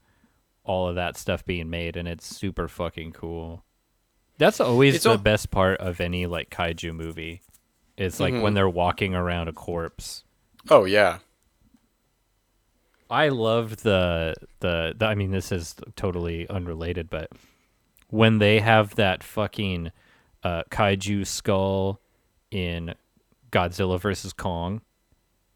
all 0.65 0.89
of 0.89 0.97
that 0.97 1.17
stuff 1.17 1.45
being 1.47 1.71
made, 1.71 1.97
and 1.97 2.09
it's 2.09 2.27
super 2.27 2.67
fucking 2.69 3.13
cool. 3.13 3.65
That's 4.39 4.61
always 4.61 4.97
It's 4.97 5.05
the 5.05 5.11
al- 5.11 5.19
best 5.19 5.51
part 5.51 5.81
of 5.81 6.01
any 6.01 6.27
like 6.27 6.51
kaiju 6.51 6.95
movie. 6.95 7.43
It's 7.97 8.21
like 8.21 8.33
Mm-hmm. 8.35 8.43
when 8.43 8.55
they're 8.55 8.69
walking 8.69 9.15
around 9.15 9.49
a 9.49 9.53
corpse. 9.53 10.25
Oh 10.69 10.85
yeah. 10.85 11.19
I 13.11 13.29
love 13.29 13.83
the, 13.83 14.35
the 14.61 14.95
the 14.99 15.07
I 15.07 15.15
mean 15.15 15.31
this 15.31 15.51
is 15.51 15.75
totally 15.97 16.49
unrelated, 16.49 17.09
but 17.09 17.31
when 18.09 18.39
they 18.39 18.61
have 18.61 18.95
that 18.97 19.23
fucking 19.23 19.93
uh, 20.43 20.63
kaiju 20.71 21.27
skull 21.27 22.01
in 22.51 22.95
Godzilla 23.51 24.01
versus 24.01 24.33
Kong, 24.33 24.81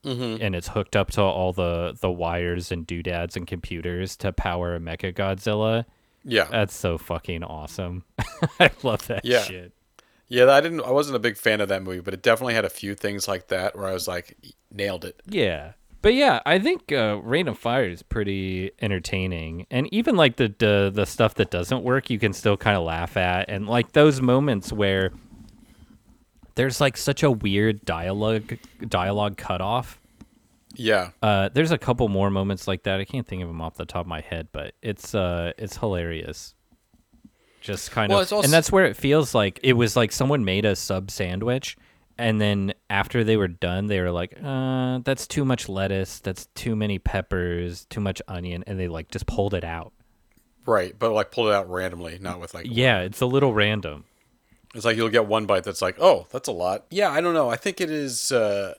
Mm-hmm. 0.05 0.42
and 0.42 0.57
it's 0.57 0.66
hooked 0.66 0.96
up 0.96 1.12
to 1.12 1.22
all 1.22 1.53
the 1.53 1.96
the 2.00 2.11
wires 2.11 2.72
and 2.72 2.84
doodads 2.84 3.36
and 3.36 3.46
computers 3.46 4.16
to 4.16 4.32
power 4.32 4.74
a 4.74 4.80
Mecha 4.80 5.14
Godzilla. 5.14 5.84
Yeah. 6.24 6.48
That's 6.50 6.74
so 6.74 6.98
fucking 6.98 7.44
awesome. 7.44 8.03
I 8.59 8.70
love 8.82 9.07
that 9.07 9.24
Yeah. 9.24 9.42
shit. 9.42 9.72
Yeah, 10.26 10.50
I 10.50 10.61
didn't. 10.61 10.80
I 10.80 10.90
wasn't 10.90 11.14
a 11.14 11.20
big 11.20 11.36
fan 11.36 11.61
of 11.61 11.68
that 11.68 11.84
movie, 11.84 12.00
but 12.00 12.14
it 12.14 12.22
definitely 12.22 12.55
had 12.55 12.64
a 12.64 12.68
few 12.70 12.96
things 12.96 13.28
like 13.28 13.46
that 13.48 13.76
where 13.76 13.86
I 13.86 13.92
was 13.92 14.09
like, 14.09 14.36
nailed 14.72 15.05
it. 15.05 15.20
Yeah. 15.24 15.74
But 16.03 16.14
yeah, 16.14 16.40
I 16.44 16.59
think 16.59 16.90
uh, 16.92 17.20
Reign 17.22 17.46
of 17.48 17.57
Fire 17.59 17.84
is 17.84 18.03
pretty 18.03 18.72
entertaining, 18.80 19.66
and 19.70 19.92
even 19.94 20.16
like 20.16 20.36
the 20.36 20.53
the, 20.59 20.90
the 20.92 21.07
stuff 21.07 21.34
that 21.36 21.50
doesn't 21.50 21.82
work, 21.84 22.11
you 22.11 22.18
can 22.18 22.32
still 22.32 22.57
kind 22.57 22.76
of 22.76 22.82
laugh 22.82 23.16
at, 23.16 23.48
and 23.48 23.68
like 23.68 23.92
those 23.92 24.20
moments 24.20 24.72
where 24.72 25.12
there's 26.55 26.80
like 26.80 26.96
such 26.96 27.22
a 27.22 27.30
weird 27.30 27.84
dialogue 27.84 28.59
dialogue 28.88 29.36
cutoff. 29.36 29.98
Yeah, 30.74 31.11
Uh, 31.22 31.50
there's 31.53 31.70
a 31.70 31.76
couple 31.78 32.09
more 32.09 32.30
moments 32.30 32.66
like 32.66 32.84
that. 32.84 32.98
I 32.98 33.05
can't 33.05 33.26
think 33.26 33.42
of 33.42 33.48
them 33.48 33.61
off 33.61 33.74
the 33.76 33.84
top 33.84 34.00
of 34.03 34.07
my 34.07 34.22
head, 34.22 34.48
but 34.53 34.74
it's 34.82 35.14
uh 35.14 35.53
it's 35.59 35.76
hilarious. 35.76 36.55
Just 37.61 37.90
kind 37.92 38.11
Well, 38.11 38.20
of, 38.22 38.32
also- 38.32 38.42
and 38.44 38.53
that's 38.53 38.72
where 38.72 38.86
it 38.86 38.96
feels 38.96 39.34
like 39.34 39.61
it 39.62 39.74
was 39.74 39.96
like 39.96 40.11
someone 40.12 40.44
made 40.44 40.64
a 40.64 40.74
sub 40.74 41.11
sandwich, 41.11 41.76
and 42.23 42.41
then 42.41 42.73
after 42.89 43.25
they 43.25 43.37
were 43.37 43.49
done, 43.49 43.89
they 43.89 44.01
were 44.01 44.12
like, 44.12 44.39
"Uh, 44.43 45.01
that's 45.01 45.27
too 45.27 45.45
much 45.45 45.68
lettuce. 45.68 46.20
That's 46.20 46.47
too 46.55 46.77
many 46.77 47.01
peppers. 47.01 47.85
Too 47.87 48.01
much 48.01 48.23
onion," 48.29 48.62
and 48.68 48.79
they 48.79 48.87
like 48.87 49.11
just 49.11 49.27
pulled 49.27 49.55
it 49.55 49.64
out. 49.64 49.93
right. 50.64 50.97
But 50.97 51.12
like 51.12 51.33
pulled 51.33 51.49
it 51.49 51.55
out 51.55 51.68
randomly, 51.68 52.18
not 52.20 52.41
with 52.41 52.55
like. 52.55 52.66
Yeah, 52.70 53.01
it's 53.01 53.20
a 53.20 53.27
little 53.27 53.53
random. 53.53 54.05
It's 54.73 54.85
like 54.85 54.97
you'll 54.97 55.09
get 55.09 55.27
one 55.27 55.47
bite 55.47 55.64
that's 55.64 55.83
like, 55.83 55.97
oh, 56.01 56.29
that's 56.31 56.49
a 56.49 56.53
lot. 56.53 56.87
Yeah, 56.91 57.11
I 57.11 57.20
don't 57.20 57.35
know. 57.35 57.51
I 57.51 57.57
think 57.57 57.81
it 57.81 57.91
is. 57.91 58.31
Uh, 58.31 58.75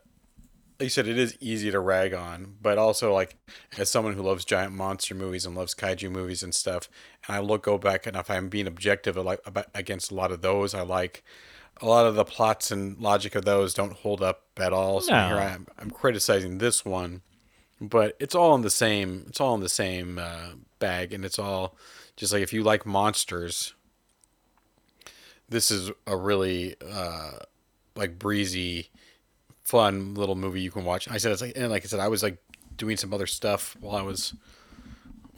like 0.80 0.86
you 0.86 0.90
said, 0.90 1.08
it 1.08 1.18
is 1.18 1.38
easy 1.42 1.70
to 1.70 1.80
rag 1.82 2.14
on, 2.14 2.56
but 2.62 2.78
also 2.78 3.14
like 3.14 3.36
as 3.78 3.90
someone 3.90 4.14
who 4.14 4.22
loves 4.22 4.46
giant 4.46 4.74
monster 4.74 5.14
movies 5.16 5.46
and 5.46 5.54
loves 5.54 5.76
kaiju 5.76 6.10
movies 6.10 6.44
and 6.44 6.56
stuff, 6.56 6.90
and 7.28 7.36
I 7.36 7.40
look 7.42 7.64
go 7.64 7.78
back 7.78 8.08
and 8.08 8.16
if 8.16 8.32
I'm 8.32 8.48
being 8.48 8.68
objective 8.68 9.18
like 9.18 9.42
about, 9.46 9.68
against 9.76 10.12
a 10.12 10.16
lot 10.16 10.32
of 10.32 10.42
those, 10.42 10.74
I 10.74 10.82
like 10.82 11.24
a 11.82 11.86
lot 11.86 12.06
of 12.06 12.16
the 12.16 12.24
plots 12.26 12.72
and 12.72 12.98
logic 13.00 13.36
of 13.36 13.46
those 13.46 13.74
don't 13.74 13.94
hold 13.94 14.22
up 14.22 14.44
at 14.58 14.72
all. 14.74 15.02
So 15.02 15.12
No. 15.14 15.28
here 15.28 15.38
I 15.38 15.50
am, 15.52 15.68
I'm 15.78 15.92
criticizing 15.92 16.58
this 16.60 16.86
one, 16.86 17.22
but 17.82 18.16
it's 18.20 18.36
all 18.36 18.56
in 18.56 18.62
the 18.62 18.70
same. 18.70 19.26
It's 19.28 19.42
all 19.42 19.56
in 19.56 19.62
the 19.62 19.70
same 19.70 20.18
uh, 20.18 20.52
bag, 20.80 21.14
and 21.14 21.26
it's 21.26 21.40
all 21.40 21.76
just 22.16 22.32
like 22.32 22.42
if 22.44 22.54
you 22.54 22.64
like 22.64 22.86
monsters, 22.86 23.74
this 25.50 25.72
is 25.72 25.92
a 26.08 26.16
really 26.16 26.76
uh, 26.88 27.32
like 27.96 28.18
breezy, 28.20 28.90
fun 29.64 30.14
little 30.16 30.36
movie 30.36 30.62
you 30.62 30.72
can 30.72 30.86
watch. 30.86 31.10
I 31.10 31.18
said 31.18 31.32
it's 31.32 31.42
like 31.42 31.54
and 31.56 31.70
like 31.70 31.84
I 31.84 31.88
said, 31.88 32.00
I 32.00 32.08
was 32.08 32.24
like 32.24 32.38
doing 32.78 32.98
some 32.98 33.14
other 33.14 33.28
stuff 33.28 33.76
while 33.80 33.96
I 33.96 34.02
was 34.02 34.34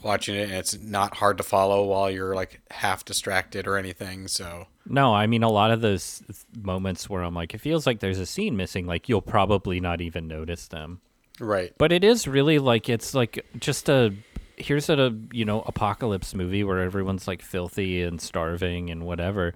watching 0.05 0.35
it, 0.35 0.43
and 0.43 0.53
it's 0.53 0.79
not 0.79 1.15
hard 1.17 1.37
to 1.37 1.43
follow 1.43 1.83
while 1.83 2.09
you're 2.09 2.33
like 2.35 2.61
half 2.71 3.03
distracted 3.03 3.67
or 3.67 3.75
anything. 3.77 4.27
So 4.29 4.67
No, 4.85 5.13
I 5.13 5.27
mean 5.27 5.43
a 5.43 5.49
lot 5.49 5.71
of 5.71 5.81
those 5.81 6.23
moments 6.55 7.09
where 7.09 7.23
I'm 7.23 7.33
like, 7.35 7.53
it 7.53 7.57
feels 7.59 7.85
like 7.85 7.99
there's 7.99 8.19
a 8.19 8.25
scene 8.25 8.55
missing. 8.55 8.85
Like 8.85 9.09
you'll 9.09 9.21
probably 9.21 9.79
not 9.81 9.99
even 9.99 10.27
notice 10.27 10.67
them. 10.69 11.01
right, 11.39 11.73
But 11.77 11.91
it 11.91 12.03
is 12.05 12.27
really 12.27 12.59
like 12.59 12.87
it's 12.87 13.13
like 13.13 13.45
just 13.59 13.89
a 13.89 14.13
here's 14.57 14.89
a 14.89 15.13
you 15.33 15.43
know 15.43 15.61
apocalypse 15.63 16.33
movie 16.33 16.63
where 16.63 16.79
everyone's 16.79 17.27
like 17.27 17.41
filthy 17.41 18.01
and 18.03 18.21
starving 18.21 18.89
and 18.89 19.03
whatever. 19.05 19.53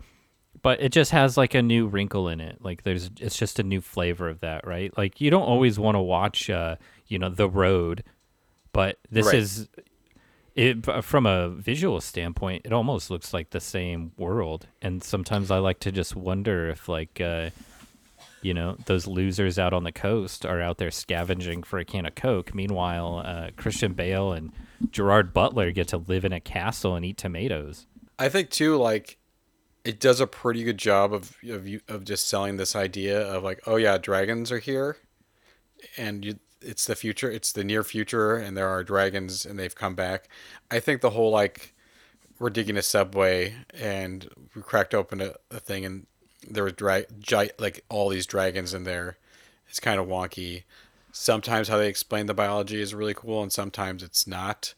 But 0.62 0.82
it 0.82 0.91
just 0.91 1.12
has 1.12 1.38
like 1.38 1.54
a 1.54 1.62
new 1.62 1.88
wrinkle 1.88 2.28
in 2.28 2.41
it. 2.41 2.58
Like 2.60 2.84
there's 2.84 3.10
it's 3.22 3.38
just 3.38 3.60
a 3.60 3.64
new 3.64 3.80
flavor 3.80 4.28
of 4.28 4.41
that, 4.41 4.68
right? 4.68 4.91
Like 4.97 5.22
you 5.22 5.30
don't 5.32 5.43
always 5.43 5.80
want 5.80 5.95
to 5.95 6.02
watch 6.02 6.50
uh, 6.50 6.76
you 7.08 7.18
know, 7.18 7.30
The 7.30 7.47
Road, 7.50 8.04
but 8.74 8.97
this 9.10 9.28
Right. 9.28 9.36
is 9.36 9.70
it 10.60 11.03
from 11.05 11.26
a 11.26 11.49
visual 11.49 12.01
standpoint, 12.01 12.64
it 12.66 12.74
almost 12.74 13.10
looks 13.10 13.34
like 13.34 13.51
the 13.51 13.62
same 13.62 14.12
world. 14.18 14.68
And 14.82 15.01
sometimes 15.01 15.51
I 15.51 15.60
like 15.60 15.80
to 15.82 15.91
just 15.91 16.16
wonder 16.16 16.70
if 16.70 16.89
like 16.89 17.22
uh 17.22 17.51
you 18.41 18.53
know 18.53 18.78
those 18.86 19.07
losers 19.07 19.57
out 19.57 19.74
on 19.74 19.84
the 19.84 19.91
coast 19.91 20.45
are 20.45 20.62
out 20.62 20.78
there 20.78 20.91
scavenging 20.91 21.64
for 21.64 21.80
a 21.80 21.86
can 21.86 22.05
of 22.05 22.16
coke. 22.16 22.53
Meanwhile 22.53 23.24
uh, 23.26 23.49
christian 23.55 23.93
bale 23.93 24.34
and 24.34 24.51
gerard 24.91 25.34
butler 25.34 25.72
get 25.72 25.88
to 25.89 25.97
live 25.97 26.26
in 26.26 26.34
a 26.34 26.41
castle 26.41 26.95
and 26.95 27.05
eat 27.05 27.18
tomatoes. 27.18 27.88
I 28.18 28.28
think 28.28 28.49
too 28.49 28.76
like 28.76 29.18
it 29.86 30.01
does 30.01 30.20
a 30.20 30.28
pretty 30.28 30.66
good 30.66 30.78
job 30.78 31.14
of 31.14 31.38
of 31.49 31.68
of 31.88 32.03
just 32.03 32.28
selling 32.28 32.57
this 32.57 32.76
idea 32.76 33.22
of 33.22 33.43
like 33.43 33.62
oh 33.66 33.78
yeah 33.78 33.97
dragons 33.97 34.51
are 34.51 34.60
here. 34.60 34.97
And 35.95 36.26
you, 36.26 36.39
it's 36.62 36.86
the 36.86 36.95
future 36.95 37.32
it's 37.32 37.51
the 37.51 37.64
near 37.64 37.84
future 37.84 38.36
and 38.36 38.55
there 38.55 38.68
are 38.68 38.84
dragons 38.84 39.45
and 39.45 39.57
they've 39.57 39.76
come 39.76 39.95
back. 39.95 40.28
I 40.70 40.80
think 40.80 41.01
the 41.01 41.12
whole 41.12 41.32
like 41.32 41.74
we're 42.38 42.49
digging 42.49 42.78
a 42.78 42.82
subway 42.82 43.55
and 43.74 44.30
we 44.55 44.62
cracked 44.62 44.93
open 44.93 45.22
a, 45.22 45.34
a 45.51 45.60
thing 45.60 45.86
and 45.86 46.07
there 46.47 46.64
was 46.64 46.74
dra- 46.74 47.05
gi- 47.20 47.51
like 47.60 47.84
all 47.89 48.10
these 48.10 48.26
dragons 48.26 48.74
in 48.74 48.84
there. 48.84 49.18
It's 49.68 49.80
kind 49.80 49.99
of 49.99 50.07
wonky. 50.07 50.64
Sometimes 51.12 51.68
how 51.68 51.78
they 51.78 51.89
explain 51.89 52.28
the 52.28 52.34
biology 52.34 52.82
is 52.82 52.95
really 52.95 53.14
cool 53.14 53.41
and 53.43 53.51
sometimes 53.51 54.03
it's 54.03 54.26
not. 54.26 54.74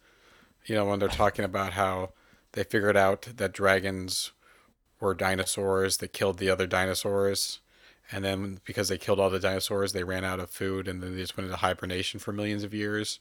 You 0.66 0.76
know 0.76 0.86
when 0.86 1.00
they're 1.00 1.10
talking 1.10 1.46
about 1.46 1.74
how 1.74 2.12
they 2.54 2.64
figured 2.64 2.98
out 2.98 3.28
that 3.38 3.54
dragons 3.54 4.32
were 5.00 5.14
dinosaurs 5.14 5.98
that 5.98 6.14
killed 6.14 6.38
the 6.38 6.50
other 6.50 6.68
dinosaurs 6.68 7.60
and 8.12 8.24
then 8.24 8.60
because 8.66 8.90
they 8.90 8.98
killed 8.98 9.20
all 9.20 9.30
the 9.30 9.40
dinosaurs 9.40 9.94
they 9.94 10.04
ran 10.04 10.26
out 10.26 10.40
of 10.40 10.50
food 10.50 10.88
and 10.88 11.02
then 11.02 11.16
they 11.16 11.22
just 11.22 11.38
went 11.38 11.46
into 11.46 11.58
hibernation 11.58 12.20
for 12.20 12.32
millions 12.32 12.64
of 12.64 12.74
years. 12.74 13.20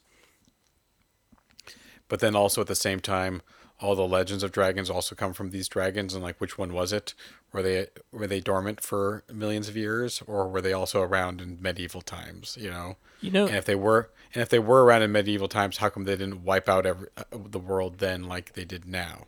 But 2.09 2.21
then 2.21 2.35
also 2.35 2.61
at 2.61 2.67
the 2.67 2.75
same 2.75 3.01
time 3.01 3.43
all 3.83 3.95
the 3.95 4.07
legends 4.07 4.43
of 4.43 4.53
dragons 4.53 4.91
also 4.91 5.15
come 5.15 5.33
from 5.33 5.51
these 5.51 5.67
dragons 5.67 6.13
and 6.13 6.23
like 6.23 6.39
which 6.41 6.59
one 6.59 6.73
was 6.73 6.93
it? 6.93 7.15
Were 7.53 7.63
they 7.63 7.87
were 8.13 8.27
they 8.27 8.41
dormant 8.41 8.81
for 8.81 9.25
millions 9.33 9.69
of 9.69 9.77
years 9.77 10.23
or 10.27 10.49
were 10.49 10.61
they 10.61 10.73
also 10.73 11.01
around 11.01 11.41
in 11.41 11.59
medieval 11.61 12.03
times 12.03 12.59
you 12.61 12.71
know? 12.71 12.97
You 13.21 13.31
know 13.31 13.47
and 13.47 13.57
if 13.57 13.65
they 13.65 13.77
were 13.77 14.11
and 14.35 14.43
if 14.43 14.49
they 14.49 14.59
were 14.59 14.85
around 14.85 15.03
in 15.03 15.13
medieval 15.13 15.49
times 15.49 15.79
how 15.79 15.89
come 15.89 16.05
they 16.05 16.17
didn't 16.17 16.45
wipe 16.45 16.69
out 16.69 16.85
every, 16.85 17.09
uh, 17.17 17.23
the 17.33 17.59
world 17.59 17.99
then 17.99 18.25
like 18.25 18.55
they 18.55 18.65
did 18.65 18.87
now 18.87 19.27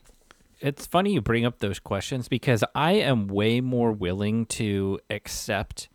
it's 0.63 0.87
funny 0.87 1.13
you 1.13 1.21
bring 1.21 1.45
up 1.45 1.59
those 1.59 1.79
questions 1.79 2.29
because 2.29 2.65
i 2.75 2.93
am 2.93 3.27
way 3.27 3.61
more 3.61 3.93
willing 3.93 4.47
to 4.47 4.99
accept 5.11 5.89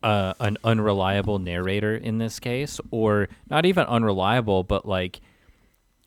uh, 0.00 0.32
an 0.38 0.56
unreliable 0.62 1.40
narrator 1.40 1.96
in 1.96 2.18
this 2.18 2.38
case 2.38 2.80
or 2.92 3.28
not 3.50 3.66
even 3.66 3.84
unreliable 3.86 4.62
but 4.62 4.86
like 4.86 5.20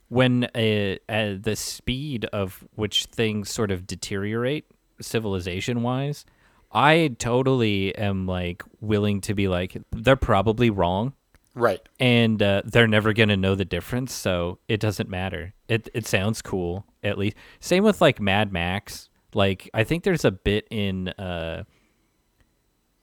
when 0.08 0.46
uh 0.56 0.96
uh 1.10 1.36
the 1.42 1.56
speed 1.56 2.26
of 2.26 2.64
which 2.76 3.06
things 3.06 3.50
sort 3.50 3.70
of 3.70 3.86
deteriorate 3.86 4.66
civilization 5.02 5.82
wise 5.82 6.26
i 6.72 7.14
totally 7.20 7.94
am 7.98 8.26
like 8.26 8.64
willing 8.80 9.20
to 9.20 9.34
be 9.34 9.50
like 9.50 9.76
they're 9.92 10.16
probably 10.16 10.70
wrong 10.70 11.14
right 11.54 11.82
and 11.99 12.41
uh, 12.41 12.62
they're 12.66 12.88
never 12.88 13.14
gonna 13.14 13.38
know 13.38 13.56
the 13.56 13.66
difference, 13.66 14.14
so 14.14 14.60
it 14.68 14.80
doesn't 14.80 15.10
matter. 15.10 15.54
It 15.68 15.89
it 15.93 16.08
sounds 16.08 16.41
cool 16.41 16.86
at 17.04 17.18
least. 17.18 17.36
Same 17.60 17.84
with 17.84 18.02
like 18.02 18.20
Mad 18.20 18.52
Max. 18.52 19.10
Like 19.34 19.70
I 19.74 19.84
think 19.84 20.04
there's 20.04 20.26
a 20.26 20.32
bit 20.32 20.68
in 20.70 21.10
uh, 21.10 21.64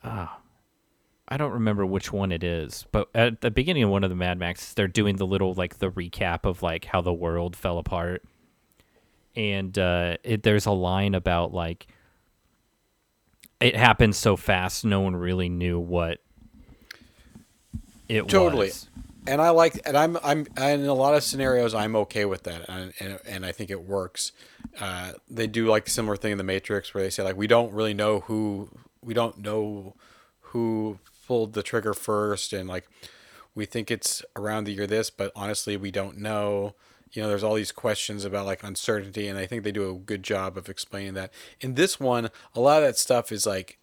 ah, 0.03 0.38
I 1.28 1.36
don't 1.36 1.53
remember 1.53 1.84
which 1.84 2.12
one 2.12 2.32
it 2.32 2.42
is, 2.42 2.86
but 2.90 3.09
at 3.14 3.42
the 3.42 3.51
beginning 3.51 3.82
of 3.82 3.90
one 3.90 4.05
of 4.05 4.11
the 4.11 4.16
Mad 4.16 4.38
Max, 4.38 4.72
they're 4.72 4.88
doing 4.88 5.16
the 5.16 5.26
little 5.26 5.53
like 5.55 5.78
the 5.78 5.90
recap 5.90 6.44
of 6.44 6.62
like 6.62 6.86
how 6.86 7.01
the 7.03 7.12
world 7.12 7.55
fell 7.55 7.78
apart, 7.78 8.24
and 9.36 9.78
uh, 9.78 10.16
it, 10.24 10.42
there's 10.42 10.66
a 10.66 10.70
line 10.70 11.14
about 11.14 11.53
like 11.53 11.86
it 13.61 13.76
happened 13.76 14.14
so 14.14 14.36
fast, 14.36 14.84
no 14.84 15.01
one 15.01 15.16
really 15.16 15.49
knew 15.49 15.78
what 15.78 16.18
it 18.09 18.28
Totally. 18.28 18.68
was. 18.68 18.88
and 19.26 19.40
I 19.40 19.50
like, 19.50 19.80
and 19.86 19.96
I'm, 19.96 20.16
I'm, 20.24 20.46
in 20.56 20.86
a 20.86 20.94
lot 20.94 21.14
of 21.14 21.22
scenarios, 21.22 21.74
I'm 21.74 21.94
okay 21.96 22.24
with 22.24 22.44
that, 22.44 22.68
and 22.68 22.92
and, 23.00 23.18
and 23.26 23.46
I 23.46 23.52
think 23.52 23.70
it 23.70 23.82
works. 23.82 24.32
Uh, 24.80 25.12
they 25.28 25.46
do 25.46 25.66
like 25.66 25.86
a 25.86 25.90
similar 25.90 26.16
thing 26.16 26.32
in 26.32 26.38
the 26.38 26.44
Matrix 26.44 26.94
where 26.94 27.02
they 27.02 27.11
say 27.11 27.22
like 27.22 27.36
we 27.36 27.46
don't 27.46 27.72
really 27.72 27.94
know 27.94 28.20
who, 28.20 28.70
we 29.02 29.12
don't 29.14 29.38
know 29.38 29.94
who 30.40 30.98
pulled 31.26 31.52
the 31.52 31.62
trigger 31.62 31.94
first, 31.94 32.52
and 32.52 32.68
like 32.68 32.88
we 33.54 33.66
think 33.66 33.90
it's 33.90 34.22
around 34.36 34.64
the 34.64 34.72
year 34.72 34.86
this, 34.86 35.11
but 35.11 35.32
honestly 35.36 35.76
we 35.76 35.90
don't 35.90 36.18
know. 36.18 36.74
You 37.12 37.22
know, 37.22 37.28
there's 37.28 37.42
all 37.42 37.54
these 37.54 37.72
questions 37.72 38.24
about 38.24 38.44
like 38.46 38.62
uncertainty, 38.62 39.28
and 39.28 39.38
I 39.38 39.46
think 39.46 39.64
they 39.64 39.72
do 39.72 39.90
a 39.90 39.94
good 39.94 40.22
job 40.22 40.59
of 40.59 40.68
explaining 40.68 41.14
that. 41.14 41.32
In 41.61 41.74
this 41.74 41.98
one, 41.98 42.28
a 42.54 42.61
lot 42.61 42.82
of 42.82 42.88
that 42.88 42.98
stuff 42.98 43.32
is 43.32 43.46
like 43.46 43.78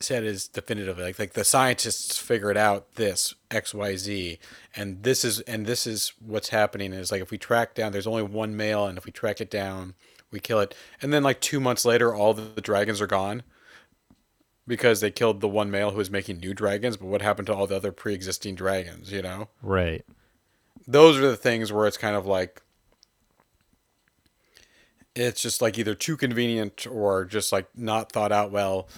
said 0.00 0.24
is 0.24 0.48
definitively 0.48 1.04
like 1.04 1.18
like 1.18 1.34
the 1.34 1.44
scientists 1.44 2.16
figured 2.16 2.56
out 2.56 2.94
this 2.94 3.34
X 3.50 3.74
Y 3.74 3.96
Z, 3.96 4.38
and 4.74 5.02
this 5.02 5.24
is 5.24 5.40
and 5.40 5.66
this 5.66 5.86
is 5.86 6.14
what's 6.24 6.48
happening 6.48 6.92
is 6.92 7.12
like 7.12 7.20
if 7.22 7.30
we 7.30 7.38
track 7.38 7.74
down, 7.74 7.92
there's 7.92 8.06
only 8.06 8.22
one 8.22 8.56
male, 8.56 8.86
and 8.86 8.96
if 8.96 9.04
we 9.04 9.12
track 9.12 9.40
it 9.40 9.50
down, 9.50 9.94
we 10.30 10.40
kill 10.40 10.60
it, 10.60 10.74
and 11.02 11.12
then 11.12 11.22
like 11.22 11.40
two 11.40 11.60
months 11.60 11.84
later, 11.84 12.14
all 12.14 12.32
the, 12.32 12.42
the 12.42 12.60
dragons 12.62 13.00
are 13.00 13.06
gone 13.06 13.42
because 14.66 15.00
they 15.00 15.10
killed 15.10 15.40
the 15.40 15.48
one 15.48 15.70
male 15.70 15.90
who 15.90 15.98
was 15.98 16.10
making 16.10 16.38
new 16.38 16.54
dragons. 16.54 16.96
But 16.96 17.08
what 17.08 17.22
happened 17.22 17.46
to 17.48 17.54
all 17.54 17.66
the 17.66 17.76
other 17.76 17.92
pre-existing 17.92 18.54
dragons? 18.54 19.12
You 19.12 19.20
know, 19.22 19.48
Right. 19.62 20.04
those 20.88 21.18
are 21.18 21.28
the 21.30 21.36
things 21.36 21.72
where 21.72 21.86
it's 21.86 21.98
kind 21.98 22.16
of 22.16 22.24
like 22.24 22.62
it's 25.14 25.42
just 25.42 25.60
like 25.60 25.76
either 25.76 25.94
too 25.94 26.16
convenient 26.16 26.86
or 26.86 27.24
just 27.26 27.52
like 27.52 27.66
not 27.76 28.12
thought 28.12 28.32
out 28.32 28.50
well. 28.50 28.88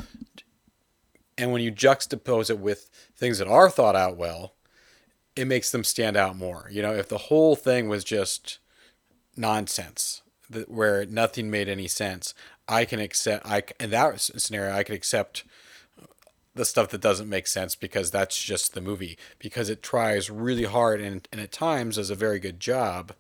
And 1.43 1.51
when 1.51 1.61
you 1.61 1.73
juxtapose 1.73 2.51
it 2.51 2.61
with 2.61 2.89
things 3.17 3.39
that 3.39 3.49
are 3.49 3.69
thought 3.69 3.97
out 3.97 4.17
well, 4.17 4.55
it 5.35 5.49
makes 5.49 5.73
them 5.73 5.83
stand 5.83 6.17
out 6.17 6.37
more. 6.37 6.69
You 6.71 6.83
know, 6.83 6.95
if 6.95 7.09
the 7.09 7.19
whole 7.19 7.57
thing 7.57 7.89
was 7.89 8.05
just 8.05 8.61
nonsense, 9.37 10.23
that 10.49 10.71
where 10.71 11.05
nothing 11.05 11.51
made 11.51 11.69
any 11.69 11.89
sense, 11.89 12.33
I 12.69 12.85
can 12.85 13.01
accept. 13.01 13.45
I 13.45 13.65
in 13.81 13.91
that 13.91 14.21
scenario, 14.21 14.73
I 14.73 14.85
could 14.85 14.95
accept 14.95 15.43
the 16.55 16.65
stuff 16.65 16.91
that 16.91 17.01
doesn't 17.01 17.29
make 17.29 17.49
sense 17.49 17.75
because 17.75 18.13
that's 18.13 18.41
just 18.41 18.75
the 18.75 18.81
movie 18.81 19.19
because 19.41 19.69
it 19.69 19.83
tries 19.83 20.31
really 20.31 20.67
hard 20.67 21.01
and, 21.01 21.27
and 21.33 21.41
at 21.41 21.51
times 21.51 21.97
does 21.97 22.11
a 22.11 22.15
very 22.15 22.39
good 22.39 22.61
job 22.61 23.15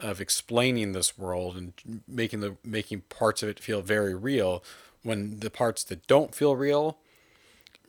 of 0.00 0.20
explaining 0.20 0.90
this 0.90 1.16
world 1.16 1.56
and 1.56 2.02
making 2.08 2.40
the 2.40 2.56
making 2.64 3.02
parts 3.02 3.40
of 3.44 3.48
it 3.48 3.60
feel 3.60 3.82
very 3.82 4.16
real 4.16 4.64
when 5.04 5.38
the 5.38 5.50
parts 5.50 5.84
that 5.84 6.08
don't 6.08 6.34
feel 6.34 6.56
real 6.56 6.98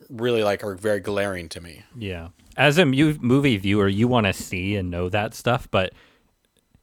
really 0.08 0.42
like 0.42 0.64
are 0.64 0.74
very 0.74 1.00
glaring 1.00 1.48
to 1.50 1.60
me 1.60 1.82
Yeah. 1.96 2.28
As 2.56 2.78
a 2.78 2.84
mu- 2.84 3.16
movie 3.20 3.56
viewer, 3.56 3.88
you 3.88 4.08
want 4.08 4.26
to 4.26 4.32
see 4.32 4.76
and 4.76 4.90
know 4.90 5.08
that 5.08 5.34
stuff, 5.34 5.68
but 5.70 5.92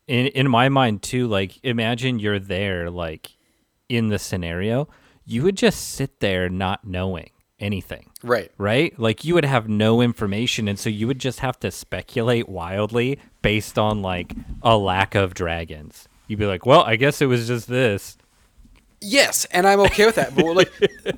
in 0.07 0.27
in 0.27 0.49
my 0.49 0.69
mind 0.69 1.03
too, 1.03 1.27
like 1.27 1.59
imagine 1.63 2.19
you're 2.19 2.39
there 2.39 2.89
like 2.89 3.35
in 3.89 4.07
the 4.07 4.17
scenario, 4.19 4.87
you 5.25 5.43
would 5.43 5.57
just 5.57 5.89
sit 5.93 6.19
there 6.19 6.49
not 6.49 6.85
knowing 6.87 7.29
anything. 7.59 8.09
right 8.23 8.51
Right? 8.57 8.97
Like 8.99 9.25
you 9.25 9.33
would 9.33 9.45
have 9.45 9.67
no 9.67 10.01
information 10.01 10.67
and 10.67 10.79
so 10.79 10.89
you 10.89 11.05
would 11.07 11.19
just 11.19 11.39
have 11.41 11.59
to 11.59 11.71
speculate 11.71 12.47
wildly 12.47 13.19
based 13.41 13.77
on 13.77 14.01
like 14.01 14.33
a 14.61 14.77
lack 14.77 15.15
of 15.15 15.33
dragons. 15.33 16.07
You'd 16.27 16.39
be 16.39 16.45
like, 16.45 16.65
"Well, 16.65 16.81
I 16.81 16.95
guess 16.97 17.21
it 17.21 17.27
was 17.27 17.47
just 17.47 17.67
this." 17.67 18.17
Yes 19.01 19.45
and 19.45 19.67
i'm 19.67 19.79
okay 19.79 20.05
with 20.05 20.15
that 20.15 20.35
but 20.35 20.45
like 20.55 20.71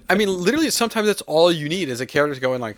i 0.09 0.15
mean 0.15 0.27
literally 0.30 0.69
sometimes 0.69 1.07
that's 1.07 1.21
all 1.23 1.51
you 1.51 1.69
need 1.69 1.89
is 1.89 2.01
a 2.01 2.05
character 2.05 2.39
going 2.39 2.59
like 2.61 2.77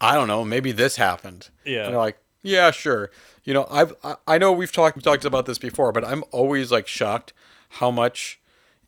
i 0.00 0.14
don't 0.14 0.28
know 0.28 0.44
maybe 0.44 0.72
this 0.72 0.96
happened. 0.96 1.48
Yeah. 1.64 1.84
and 1.84 1.94
they're 1.94 2.00
like 2.00 2.18
yeah 2.42 2.70
sure. 2.70 3.10
You 3.44 3.54
know 3.54 3.66
i've 3.70 3.94
I, 4.04 4.16
I 4.26 4.38
know 4.38 4.52
we've 4.52 4.72
talked 4.72 5.02
talked 5.02 5.24
about 5.24 5.46
this 5.46 5.58
before 5.58 5.90
but 5.92 6.04
i'm 6.04 6.22
always 6.30 6.70
like 6.70 6.86
shocked 6.86 7.32
how 7.70 7.90
much 7.90 8.40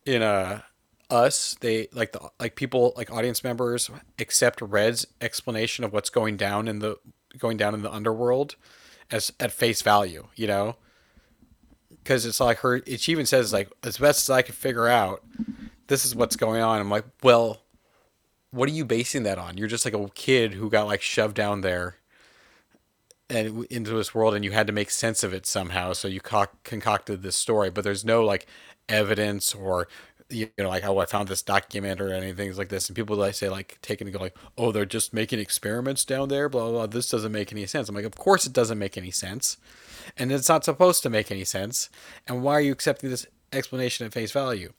in 0.06 0.22
uh 0.22 0.60
us 1.10 1.56
they 1.60 1.88
like 1.92 2.12
the 2.12 2.20
like 2.38 2.54
people 2.54 2.92
like 2.96 3.10
audience 3.10 3.42
members 3.42 3.90
accept 4.18 4.60
red's 4.62 5.06
explanation 5.20 5.84
of 5.84 5.92
what's 5.92 6.10
going 6.10 6.36
down 6.36 6.68
in 6.68 6.78
the 6.78 6.96
going 7.38 7.56
down 7.56 7.74
in 7.74 7.82
the 7.82 7.92
underworld 7.92 8.54
as 9.10 9.32
at 9.40 9.50
face 9.50 9.82
value 9.82 10.28
you 10.36 10.46
know 10.46 10.76
because 12.02 12.26
it's 12.26 12.40
like 12.40 12.58
her 12.58 12.82
she 12.96 13.12
even 13.12 13.26
says 13.26 13.52
like 13.52 13.70
as 13.82 13.98
best 13.98 14.28
as 14.28 14.30
i 14.30 14.42
can 14.42 14.54
figure 14.54 14.88
out 14.88 15.22
this 15.86 16.04
is 16.04 16.14
what's 16.14 16.36
going 16.36 16.62
on. 16.62 16.80
I'm 16.80 16.90
like 16.90 17.04
well 17.22 17.62
what 18.52 18.68
are 18.68 18.72
you 18.72 18.84
basing 18.84 19.22
that 19.24 19.38
on? 19.38 19.56
You're 19.56 19.68
just 19.68 19.84
like 19.84 19.94
a 19.94 20.08
kid 20.14 20.54
who 20.54 20.70
got 20.70 20.86
like 20.86 21.02
shoved 21.02 21.36
down 21.36 21.60
there 21.60 21.96
and 23.28 23.64
into 23.66 23.92
this 23.92 24.12
world 24.14 24.34
and 24.34 24.44
you 24.44 24.50
had 24.50 24.66
to 24.66 24.72
make 24.72 24.90
sense 24.90 25.22
of 25.22 25.32
it 25.32 25.46
somehow 25.46 25.92
so 25.92 26.08
you 26.08 26.20
co- 26.20 26.46
concocted 26.64 27.22
this 27.22 27.36
story. 27.36 27.70
But 27.70 27.84
there's 27.84 28.04
no 28.04 28.24
like 28.24 28.46
evidence 28.88 29.54
or 29.54 29.86
you 30.30 30.48
know 30.58 30.68
like 30.68 30.84
oh 30.84 30.98
i 30.98 31.06
found 31.06 31.28
this 31.28 31.42
document 31.42 32.00
or 32.00 32.12
anything 32.12 32.54
like 32.56 32.68
this 32.68 32.88
and 32.88 32.96
people 32.96 33.16
like 33.16 33.34
say 33.34 33.48
like 33.48 33.78
take 33.82 34.00
it 34.00 34.04
and 34.04 34.12
go 34.12 34.18
like 34.18 34.36
oh 34.56 34.72
they're 34.72 34.84
just 34.84 35.12
making 35.12 35.38
experiments 35.38 36.04
down 36.04 36.28
there 36.28 36.48
blah 36.48 36.62
blah 36.62 36.70
blah 36.72 36.86
this 36.86 37.08
doesn't 37.08 37.32
make 37.32 37.52
any 37.52 37.66
sense. 37.66 37.88
I'm 37.88 37.94
like 37.94 38.04
of 38.04 38.16
course 38.16 38.46
it 38.46 38.52
doesn't 38.52 38.78
make 38.78 38.96
any 38.96 39.10
sense 39.10 39.56
and 40.16 40.32
it's 40.32 40.48
not 40.48 40.64
supposed 40.64 41.02
to 41.02 41.10
make 41.10 41.30
any 41.30 41.44
sense 41.44 41.90
and 42.26 42.42
why 42.42 42.54
are 42.54 42.60
you 42.60 42.72
accepting 42.72 43.10
this 43.10 43.26
explanation 43.52 44.06
at 44.06 44.12
face 44.12 44.32
value? 44.32 44.72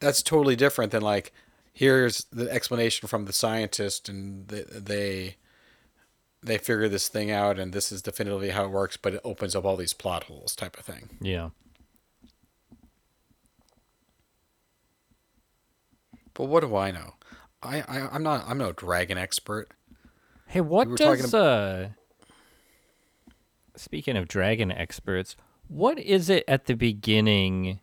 That's 0.00 0.22
totally 0.22 0.56
different 0.56 0.92
than 0.92 1.02
like 1.02 1.32
here's 1.72 2.24
the 2.32 2.50
explanation 2.50 3.08
from 3.08 3.24
the 3.24 3.32
scientist 3.32 4.08
and 4.08 4.48
they, 4.48 5.36
they 6.42 6.58
figure 6.58 6.88
this 6.88 7.08
thing 7.08 7.30
out 7.30 7.58
and 7.58 7.72
this 7.72 7.92
is 7.92 8.02
definitively 8.02 8.50
how 8.50 8.64
it 8.64 8.70
works 8.70 8.96
but 8.96 9.14
it 9.14 9.20
opens 9.24 9.54
up 9.54 9.64
all 9.64 9.76
these 9.76 9.92
plot 9.92 10.24
holes 10.24 10.54
type 10.54 10.78
of 10.78 10.84
thing. 10.84 11.18
Yeah. 11.20 11.50
But 16.38 16.44
what 16.44 16.60
do 16.60 16.74
i 16.74 16.90
know 16.90 17.12
i, 17.62 17.82
I 17.82 18.08
i'm 18.12 18.22
not 18.22 18.44
i'm 18.48 18.56
no 18.56 18.72
dragon 18.72 19.18
expert 19.18 19.68
Hey, 20.46 20.62
what 20.62 20.96
talking 20.96 21.24
does 21.24 21.34
uh 21.34 21.90
Speaking 23.76 24.16
of 24.16 24.26
dragon 24.26 24.72
experts, 24.72 25.36
what 25.68 25.98
is 25.98 26.28
it 26.28 26.42
at 26.48 26.64
the 26.64 26.74
beginning 26.74 27.78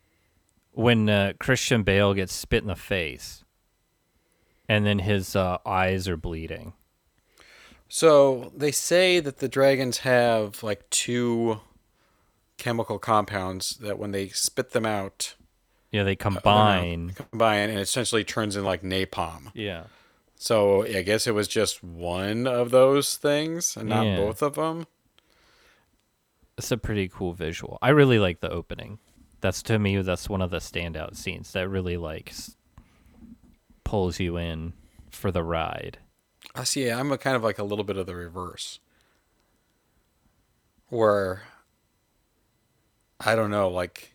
when 0.71 1.07
uh, 1.07 1.33
Christian 1.39 1.83
Bale 1.83 2.13
gets 2.13 2.33
spit 2.33 2.63
in 2.63 2.67
the 2.67 2.75
face 2.75 3.45
and 4.67 4.85
then 4.85 4.99
his 4.99 5.35
uh, 5.35 5.59
eyes 5.65 6.07
are 6.07 6.17
bleeding? 6.17 6.73
so 7.87 8.51
they 8.55 8.71
say 8.71 9.19
that 9.19 9.37
the 9.37 9.47
dragons 9.47 9.99
have 9.99 10.63
like 10.63 10.89
two 10.89 11.61
chemical 12.57 12.97
compounds 12.97 13.77
that 13.77 13.99
when 13.99 14.11
they 14.11 14.27
spit 14.29 14.71
them 14.71 14.87
out 14.87 15.35
Yeah, 15.95 16.03
they 16.03 16.15
combine. 16.17 17.11
combine 17.11 17.69
and 17.69 17.79
essentially 17.79 18.23
turns 18.25 18.55
in 18.57 18.65
like 18.65 18.81
napalm 18.83 19.51
Yeah. 19.53 19.83
So 20.37 20.83
I 20.85 21.01
guess 21.03 21.25
it 21.27 21.33
was 21.33 21.47
just 21.47 21.81
one 21.83 22.45
of 22.47 22.69
those 22.71 23.15
things 23.15 23.77
and 23.77 23.87
not 23.87 24.05
Yeah. 24.05 24.17
both 24.17 24.41
of 24.41 24.55
them. 24.55 24.87
It's 26.57 26.71
a 26.71 26.77
pretty 26.77 27.07
cool 27.07 27.31
visual. 27.33 27.77
I 27.81 27.89
really 27.89 28.19
like 28.19 28.41
the 28.41 28.49
opening. 28.49 28.99
That's 29.39 29.63
to 29.63 29.79
me 29.79 30.01
that's 30.01 30.27
one 30.29 30.41
of 30.41 30.49
the 30.51 30.57
standout 30.57 31.15
scenes 31.15 31.53
that 31.53 31.69
really 31.69 31.95
like 31.97 32.33
pulls 33.85 34.19
you 34.19 34.35
in 34.35 34.73
for 35.09 35.31
the 35.31 35.43
ride. 35.43 35.99
I 36.53 36.63
see. 36.65 36.89
I'm 36.89 37.11
a 37.13 37.17
kind 37.17 37.35
of 37.37 37.43
like 37.43 37.57
a 37.59 37.63
little 37.63 37.85
bit 37.85 37.95
of 37.97 38.05
the 38.05 38.15
reverse, 38.15 38.79
where 40.89 41.43
I 43.19 43.35
don't 43.35 43.49
know, 43.51 43.69
like, 43.69 44.13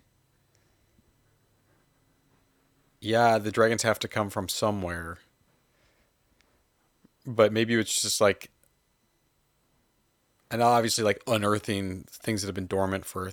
yeah, 3.01 3.38
the 3.38 3.51
dragons 3.51 3.82
have 3.82 3.98
to 4.01 4.09
come 4.09 4.30
from 4.30 4.48
somewhere, 4.48 5.18
but 7.26 7.53
maybe 7.53 7.74
it's 7.74 8.03
just 8.03 8.20
like, 8.20 8.51
and 10.51 10.62
obviously, 10.62 11.05
like 11.05 11.22
unearthing 11.26 12.05
things 12.11 12.42
that 12.42 12.48
have 12.48 12.55
been 12.55 12.66
dormant 12.66 13.05
for 13.05 13.32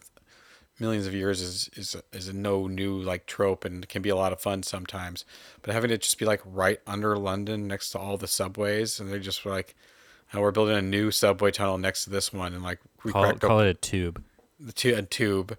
millions 0.80 1.08
of 1.08 1.14
years 1.14 1.42
is 1.42 1.70
is 1.76 1.96
is 2.14 2.28
a 2.28 2.34
no 2.34 2.68
new 2.68 2.96
like 3.02 3.26
trope 3.26 3.66
and 3.66 3.90
can 3.90 4.02
be 4.04 4.10
a 4.10 4.16
lot 4.16 4.32
of 4.32 4.40
fun 4.40 4.62
sometimes. 4.62 5.26
But 5.64 5.74
having 5.74 5.90
it 5.90 6.02
just 6.02 6.20
be 6.20 6.26
like 6.26 6.42
right 6.46 6.80
under 6.86 7.18
London 7.18 7.68
next 7.68 7.90
to 7.92 8.00
all 8.00 8.18
the 8.18 8.28
subways 8.28 9.00
and 9.00 9.12
they're 9.12 9.20
just 9.20 9.46
like 9.46 9.76
oh, 10.34 10.42
we're 10.42 10.52
building 10.52 10.76
a 10.78 10.82
new 10.82 11.10
subway 11.10 11.50
tunnel 11.52 11.78
next 11.78 12.04
to 12.04 12.10
this 12.10 12.32
one 12.32 12.54
and 12.54 12.62
like 12.64 12.80
we 13.04 13.12
Call, 13.12 13.34
call 13.34 13.60
up 13.60 13.66
it 13.66 13.70
a 13.70 13.74
tube. 13.74 14.24
the 14.60 14.72
tu- 14.72 14.96
a 14.96 15.02
tube 15.02 15.58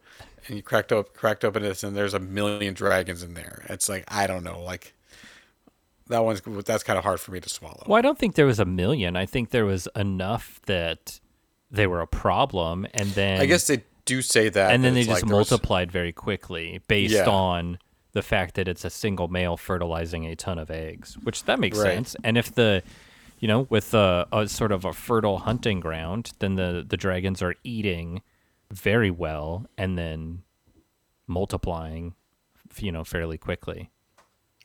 and 0.49 0.57
you 0.57 0.63
cracked 0.63 0.91
up 0.93 1.15
cracked 1.15 1.45
open 1.45 1.63
this 1.63 1.85
and 1.85 1.97
there's 1.97 2.15
a 2.15 2.19
million 2.19 2.75
dragons 2.75 3.23
in 3.23 3.35
there. 3.35 3.65
It's 3.69 3.89
like 3.89 4.05
I 4.09 4.27
don't 4.27 4.43
know, 4.43 4.61
like 4.61 4.95
that 6.09 6.25
one's 6.25 6.41
that's 6.65 6.83
kind 6.83 6.99
of 6.99 7.05
hard 7.05 7.21
for 7.21 7.33
me 7.33 7.41
to 7.41 7.49
swallow. 7.49 7.85
Well, 7.87 7.99
I 7.99 8.01
don't 8.03 8.19
think 8.19 8.35
there 8.35 8.47
was 8.47 8.59
a 8.59 8.65
million. 8.65 9.15
I 9.17 9.27
think 9.27 9.51
there 9.51 9.67
was 9.67 9.89
enough 9.95 10.61
that 10.67 11.21
they 11.71 11.87
were 11.87 12.01
a 12.01 12.07
problem, 12.07 12.87
and 12.95 13.11
then 13.11 13.41
I 13.41 13.47
guess 13.47 13.67
they 13.67 13.85
do 14.07 14.23
say 14.23 14.49
that 14.49 14.73
and 14.73 14.83
then 14.83 14.95
they 14.95 15.01
just 15.03 15.11
like 15.23 15.29
there 15.29 15.37
was- 15.37 15.51
multiplied 15.51 15.93
very 15.93 16.13
quickly 16.13 16.81
based 16.89 17.13
Yeah. 17.15 17.27
on 17.29 17.79
the 18.13 18.23
fact 18.23 18.55
that 18.55 18.67
it's 18.67 18.87
a 18.87 18.91
single 18.91 19.29
male 19.29 19.59
fertilizing 19.59 20.25
a 20.25 20.35
ton 20.35 20.59
of 20.59 20.71
eggs, 20.71 21.19
which 21.25 21.45
that 21.45 21.61
makes 21.61 21.77
Right. 21.79 21.93
sense. 21.95 22.17
And 22.25 22.39
if 22.39 22.55
the, 22.55 22.83
you 23.39 23.47
know, 23.47 23.67
with 23.69 23.93
a, 23.93 24.27
a 24.33 24.49
sort 24.49 24.73
of 24.73 24.87
a 24.87 24.95
fertile 24.95 25.41
hunting 25.41 25.79
ground, 25.79 26.33
then 26.39 26.55
the 26.55 26.85
the 26.89 26.97
dragons 26.97 27.43
are 27.43 27.55
eating 27.65 28.23
very 28.73 29.11
well 29.11 29.67
and 29.77 29.97
then 29.99 30.43
multiplying, 31.27 32.15
you 32.79 32.93
know, 32.93 33.05
fairly 33.05 33.39
quickly. 33.39 33.91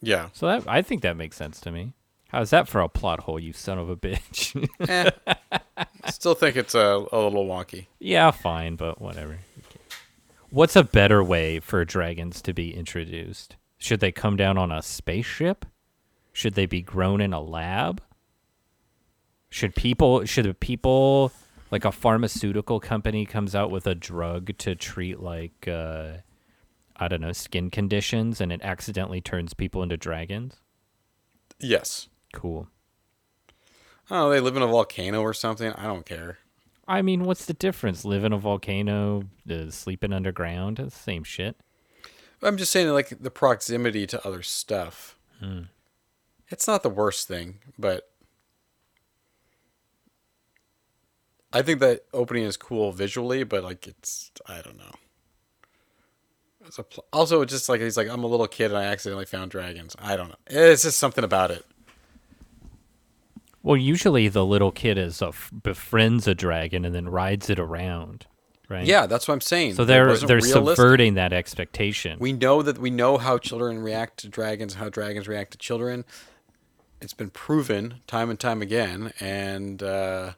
Yeah. 0.01 0.29
So 0.33 0.47
that 0.47 0.63
I 0.67 0.81
think 0.81 1.01
that 1.01 1.15
makes 1.17 1.37
sense 1.37 1.59
to 1.61 1.71
me. 1.71 1.93
How's 2.29 2.49
that 2.49 2.67
for 2.67 2.81
a 2.81 2.89
plot 2.89 3.21
hole, 3.21 3.39
you 3.39 3.53
son 3.53 3.77
of 3.77 3.89
a 3.89 3.95
bitch? 3.95 4.67
Eh. 4.89 5.09
Still 6.11 6.35
think 6.35 6.55
it's 6.55 6.75
a, 6.75 7.05
a 7.11 7.19
little 7.19 7.45
wonky. 7.45 7.87
yeah, 7.99 8.31
fine, 8.31 8.75
but 8.75 8.99
whatever. 9.01 9.39
What's 10.49 10.75
a 10.75 10.83
better 10.83 11.23
way 11.23 11.59
for 11.59 11.83
dragons 11.85 12.41
to 12.43 12.53
be 12.53 12.75
introduced? 12.75 13.55
Should 13.77 14.01
they 14.01 14.11
come 14.11 14.35
down 14.35 14.57
on 14.57 14.71
a 14.71 14.81
spaceship? 14.81 15.65
Should 16.31 16.55
they 16.55 16.65
be 16.65 16.81
grown 16.81 17.21
in 17.21 17.33
a 17.33 17.41
lab? 17.41 18.01
Should 19.49 19.75
people 19.75 20.25
should 20.25 20.45
the 20.45 20.53
people 20.53 21.31
like 21.73 21.85
a 21.85 21.91
pharmaceutical 21.91 22.79
company 22.79 23.25
comes 23.25 23.55
out 23.55 23.71
with 23.71 23.87
a 23.87 23.95
drug 23.95 24.55
to 24.59 24.75
treat 24.75 25.19
like 25.19 25.67
uh 25.67 26.17
I 26.95 27.07
don't 27.07 27.21
know, 27.21 27.31
skin 27.31 27.71
conditions 27.71 28.39
and 28.39 28.51
it 28.51 28.61
accidentally 28.61 29.21
turns 29.21 29.55
people 29.55 29.81
into 29.81 29.97
dragons? 29.97 30.57
Yes. 31.59 32.09
Cool. 32.31 32.67
Oh, 34.11 34.29
they 34.29 34.39
live 34.39 34.55
in 34.55 34.61
a 34.61 34.67
volcano 34.67 35.21
or 35.21 35.33
something. 35.33 35.73
I 35.73 35.85
don't 35.85 36.05
care. 36.05 36.37
I 36.87 37.01
mean, 37.01 37.23
what's 37.23 37.45
the 37.45 37.55
difference? 37.55 38.05
Live 38.05 38.23
in 38.23 38.33
a 38.33 38.37
volcano, 38.37 39.23
uh, 39.49 39.71
sleeping 39.71 40.13
underground, 40.13 40.77
it's 40.77 40.95
the 40.95 41.03
same 41.03 41.23
shit. 41.23 41.55
I'm 42.43 42.57
just 42.57 42.71
saying, 42.71 42.89
like 42.89 43.09
the 43.19 43.31
proximity 43.31 44.05
to 44.05 44.27
other 44.27 44.43
stuff. 44.43 45.17
Hmm. 45.39 45.61
It's 46.49 46.67
not 46.67 46.83
the 46.83 46.89
worst 46.91 47.27
thing, 47.27 47.59
but 47.79 48.11
I 51.53 51.61
think 51.61 51.79
that 51.79 52.05
opening 52.13 52.43
is 52.43 52.57
cool 52.57 52.91
visually, 52.91 53.43
but 53.43 53.63
like 53.63 53.87
it's 53.87 54.31
I 54.47 54.61
don't 54.61 54.77
know. 54.77 54.95
It's 56.65 56.79
a 56.79 56.83
pl- 56.83 57.05
also 57.13 57.45
just 57.45 57.69
like 57.69 57.79
he's 57.79 57.95
like 57.95 58.09
I'm 58.09 58.23
a 58.23 58.27
little 58.27 58.47
kid 58.47 58.71
and 58.71 58.77
I 58.77 58.85
accidentally 58.85 59.25
found 59.25 59.51
dragons. 59.51 59.95
I 59.99 60.15
don't 60.15 60.29
know. 60.29 60.35
It's 60.47 60.83
just 60.83 60.97
something 60.97 61.23
about 61.23 61.51
it. 61.51 61.65
Well, 63.61 63.77
usually 63.77 64.27
the 64.27 64.45
little 64.45 64.71
kid 64.71 64.97
is 64.97 65.21
a 65.21 65.27
f- 65.27 65.51
befriends 65.63 66.27
a 66.27 66.35
dragon 66.35 66.83
and 66.83 66.93
then 66.93 67.07
rides 67.07 67.49
it 67.49 67.59
around, 67.59 68.25
right? 68.67 68.85
Yeah, 68.85 69.05
that's 69.05 69.27
what 69.27 69.35
I'm 69.35 69.41
saying. 69.41 69.75
So 69.75 69.85
they're 69.85 70.17
they're 70.17 70.37
realistic. 70.37 70.65
subverting 70.75 71.13
that 71.13 71.31
expectation. 71.31 72.17
We 72.19 72.33
know 72.33 72.61
that 72.61 72.77
we 72.77 72.89
know 72.89 73.17
how 73.17 73.37
children 73.37 73.81
react 73.81 74.17
to 74.21 74.27
dragons, 74.27 74.73
how 74.73 74.89
dragons 74.89 75.27
react 75.27 75.51
to 75.51 75.57
children. 75.57 76.03
It's 76.99 77.13
been 77.13 77.29
proven 77.29 77.95
time 78.07 78.29
and 78.29 78.39
time 78.39 78.61
again, 78.61 79.13
and 79.19 79.83
uh, 79.83 80.33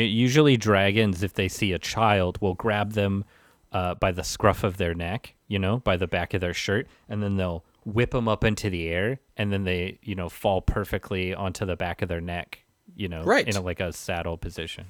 usually 0.00 0.56
dragons, 0.56 1.22
if 1.22 1.34
they 1.34 1.48
see 1.48 1.72
a 1.72 1.78
child, 1.78 2.38
will 2.40 2.54
grab 2.54 2.92
them 2.92 3.24
uh, 3.72 3.94
by 3.94 4.12
the 4.12 4.24
scruff 4.24 4.64
of 4.64 4.76
their 4.76 4.94
neck, 4.94 5.34
you 5.48 5.58
know, 5.58 5.78
by 5.78 5.96
the 5.96 6.06
back 6.06 6.34
of 6.34 6.40
their 6.40 6.54
shirt, 6.54 6.86
and 7.08 7.22
then 7.22 7.36
they'll 7.36 7.64
whip 7.84 8.10
them 8.12 8.28
up 8.28 8.44
into 8.44 8.70
the 8.70 8.88
air, 8.88 9.18
and 9.36 9.52
then 9.52 9.64
they, 9.64 9.98
you 10.02 10.14
know, 10.14 10.28
fall 10.28 10.60
perfectly 10.62 11.34
onto 11.34 11.64
the 11.66 11.76
back 11.76 12.00
of 12.02 12.08
their 12.08 12.20
neck, 12.20 12.64
you 12.96 13.08
know, 13.08 13.22
Right. 13.24 13.46
in 13.48 13.56
a, 13.56 13.60
like 13.60 13.80
a 13.80 13.92
saddle 13.92 14.36
position. 14.36 14.86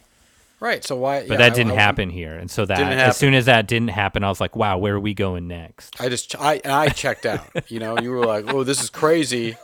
right. 0.61 0.84
So 0.84 0.94
why? 0.96 1.20
But 1.22 1.30
yeah, 1.30 1.36
that 1.38 1.55
didn't 1.55 1.72
I- 1.72 1.76
happen 1.76 2.11
here, 2.11 2.34
and 2.36 2.50
so 2.50 2.64
that 2.66 2.80
as 2.80 3.16
soon 3.16 3.34
as 3.34 3.46
that 3.46 3.66
didn't 3.66 3.90
happen, 3.90 4.22
I 4.24 4.28
was 4.28 4.40
like, 4.40 4.55
wow, 4.57 4.78
where 4.78 4.94
are 4.94 5.00
we 5.00 5.14
going 5.14 5.48
next? 5.48 6.00
I 6.00 6.09
just 6.09 6.36
I 6.40 6.61
and 6.64 6.72
I 6.72 6.88
checked 6.88 7.24
out. 7.26 7.48
You 7.70 7.78
know, 7.80 7.98
you 7.98 8.11
were 8.11 8.24
like, 8.26 8.44
"Oh, 8.53 8.62
this 8.62 8.80
is 8.82 8.90
crazy," 8.90 9.57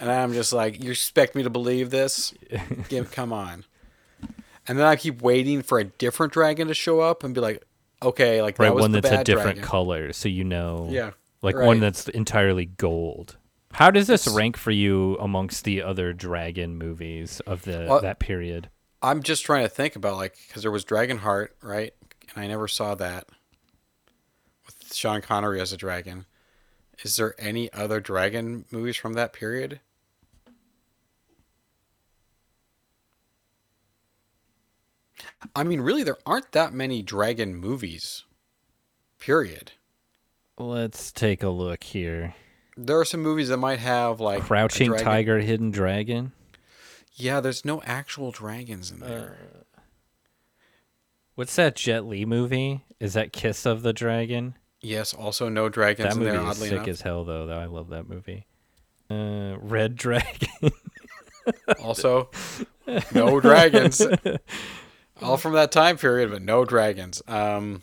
and 0.00 0.10
I'm 0.10 0.32
just 0.34 0.52
like, 0.52 0.82
"You 0.82 0.90
expect 0.90 1.34
me 1.34 1.42
to 1.44 1.50
believe 1.50 1.88
this? 1.90 2.34
Give, 2.88 3.10
come 3.10 3.32
on!" 3.32 3.64
And 4.66 4.78
then 4.78 4.86
I 4.86 4.96
keep 4.96 5.20
waiting 5.22 5.62
for 5.62 5.78
a 5.78 5.84
different 5.84 6.32
dragon 6.32 6.68
to 6.68 6.74
show 6.74 7.00
up 7.00 7.22
and 7.24 7.34
be 7.34 7.40
like, 7.40 7.62
"Okay, 8.02 8.40
like 8.42 8.58
Right, 8.58 8.66
that 8.68 8.74
was 8.74 8.82
one 8.82 8.92
the 8.92 9.00
that's 9.00 9.20
a 9.20 9.24
different 9.24 9.56
dragon. 9.56 9.62
color, 9.62 10.12
so 10.12 10.28
you 10.28 10.44
know. 10.44 10.88
Yeah, 10.90 11.10
like 11.42 11.54
right. 11.56 11.66
one 11.66 11.80
that's 11.80 12.08
entirely 12.08 12.64
gold. 12.66 13.36
How 13.72 13.90
does 13.90 14.06
this 14.06 14.22
It's- 14.26 14.36
rank 14.36 14.56
for 14.56 14.70
you 14.70 15.16
amongst 15.20 15.64
the 15.64 15.82
other 15.82 16.12
dragon 16.12 16.76
movies 16.78 17.40
of 17.40 17.62
the 17.62 17.90
Uh, 17.92 18.00
that 18.00 18.20
period? 18.20 18.70
I'm 19.02 19.22
just 19.22 19.44
trying 19.44 19.64
to 19.64 19.68
think 19.68 19.96
about 19.96 20.16
like 20.16 20.36
because 20.46 20.62
there 20.62 20.70
was 20.70 20.84
Dragonheart, 20.84 21.48
right? 21.62 21.92
And 22.34 22.42
I 22.42 22.46
never 22.46 22.66
saw 22.68 22.94
that 22.94 23.28
with 24.66 24.94
Sean 24.94 25.20
Connery 25.20 25.60
as 25.60 25.72
a 25.72 25.76
dragon. 25.76 26.24
Is 27.02 27.16
there 27.16 27.34
any 27.38 27.70
other 27.72 28.00
dragon 28.00 28.64
movies 28.70 28.96
from 28.96 29.12
that 29.14 29.32
period? 29.32 29.80
I 35.54 35.64
mean, 35.64 35.80
really, 35.80 36.02
there 36.02 36.18
aren't 36.26 36.52
that 36.52 36.72
many 36.72 37.02
dragon 37.02 37.54
movies. 37.54 38.24
Period. 39.18 39.72
Let's 40.58 41.10
take 41.10 41.42
a 41.42 41.48
look 41.48 41.84
here. 41.84 42.34
There 42.76 42.98
are 42.98 43.04
some 43.04 43.22
movies 43.22 43.48
that 43.48 43.56
might 43.56 43.78
have 43.78 44.20
like 44.20 44.42
Crouching 44.42 44.94
Tiger, 44.96 45.40
Hidden 45.40 45.70
Dragon. 45.70 46.32
Yeah, 47.14 47.40
there's 47.40 47.64
no 47.64 47.80
actual 47.82 48.32
dragons 48.32 48.90
in 48.90 49.00
there. 49.00 49.36
What's 51.36 51.56
that 51.56 51.76
Jet 51.76 52.04
Li 52.04 52.24
movie? 52.24 52.84
Is 53.00 53.14
that 53.14 53.32
Kiss 53.32 53.66
of 53.66 53.82
the 53.82 53.92
Dragon? 53.92 54.54
yes, 54.80 55.14
also 55.14 55.48
no 55.48 55.68
dragons 55.68 56.08
that 56.08 56.12
in 56.12 56.18
movie 56.18 56.36
there. 56.36 56.50
is 56.50 56.58
sick 56.58 56.72
enough. 56.72 56.88
as 56.88 57.00
hell, 57.00 57.24
though. 57.24 57.46
Though 57.46 57.58
I 57.58 57.66
love 57.66 57.88
that 57.90 58.08
movie. 58.08 58.46
Uh, 59.10 59.56
Red 59.58 59.96
Dragon. 59.96 60.72
Also, 61.82 62.30
no 63.14 63.38
dragons. 63.40 64.00
All 65.22 65.36
from 65.36 65.52
that 65.52 65.70
time 65.70 65.96
period, 65.96 66.30
but 66.30 66.42
no 66.42 66.64
dragons. 66.64 67.22
Um, 67.28 67.82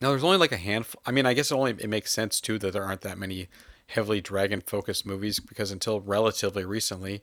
now 0.00 0.10
there's 0.10 0.24
only 0.24 0.38
like 0.38 0.52
a 0.52 0.56
handful. 0.56 1.02
I 1.04 1.10
mean, 1.10 1.26
I 1.26 1.34
guess 1.34 1.50
it 1.50 1.54
only 1.54 1.72
it 1.72 1.88
makes 1.88 2.12
sense 2.12 2.40
too 2.40 2.58
that 2.60 2.72
there 2.72 2.84
aren't 2.84 3.02
that 3.02 3.18
many 3.18 3.48
heavily 3.88 4.20
dragon 4.20 4.60
focused 4.60 5.04
movies 5.04 5.40
because 5.40 5.70
until 5.70 6.00
relatively 6.00 6.64
recently, 6.64 7.14
it 7.16 7.22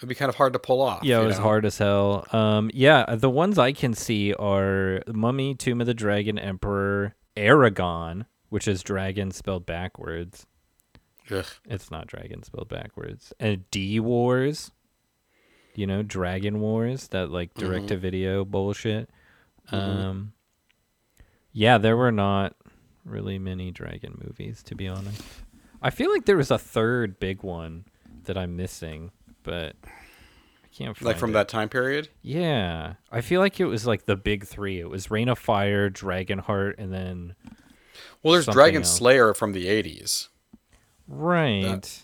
would 0.00 0.08
be 0.08 0.14
kind 0.14 0.28
of 0.28 0.36
hard 0.36 0.52
to 0.52 0.58
pull 0.58 0.80
off. 0.80 1.02
yeah, 1.02 1.20
it 1.20 1.26
was 1.26 1.36
know? 1.36 1.42
hard 1.42 1.64
as 1.66 1.78
hell. 1.78 2.26
Um, 2.32 2.70
yeah, 2.72 3.14
the 3.16 3.30
ones 3.30 3.58
I 3.58 3.72
can 3.72 3.94
see 3.94 4.32
are 4.34 5.02
Mummy, 5.06 5.54
Tomb 5.54 5.80
of 5.80 5.86
the 5.86 5.94
Dragon 5.94 6.38
Emperor, 6.38 7.14
Eragon, 7.36 8.26
which 8.48 8.68
is 8.68 8.82
dragon 8.82 9.30
spelled 9.30 9.66
backwards. 9.66 10.46
Ugh. 11.30 11.46
It's 11.66 11.90
not 11.90 12.06
dragon 12.06 12.42
spelled 12.42 12.68
backwards. 12.68 13.32
And 13.40 13.68
D 13.70 14.00
Wars. 14.00 14.70
You 15.74 15.86
know, 15.86 16.02
Dragon 16.02 16.60
Wars, 16.60 17.08
that 17.08 17.30
like 17.30 17.52
Mm-hmm. 17.54 17.66
direct 17.68 17.88
to 17.88 17.96
video 17.96 18.44
bullshit. 18.44 19.10
Um 19.72 20.32
Yeah, 21.52 21.78
there 21.78 21.96
were 21.96 22.12
not 22.12 22.54
really 23.04 23.38
many 23.38 23.70
dragon 23.70 24.18
movies 24.24 24.62
to 24.64 24.74
be 24.74 24.88
honest. 24.88 25.22
I 25.82 25.90
feel 25.90 26.10
like 26.10 26.24
there 26.24 26.36
was 26.36 26.50
a 26.50 26.58
third 26.58 27.18
big 27.20 27.42
one 27.42 27.84
that 28.24 28.38
I'm 28.38 28.56
missing, 28.56 29.10
but 29.42 29.76
I 29.84 30.68
can't 30.74 30.96
find 30.96 31.06
Like 31.06 31.18
from 31.18 31.30
it. 31.30 31.34
that 31.34 31.48
time 31.48 31.68
period. 31.68 32.08
Yeah. 32.22 32.94
I 33.12 33.20
feel 33.20 33.40
like 33.40 33.60
it 33.60 33.66
was 33.66 33.86
like 33.86 34.06
the 34.06 34.16
big 34.16 34.46
3. 34.46 34.80
It 34.80 34.88
was 34.88 35.10
Reign 35.10 35.28
of 35.28 35.38
Fire, 35.38 35.90
Dragonheart, 35.90 36.74
and 36.78 36.92
then 36.92 37.34
Well, 38.22 38.32
there's 38.32 38.46
Something 38.46 38.58
Dragon 38.58 38.82
else. 38.82 38.96
Slayer 38.96 39.34
from 39.34 39.52
the 39.52 39.66
'80s. 39.66 40.28
Right. 41.06 42.02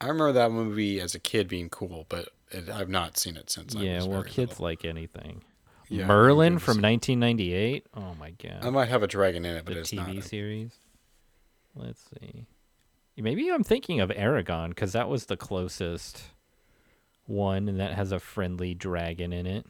I 0.00 0.06
remember 0.06 0.32
that 0.32 0.50
movie 0.50 1.00
as 1.00 1.14
a 1.14 1.20
kid 1.20 1.46
being 1.46 1.68
cool, 1.70 2.06
but 2.08 2.28
it, 2.54 2.70
I've 2.70 2.88
not 2.88 3.16
seen 3.16 3.36
it 3.36 3.50
since. 3.50 3.74
I 3.76 3.80
yeah, 3.80 3.96
was 3.96 4.08
well, 4.08 4.22
kids 4.22 4.52
little. 4.52 4.64
like 4.64 4.84
anything. 4.84 5.42
Yeah, 5.88 6.06
Merlin 6.06 6.58
from 6.58 6.80
1998. 6.80 7.86
Oh 7.94 8.14
my 8.18 8.30
god. 8.30 8.60
I 8.62 8.70
might 8.70 8.88
have 8.88 9.02
a 9.02 9.06
dragon 9.06 9.44
in 9.44 9.56
it, 9.56 9.64
but 9.64 9.74
the 9.74 9.80
it's 9.80 9.90
TV 9.90 10.14
not. 10.16 10.24
series. 10.24 10.72
Let's 11.74 12.02
see. 12.20 12.46
Maybe 13.16 13.50
I'm 13.50 13.62
thinking 13.62 14.00
of 14.00 14.10
Eragon 14.10 14.70
because 14.70 14.92
that 14.92 15.08
was 15.08 15.26
the 15.26 15.36
closest 15.36 16.22
one, 17.26 17.68
and 17.68 17.78
that 17.78 17.92
has 17.92 18.10
a 18.10 18.18
friendly 18.18 18.74
dragon 18.74 19.32
in 19.32 19.46
it. 19.46 19.66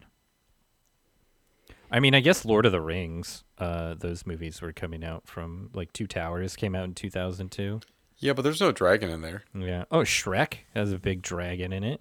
I 1.91 2.01
mean, 2.01 2.14
I 2.14 2.20
guess 2.20 2.45
Lord 2.45 2.64
of 2.66 2.72
the 2.72 2.80
Rings. 2.80 3.45
Uh, 3.59 3.95
those 3.95 4.26
movies 4.26 4.62
were 4.62 4.72
coming 4.72 5.05
out 5.05 5.26
from 5.26 5.70
like 5.74 5.93
Two 5.93 6.07
Towers 6.07 6.57
came 6.57 6.74
out 6.74 6.85
in 6.85 6.95
2002. 6.95 7.80
Yeah, 8.18 8.33
but 8.33 8.43
there's 8.43 8.61
no 8.61 8.72
dragon 8.72 9.11
in 9.11 9.20
there. 9.20 9.45
Yeah. 9.53 9.85
Oh, 9.91 9.99
Shrek 9.99 10.59
has 10.74 10.93
a 10.93 10.99
big 10.99 11.22
dragon 11.22 11.72
in 11.72 11.83
it. 11.83 12.01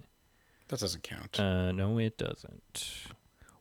That 0.72 0.80
doesn't 0.80 1.02
count. 1.02 1.38
Uh, 1.38 1.70
no, 1.70 1.98
it 1.98 2.16
doesn't. 2.16 3.04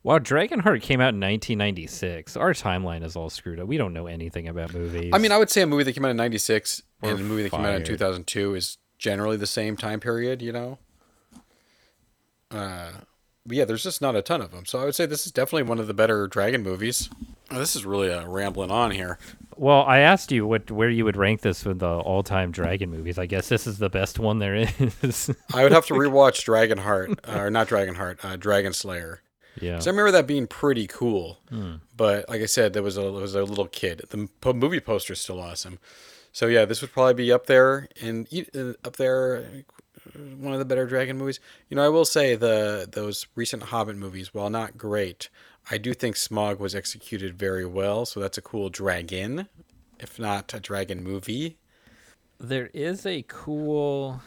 Wow, 0.02 0.20
Dragonheart 0.20 0.82
came 0.82 1.02
out 1.02 1.14
in 1.14 1.20
1996. 1.20 2.38
Our 2.38 2.54
timeline 2.54 3.04
is 3.04 3.18
all 3.18 3.30
screwed 3.30 3.60
up. 3.60 3.68
We 3.68 3.76
don't 3.76 3.92
know 3.92 4.08
anything 4.08 4.48
about 4.48 4.74
movies. 4.74 5.12
I 5.12 5.18
mean, 5.18 5.34
I 5.34 5.38
would 5.38 5.50
say 5.50 5.62
a 5.62 5.68
movie 5.68 5.84
that 5.84 5.92
came 5.92 6.06
out 6.06 6.12
in 6.12 6.16
'96 6.16 6.84
We're 7.02 7.10
and 7.10 7.20
a 7.20 7.24
movie 7.24 7.44
that 7.44 7.52
came 7.52 7.66
out 7.66 7.76
in 7.76 7.84
2002 7.84 8.56
is 8.56 8.78
generally 8.98 9.36
the 9.36 9.46
same 9.46 9.76
time 9.76 10.00
period. 10.00 10.42
You 10.42 10.54
know. 10.54 10.78
Uh, 12.50 12.92
yeah, 13.48 13.66
there's 13.66 13.84
just 13.84 14.02
not 14.02 14.16
a 14.16 14.22
ton 14.22 14.42
of 14.42 14.52
them. 14.52 14.66
So 14.66 14.80
I 14.80 14.86
would 14.86 14.96
say 14.96 15.06
this 15.06 15.26
is 15.26 15.32
definitely 15.32 15.64
one 15.64 15.80
of 15.80 15.88
the 15.88 15.94
better 15.94 16.28
dragon 16.28 16.64
movies. 16.64 17.10
This 17.50 17.76
is 17.76 17.86
really 17.86 18.12
uh, 18.12 18.26
rambling 18.28 18.72
on 18.72 18.92
here. 18.92 19.18
Well, 19.58 19.84
I 19.84 20.00
asked 20.00 20.32
you 20.32 20.48
what 20.48 20.72
where 20.72 20.90
you 20.90 21.04
would 21.06 21.18
rank 21.18 21.42
this 21.42 21.66
with 21.66 21.80
the 21.80 21.88
all-time 22.00 22.52
dragon 22.52 22.90
movies. 22.90 23.20
I 23.20 23.26
guess 23.26 23.50
this 23.50 23.68
is 23.68 23.78
the 23.78 23.90
best 23.90 24.18
one 24.20 24.40
there 24.40 24.56
is. 24.56 25.30
I 25.54 25.64
would 25.64 25.72
have 25.74 25.86
to 25.88 25.94
rewatch 25.96 26.46
Dragonheart, 26.46 27.20
uh, 27.28 27.40
or 27.40 27.50
not 27.52 27.68
Dragonheart, 27.68 28.24
uh, 28.24 28.38
Dragon 28.38 28.74
Slayer. 28.74 29.22
yeah. 29.60 29.80
So 29.80 29.90
I 29.90 29.92
remember 29.92 30.12
that 30.12 30.28
being 30.28 30.48
pretty 30.48 30.88
cool. 30.88 31.40
But 31.96 32.30
like 32.30 32.42
I 32.42 32.46
said, 32.46 32.74
there 32.74 32.82
was 32.84 32.98
a 32.98 33.02
there 33.02 33.12
was 33.12 33.36
a 33.36 33.44
little 33.44 33.68
kid. 33.68 34.04
The 34.10 34.30
po- 34.40 34.54
movie 34.54 34.80
poster 34.80 35.14
is 35.14 35.20
still 35.22 35.42
awesome. 35.42 35.78
So 36.32 36.48
yeah, 36.48 36.64
this 36.64 36.82
would 36.82 36.94
probably 36.94 37.16
be 37.16 37.32
up 37.34 37.46
there 37.48 37.90
and 38.02 38.28
uh, 38.56 38.74
up 38.88 38.96
there, 38.96 39.46
one 40.16 40.54
of 40.54 40.60
the 40.60 40.66
better 40.66 40.86
dragon 40.86 41.18
movies. 41.18 41.40
You 41.70 41.76
know, 41.76 41.86
I 41.86 41.90
will 41.90 42.06
say 42.06 42.36
the 42.36 42.88
those 42.92 43.28
recent 43.36 43.64
Hobbit 43.64 43.96
movies, 43.96 44.34
while 44.34 44.50
not 44.50 44.78
great, 44.78 45.30
I 45.70 45.78
do 45.78 45.94
think 45.94 46.16
Smaug 46.16 46.60
was 46.60 46.76
executed 46.76 47.38
very 47.38 47.66
well. 47.66 48.06
So 48.06 48.20
that's 48.20 48.38
a 48.38 48.42
cool 48.42 48.70
dragon, 48.70 49.48
if 50.00 50.20
not 50.20 50.54
a 50.54 50.60
dragon 50.60 51.04
movie. 51.04 51.58
There 52.40 52.70
is 52.74 53.06
a 53.06 53.24
cool 53.28 54.22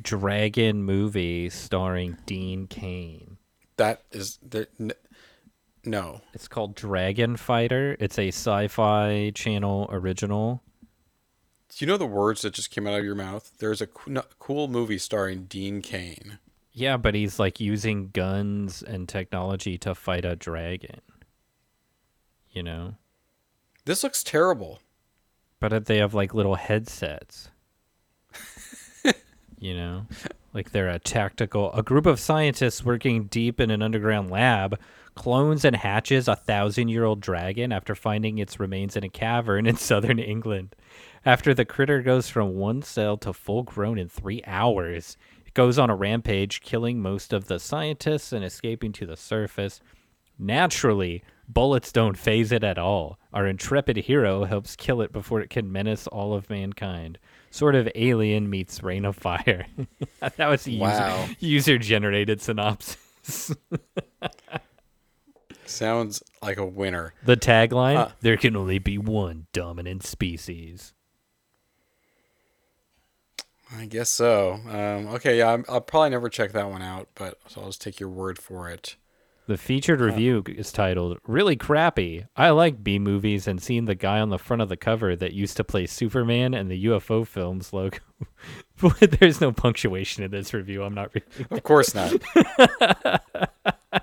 dragon 0.00 0.82
movie 0.82 1.50
starring 1.50 2.16
Dean 2.24 2.66
Cain. 2.66 3.36
That 3.76 4.02
is 4.10 4.38
there. 4.42 4.68
N- 4.80 4.92
no. 5.84 6.20
It's 6.34 6.48
called 6.48 6.74
Dragon 6.74 7.36
Fighter. 7.36 7.96
It's 8.00 8.18
a 8.18 8.28
sci-fi 8.28 9.32
channel 9.34 9.88
original. 9.90 10.62
Do 11.68 11.84
you 11.84 11.86
know 11.86 11.96
the 11.96 12.06
words 12.06 12.42
that 12.42 12.54
just 12.54 12.70
came 12.70 12.86
out 12.86 12.98
of 12.98 13.04
your 13.04 13.14
mouth? 13.14 13.52
There's 13.58 13.80
a 13.80 13.86
co- 13.86 14.22
cool 14.38 14.68
movie 14.68 14.98
starring 14.98 15.44
Dean 15.44 15.82
Cain. 15.82 16.38
Yeah, 16.72 16.96
but 16.96 17.14
he's 17.14 17.38
like 17.38 17.60
using 17.60 18.10
guns 18.10 18.82
and 18.82 19.08
technology 19.08 19.76
to 19.78 19.94
fight 19.94 20.24
a 20.24 20.36
dragon. 20.36 21.00
You 22.50 22.62
know? 22.62 22.94
This 23.84 24.02
looks 24.02 24.22
terrible. 24.22 24.80
But 25.60 25.86
they 25.86 25.98
have 25.98 26.14
like 26.14 26.34
little 26.34 26.54
headsets. 26.54 27.50
you 29.58 29.74
know? 29.74 30.06
Like 30.54 30.70
they're 30.70 30.88
a 30.88 30.98
tactical 30.98 31.72
a 31.72 31.82
group 31.82 32.06
of 32.06 32.18
scientists 32.18 32.84
working 32.84 33.24
deep 33.24 33.60
in 33.60 33.70
an 33.70 33.82
underground 33.82 34.30
lab 34.30 34.78
clones 35.14 35.64
and 35.64 35.74
hatches 35.74 36.28
a 36.28 36.36
thousand 36.36 36.88
year 36.88 37.04
old 37.04 37.20
dragon 37.20 37.72
after 37.72 37.94
finding 37.94 38.38
its 38.38 38.60
remains 38.60 38.96
in 38.96 39.02
a 39.02 39.08
cavern 39.08 39.66
in 39.66 39.76
southern 39.90 40.18
England. 40.18 40.74
After 41.24 41.52
the 41.54 41.64
critter 41.64 42.00
goes 42.02 42.28
from 42.28 42.54
one 42.56 42.82
cell 42.82 43.16
to 43.18 43.32
full 43.32 43.62
grown 43.62 43.98
in 43.98 44.08
three 44.08 44.42
hours, 44.46 45.16
it 45.46 45.54
goes 45.54 45.78
on 45.78 45.90
a 45.90 45.96
rampage, 45.96 46.60
killing 46.60 47.00
most 47.00 47.32
of 47.32 47.46
the 47.46 47.58
scientists 47.58 48.32
and 48.32 48.44
escaping 48.44 48.92
to 48.92 49.06
the 49.06 49.16
surface. 49.16 49.80
Naturally, 50.38 51.24
bullets 51.48 51.90
don't 51.90 52.16
phase 52.16 52.52
it 52.52 52.62
at 52.62 52.78
all. 52.78 53.18
Our 53.32 53.46
intrepid 53.46 53.96
hero 53.96 54.44
helps 54.44 54.76
kill 54.76 55.00
it 55.02 55.12
before 55.12 55.40
it 55.40 55.50
can 55.50 55.72
menace 55.72 56.06
all 56.06 56.32
of 56.32 56.48
mankind. 56.48 57.18
Sort 57.50 57.74
of 57.74 57.88
alien 57.96 58.48
meets 58.48 58.82
Reign 58.82 59.04
of 59.04 59.16
Fire. 59.16 59.66
that 60.20 60.48
was 60.48 60.68
a 60.68 60.78
Wow. 60.78 61.26
user 61.40 61.76
generated 61.78 62.40
synopsis. 62.40 63.52
Sounds 65.66 66.22
like 66.42 66.56
a 66.56 66.64
winner. 66.66 67.12
The 67.24 67.36
tagline 67.36 67.96
Uh. 67.96 68.08
There 68.20 68.36
can 68.36 68.56
only 68.56 68.78
be 68.78 68.96
one 68.96 69.46
dominant 69.52 70.02
species. 70.04 70.94
I 73.76 73.86
guess 73.86 74.08
so. 74.10 74.60
Um, 74.68 75.08
okay, 75.14 75.38
yeah, 75.38 75.52
I'm, 75.52 75.64
I'll 75.68 75.80
probably 75.80 76.10
never 76.10 76.28
check 76.28 76.52
that 76.52 76.70
one 76.70 76.82
out, 76.82 77.08
but 77.14 77.38
so 77.48 77.60
I'll 77.60 77.66
just 77.68 77.82
take 77.82 78.00
your 78.00 78.08
word 78.08 78.38
for 78.38 78.68
it. 78.70 78.96
The 79.48 79.56
featured 79.56 80.02
review 80.02 80.44
is 80.46 80.70
titled 80.70 81.18
Really 81.26 81.56
Crappy. 81.56 82.26
I 82.36 82.50
like 82.50 82.84
B 82.84 82.98
movies 82.98 83.48
and 83.48 83.62
seeing 83.62 83.86
the 83.86 83.94
guy 83.94 84.20
on 84.20 84.28
the 84.28 84.38
front 84.38 84.60
of 84.60 84.68
the 84.68 84.76
cover 84.76 85.16
that 85.16 85.32
used 85.32 85.56
to 85.56 85.64
play 85.64 85.86
Superman 85.86 86.52
and 86.52 86.70
the 86.70 86.84
UFO 86.84 87.26
films 87.26 87.72
logo. 87.72 87.96
but 88.80 89.12
there's 89.18 89.40
no 89.40 89.50
punctuation 89.50 90.22
in 90.22 90.30
this 90.30 90.52
review. 90.52 90.82
I'm 90.82 90.92
not 90.94 91.14
reading. 91.14 91.46
Of 91.50 91.62
course 91.62 91.94
not. 91.94 92.12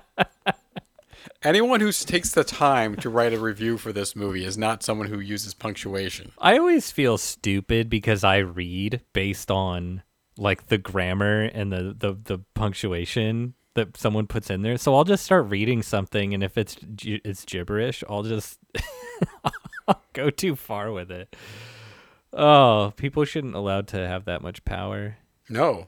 Anyone 1.46 1.78
who 1.78 1.92
takes 1.92 2.32
the 2.32 2.42
time 2.42 2.96
to 2.96 3.08
write 3.08 3.32
a 3.32 3.38
review 3.38 3.78
for 3.78 3.92
this 3.92 4.16
movie 4.16 4.44
is 4.44 4.58
not 4.58 4.82
someone 4.82 5.06
who 5.06 5.20
uses 5.20 5.54
punctuation. 5.54 6.32
I 6.38 6.58
always 6.58 6.90
feel 6.90 7.18
stupid 7.18 7.88
because 7.88 8.24
I 8.24 8.38
read 8.38 9.02
based 9.12 9.48
on 9.48 10.02
like 10.36 10.66
the 10.66 10.76
grammar 10.76 11.42
and 11.42 11.72
the, 11.72 11.94
the, 11.96 12.18
the 12.24 12.38
punctuation 12.54 13.54
that 13.74 13.96
someone 13.96 14.26
puts 14.26 14.50
in 14.50 14.62
there. 14.62 14.76
So 14.76 14.96
I'll 14.96 15.04
just 15.04 15.24
start 15.24 15.46
reading 15.48 15.84
something, 15.84 16.34
and 16.34 16.42
if 16.42 16.58
it's 16.58 16.78
it's 17.04 17.44
gibberish, 17.44 18.02
I'll 18.08 18.24
just 18.24 18.58
I'll 19.86 20.02
go 20.14 20.30
too 20.30 20.56
far 20.56 20.90
with 20.90 21.12
it. 21.12 21.36
Oh, 22.32 22.92
people 22.96 23.24
shouldn't 23.24 23.54
allowed 23.54 23.86
to 23.88 23.98
have 23.98 24.24
that 24.24 24.42
much 24.42 24.64
power. 24.64 25.18
No. 25.48 25.86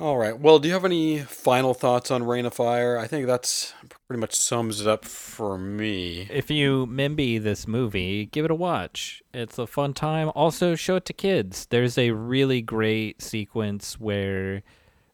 All 0.00 0.16
right. 0.16 0.38
Well, 0.38 0.60
do 0.60 0.68
you 0.68 0.74
have 0.74 0.84
any 0.84 1.18
final 1.18 1.74
thoughts 1.74 2.12
on 2.12 2.22
Reign 2.22 2.46
of 2.46 2.54
Fire? 2.54 2.96
I 2.96 3.08
think 3.08 3.26
that's 3.26 3.74
pretty 4.06 4.20
much 4.20 4.36
sums 4.36 4.80
it 4.80 4.86
up 4.86 5.04
for 5.04 5.58
me. 5.58 6.28
If 6.30 6.52
you 6.52 6.86
memby 6.86 7.42
this 7.42 7.66
movie, 7.66 8.26
give 8.26 8.44
it 8.44 8.50
a 8.52 8.54
watch. 8.54 9.24
It's 9.34 9.58
a 9.58 9.66
fun 9.66 9.94
time. 9.94 10.30
Also, 10.36 10.76
show 10.76 10.96
it 10.96 11.04
to 11.06 11.12
kids. 11.12 11.66
There's 11.66 11.98
a 11.98 12.12
really 12.12 12.62
great 12.62 13.20
sequence 13.20 13.98
where 13.98 14.62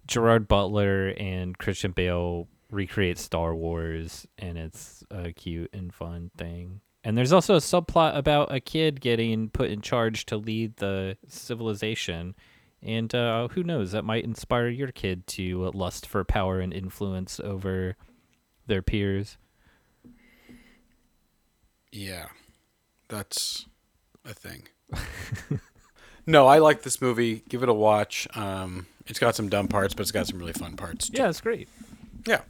Gerard 0.06 0.48
Butler 0.48 1.14
and 1.16 1.56
Christian 1.56 1.92
Bale 1.92 2.46
recreate 2.70 3.18
Star 3.18 3.54
Wars, 3.54 4.26
and 4.36 4.58
it's 4.58 5.02
a 5.10 5.32
cute 5.32 5.70
and 5.72 5.94
fun 5.94 6.30
thing. 6.36 6.82
And 7.02 7.16
there's 7.16 7.32
also 7.32 7.54
a 7.54 7.60
subplot 7.60 8.18
about 8.18 8.54
a 8.54 8.60
kid 8.60 9.00
getting 9.00 9.48
put 9.48 9.70
in 9.70 9.80
charge 9.80 10.26
to 10.26 10.36
lead 10.36 10.76
the 10.76 11.16
civilization. 11.26 12.34
And 12.84 13.14
uh, 13.14 13.48
who 13.48 13.62
knows, 13.62 13.92
that 13.92 14.04
might 14.04 14.24
inspire 14.24 14.68
your 14.68 14.92
kid 14.92 15.26
to 15.28 15.70
lust 15.70 16.06
for 16.06 16.22
power 16.22 16.60
and 16.60 16.72
influence 16.72 17.40
over 17.40 17.96
their 18.66 18.82
peers. 18.82 19.38
Yeah. 21.90 22.26
That's 23.08 23.66
a 24.24 24.34
thing. 24.34 24.68
no, 26.26 26.46
I 26.46 26.58
like 26.58 26.82
this 26.82 27.00
movie. 27.00 27.42
Give 27.48 27.62
it 27.62 27.68
a 27.68 27.74
watch. 27.74 28.28
Um, 28.36 28.86
it's 29.06 29.18
got 29.18 29.34
some 29.34 29.48
dumb 29.48 29.68
parts, 29.68 29.94
but 29.94 30.02
it's 30.02 30.10
got 30.10 30.26
some 30.26 30.38
really 30.38 30.52
fun 30.52 30.76
parts. 30.76 31.08
Too. 31.08 31.22
Yeah, 31.22 31.28
it's 31.28 31.40
great. 31.40 31.68
Yeah. 32.26 32.40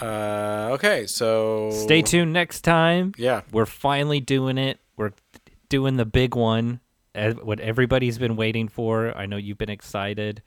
Uh, 0.00 0.70
okay, 0.72 1.06
so 1.06 1.70
Stay 1.70 2.02
tuned 2.02 2.32
next 2.32 2.62
time. 2.62 3.12
Yeah. 3.16 3.42
We're 3.52 3.66
finally 3.66 4.20
doing 4.20 4.58
it. 4.58 4.78
We're 4.96 5.12
doing 5.68 5.96
the 5.96 6.04
big 6.04 6.34
one, 6.34 6.80
what 7.14 7.60
everybody's 7.60 8.18
been 8.18 8.36
waiting 8.36 8.68
for. 8.68 9.16
I 9.16 9.26
know 9.26 9.36
you've 9.36 9.58
been 9.58 9.70
excited. 9.70 10.42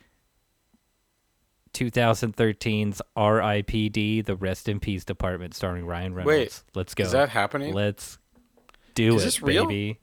2013's 1.74 3.01
R.I.P.D. 3.15 4.22
The 4.22 4.36
Rest 4.36 4.68
in 4.68 4.80
Peace 4.80 5.05
Department, 5.05 5.53
starring 5.53 5.86
Ryan 5.86 6.13
Reynolds. 6.13 6.38
Wait, 6.38 6.63
let's 6.76 6.95
go. 6.95 7.03
Is 7.03 7.11
that 7.11 7.30
happening? 7.30 7.74
Let's 7.74 8.18
do 8.95 9.15
Is 9.15 9.22
it, 9.22 9.26
this 9.26 9.41
real? 9.41 9.65
baby. 9.65 9.99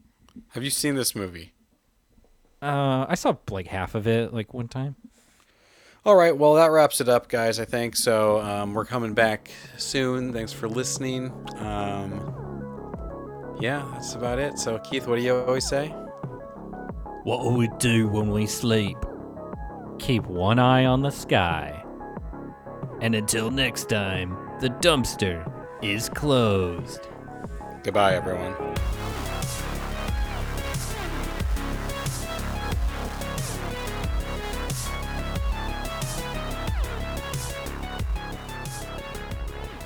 Have 0.50 0.62
you 0.62 0.70
seen 0.70 0.94
this 0.94 1.14
movie? 1.14 1.52
Uh, 2.62 3.06
I 3.08 3.14
saw 3.14 3.36
like 3.50 3.66
half 3.66 3.94
of 3.94 4.06
it 4.06 4.32
like 4.32 4.54
one 4.54 4.68
time. 4.68 4.96
All 6.06 6.16
right, 6.16 6.36
well, 6.36 6.54
that 6.54 6.70
wraps 6.70 7.00
it 7.00 7.08
up, 7.08 7.28
guys, 7.28 7.58
I 7.58 7.64
think. 7.64 7.96
So 7.96 8.40
um, 8.40 8.74
we're 8.74 8.84
coming 8.84 9.14
back 9.14 9.50
soon. 9.78 10.32
Thanks 10.32 10.52
for 10.52 10.68
listening. 10.68 11.32
Um, 11.56 13.56
yeah, 13.58 13.88
that's 13.92 14.14
about 14.14 14.38
it. 14.38 14.58
So, 14.58 14.78
Keith, 14.78 15.06
what 15.06 15.16
do 15.16 15.22
you 15.22 15.34
always 15.34 15.66
say? 15.66 15.94
What 17.24 17.42
will 17.42 17.54
we 17.54 17.68
do 17.78 18.06
when 18.06 18.30
we 18.30 18.46
sleep? 18.46 18.98
Keep 19.98 20.26
one 20.26 20.58
eye 20.58 20.84
on 20.84 21.00
the 21.00 21.08
sky. 21.08 21.82
And 23.00 23.14
until 23.14 23.50
next 23.50 23.88
time, 23.88 24.36
the 24.60 24.68
dumpster 24.68 25.50
is 25.82 26.10
closed. 26.10 27.08
Goodbye, 27.82 28.14
everyone. 28.16 28.54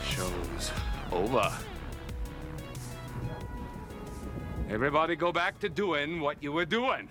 Show's 0.02 0.72
over. 1.12 1.52
Everybody 4.68 5.14
go 5.14 5.30
back 5.30 5.60
to 5.60 5.68
doing 5.68 6.20
what 6.20 6.42
you 6.42 6.50
were 6.50 6.66
doing. 6.66 7.08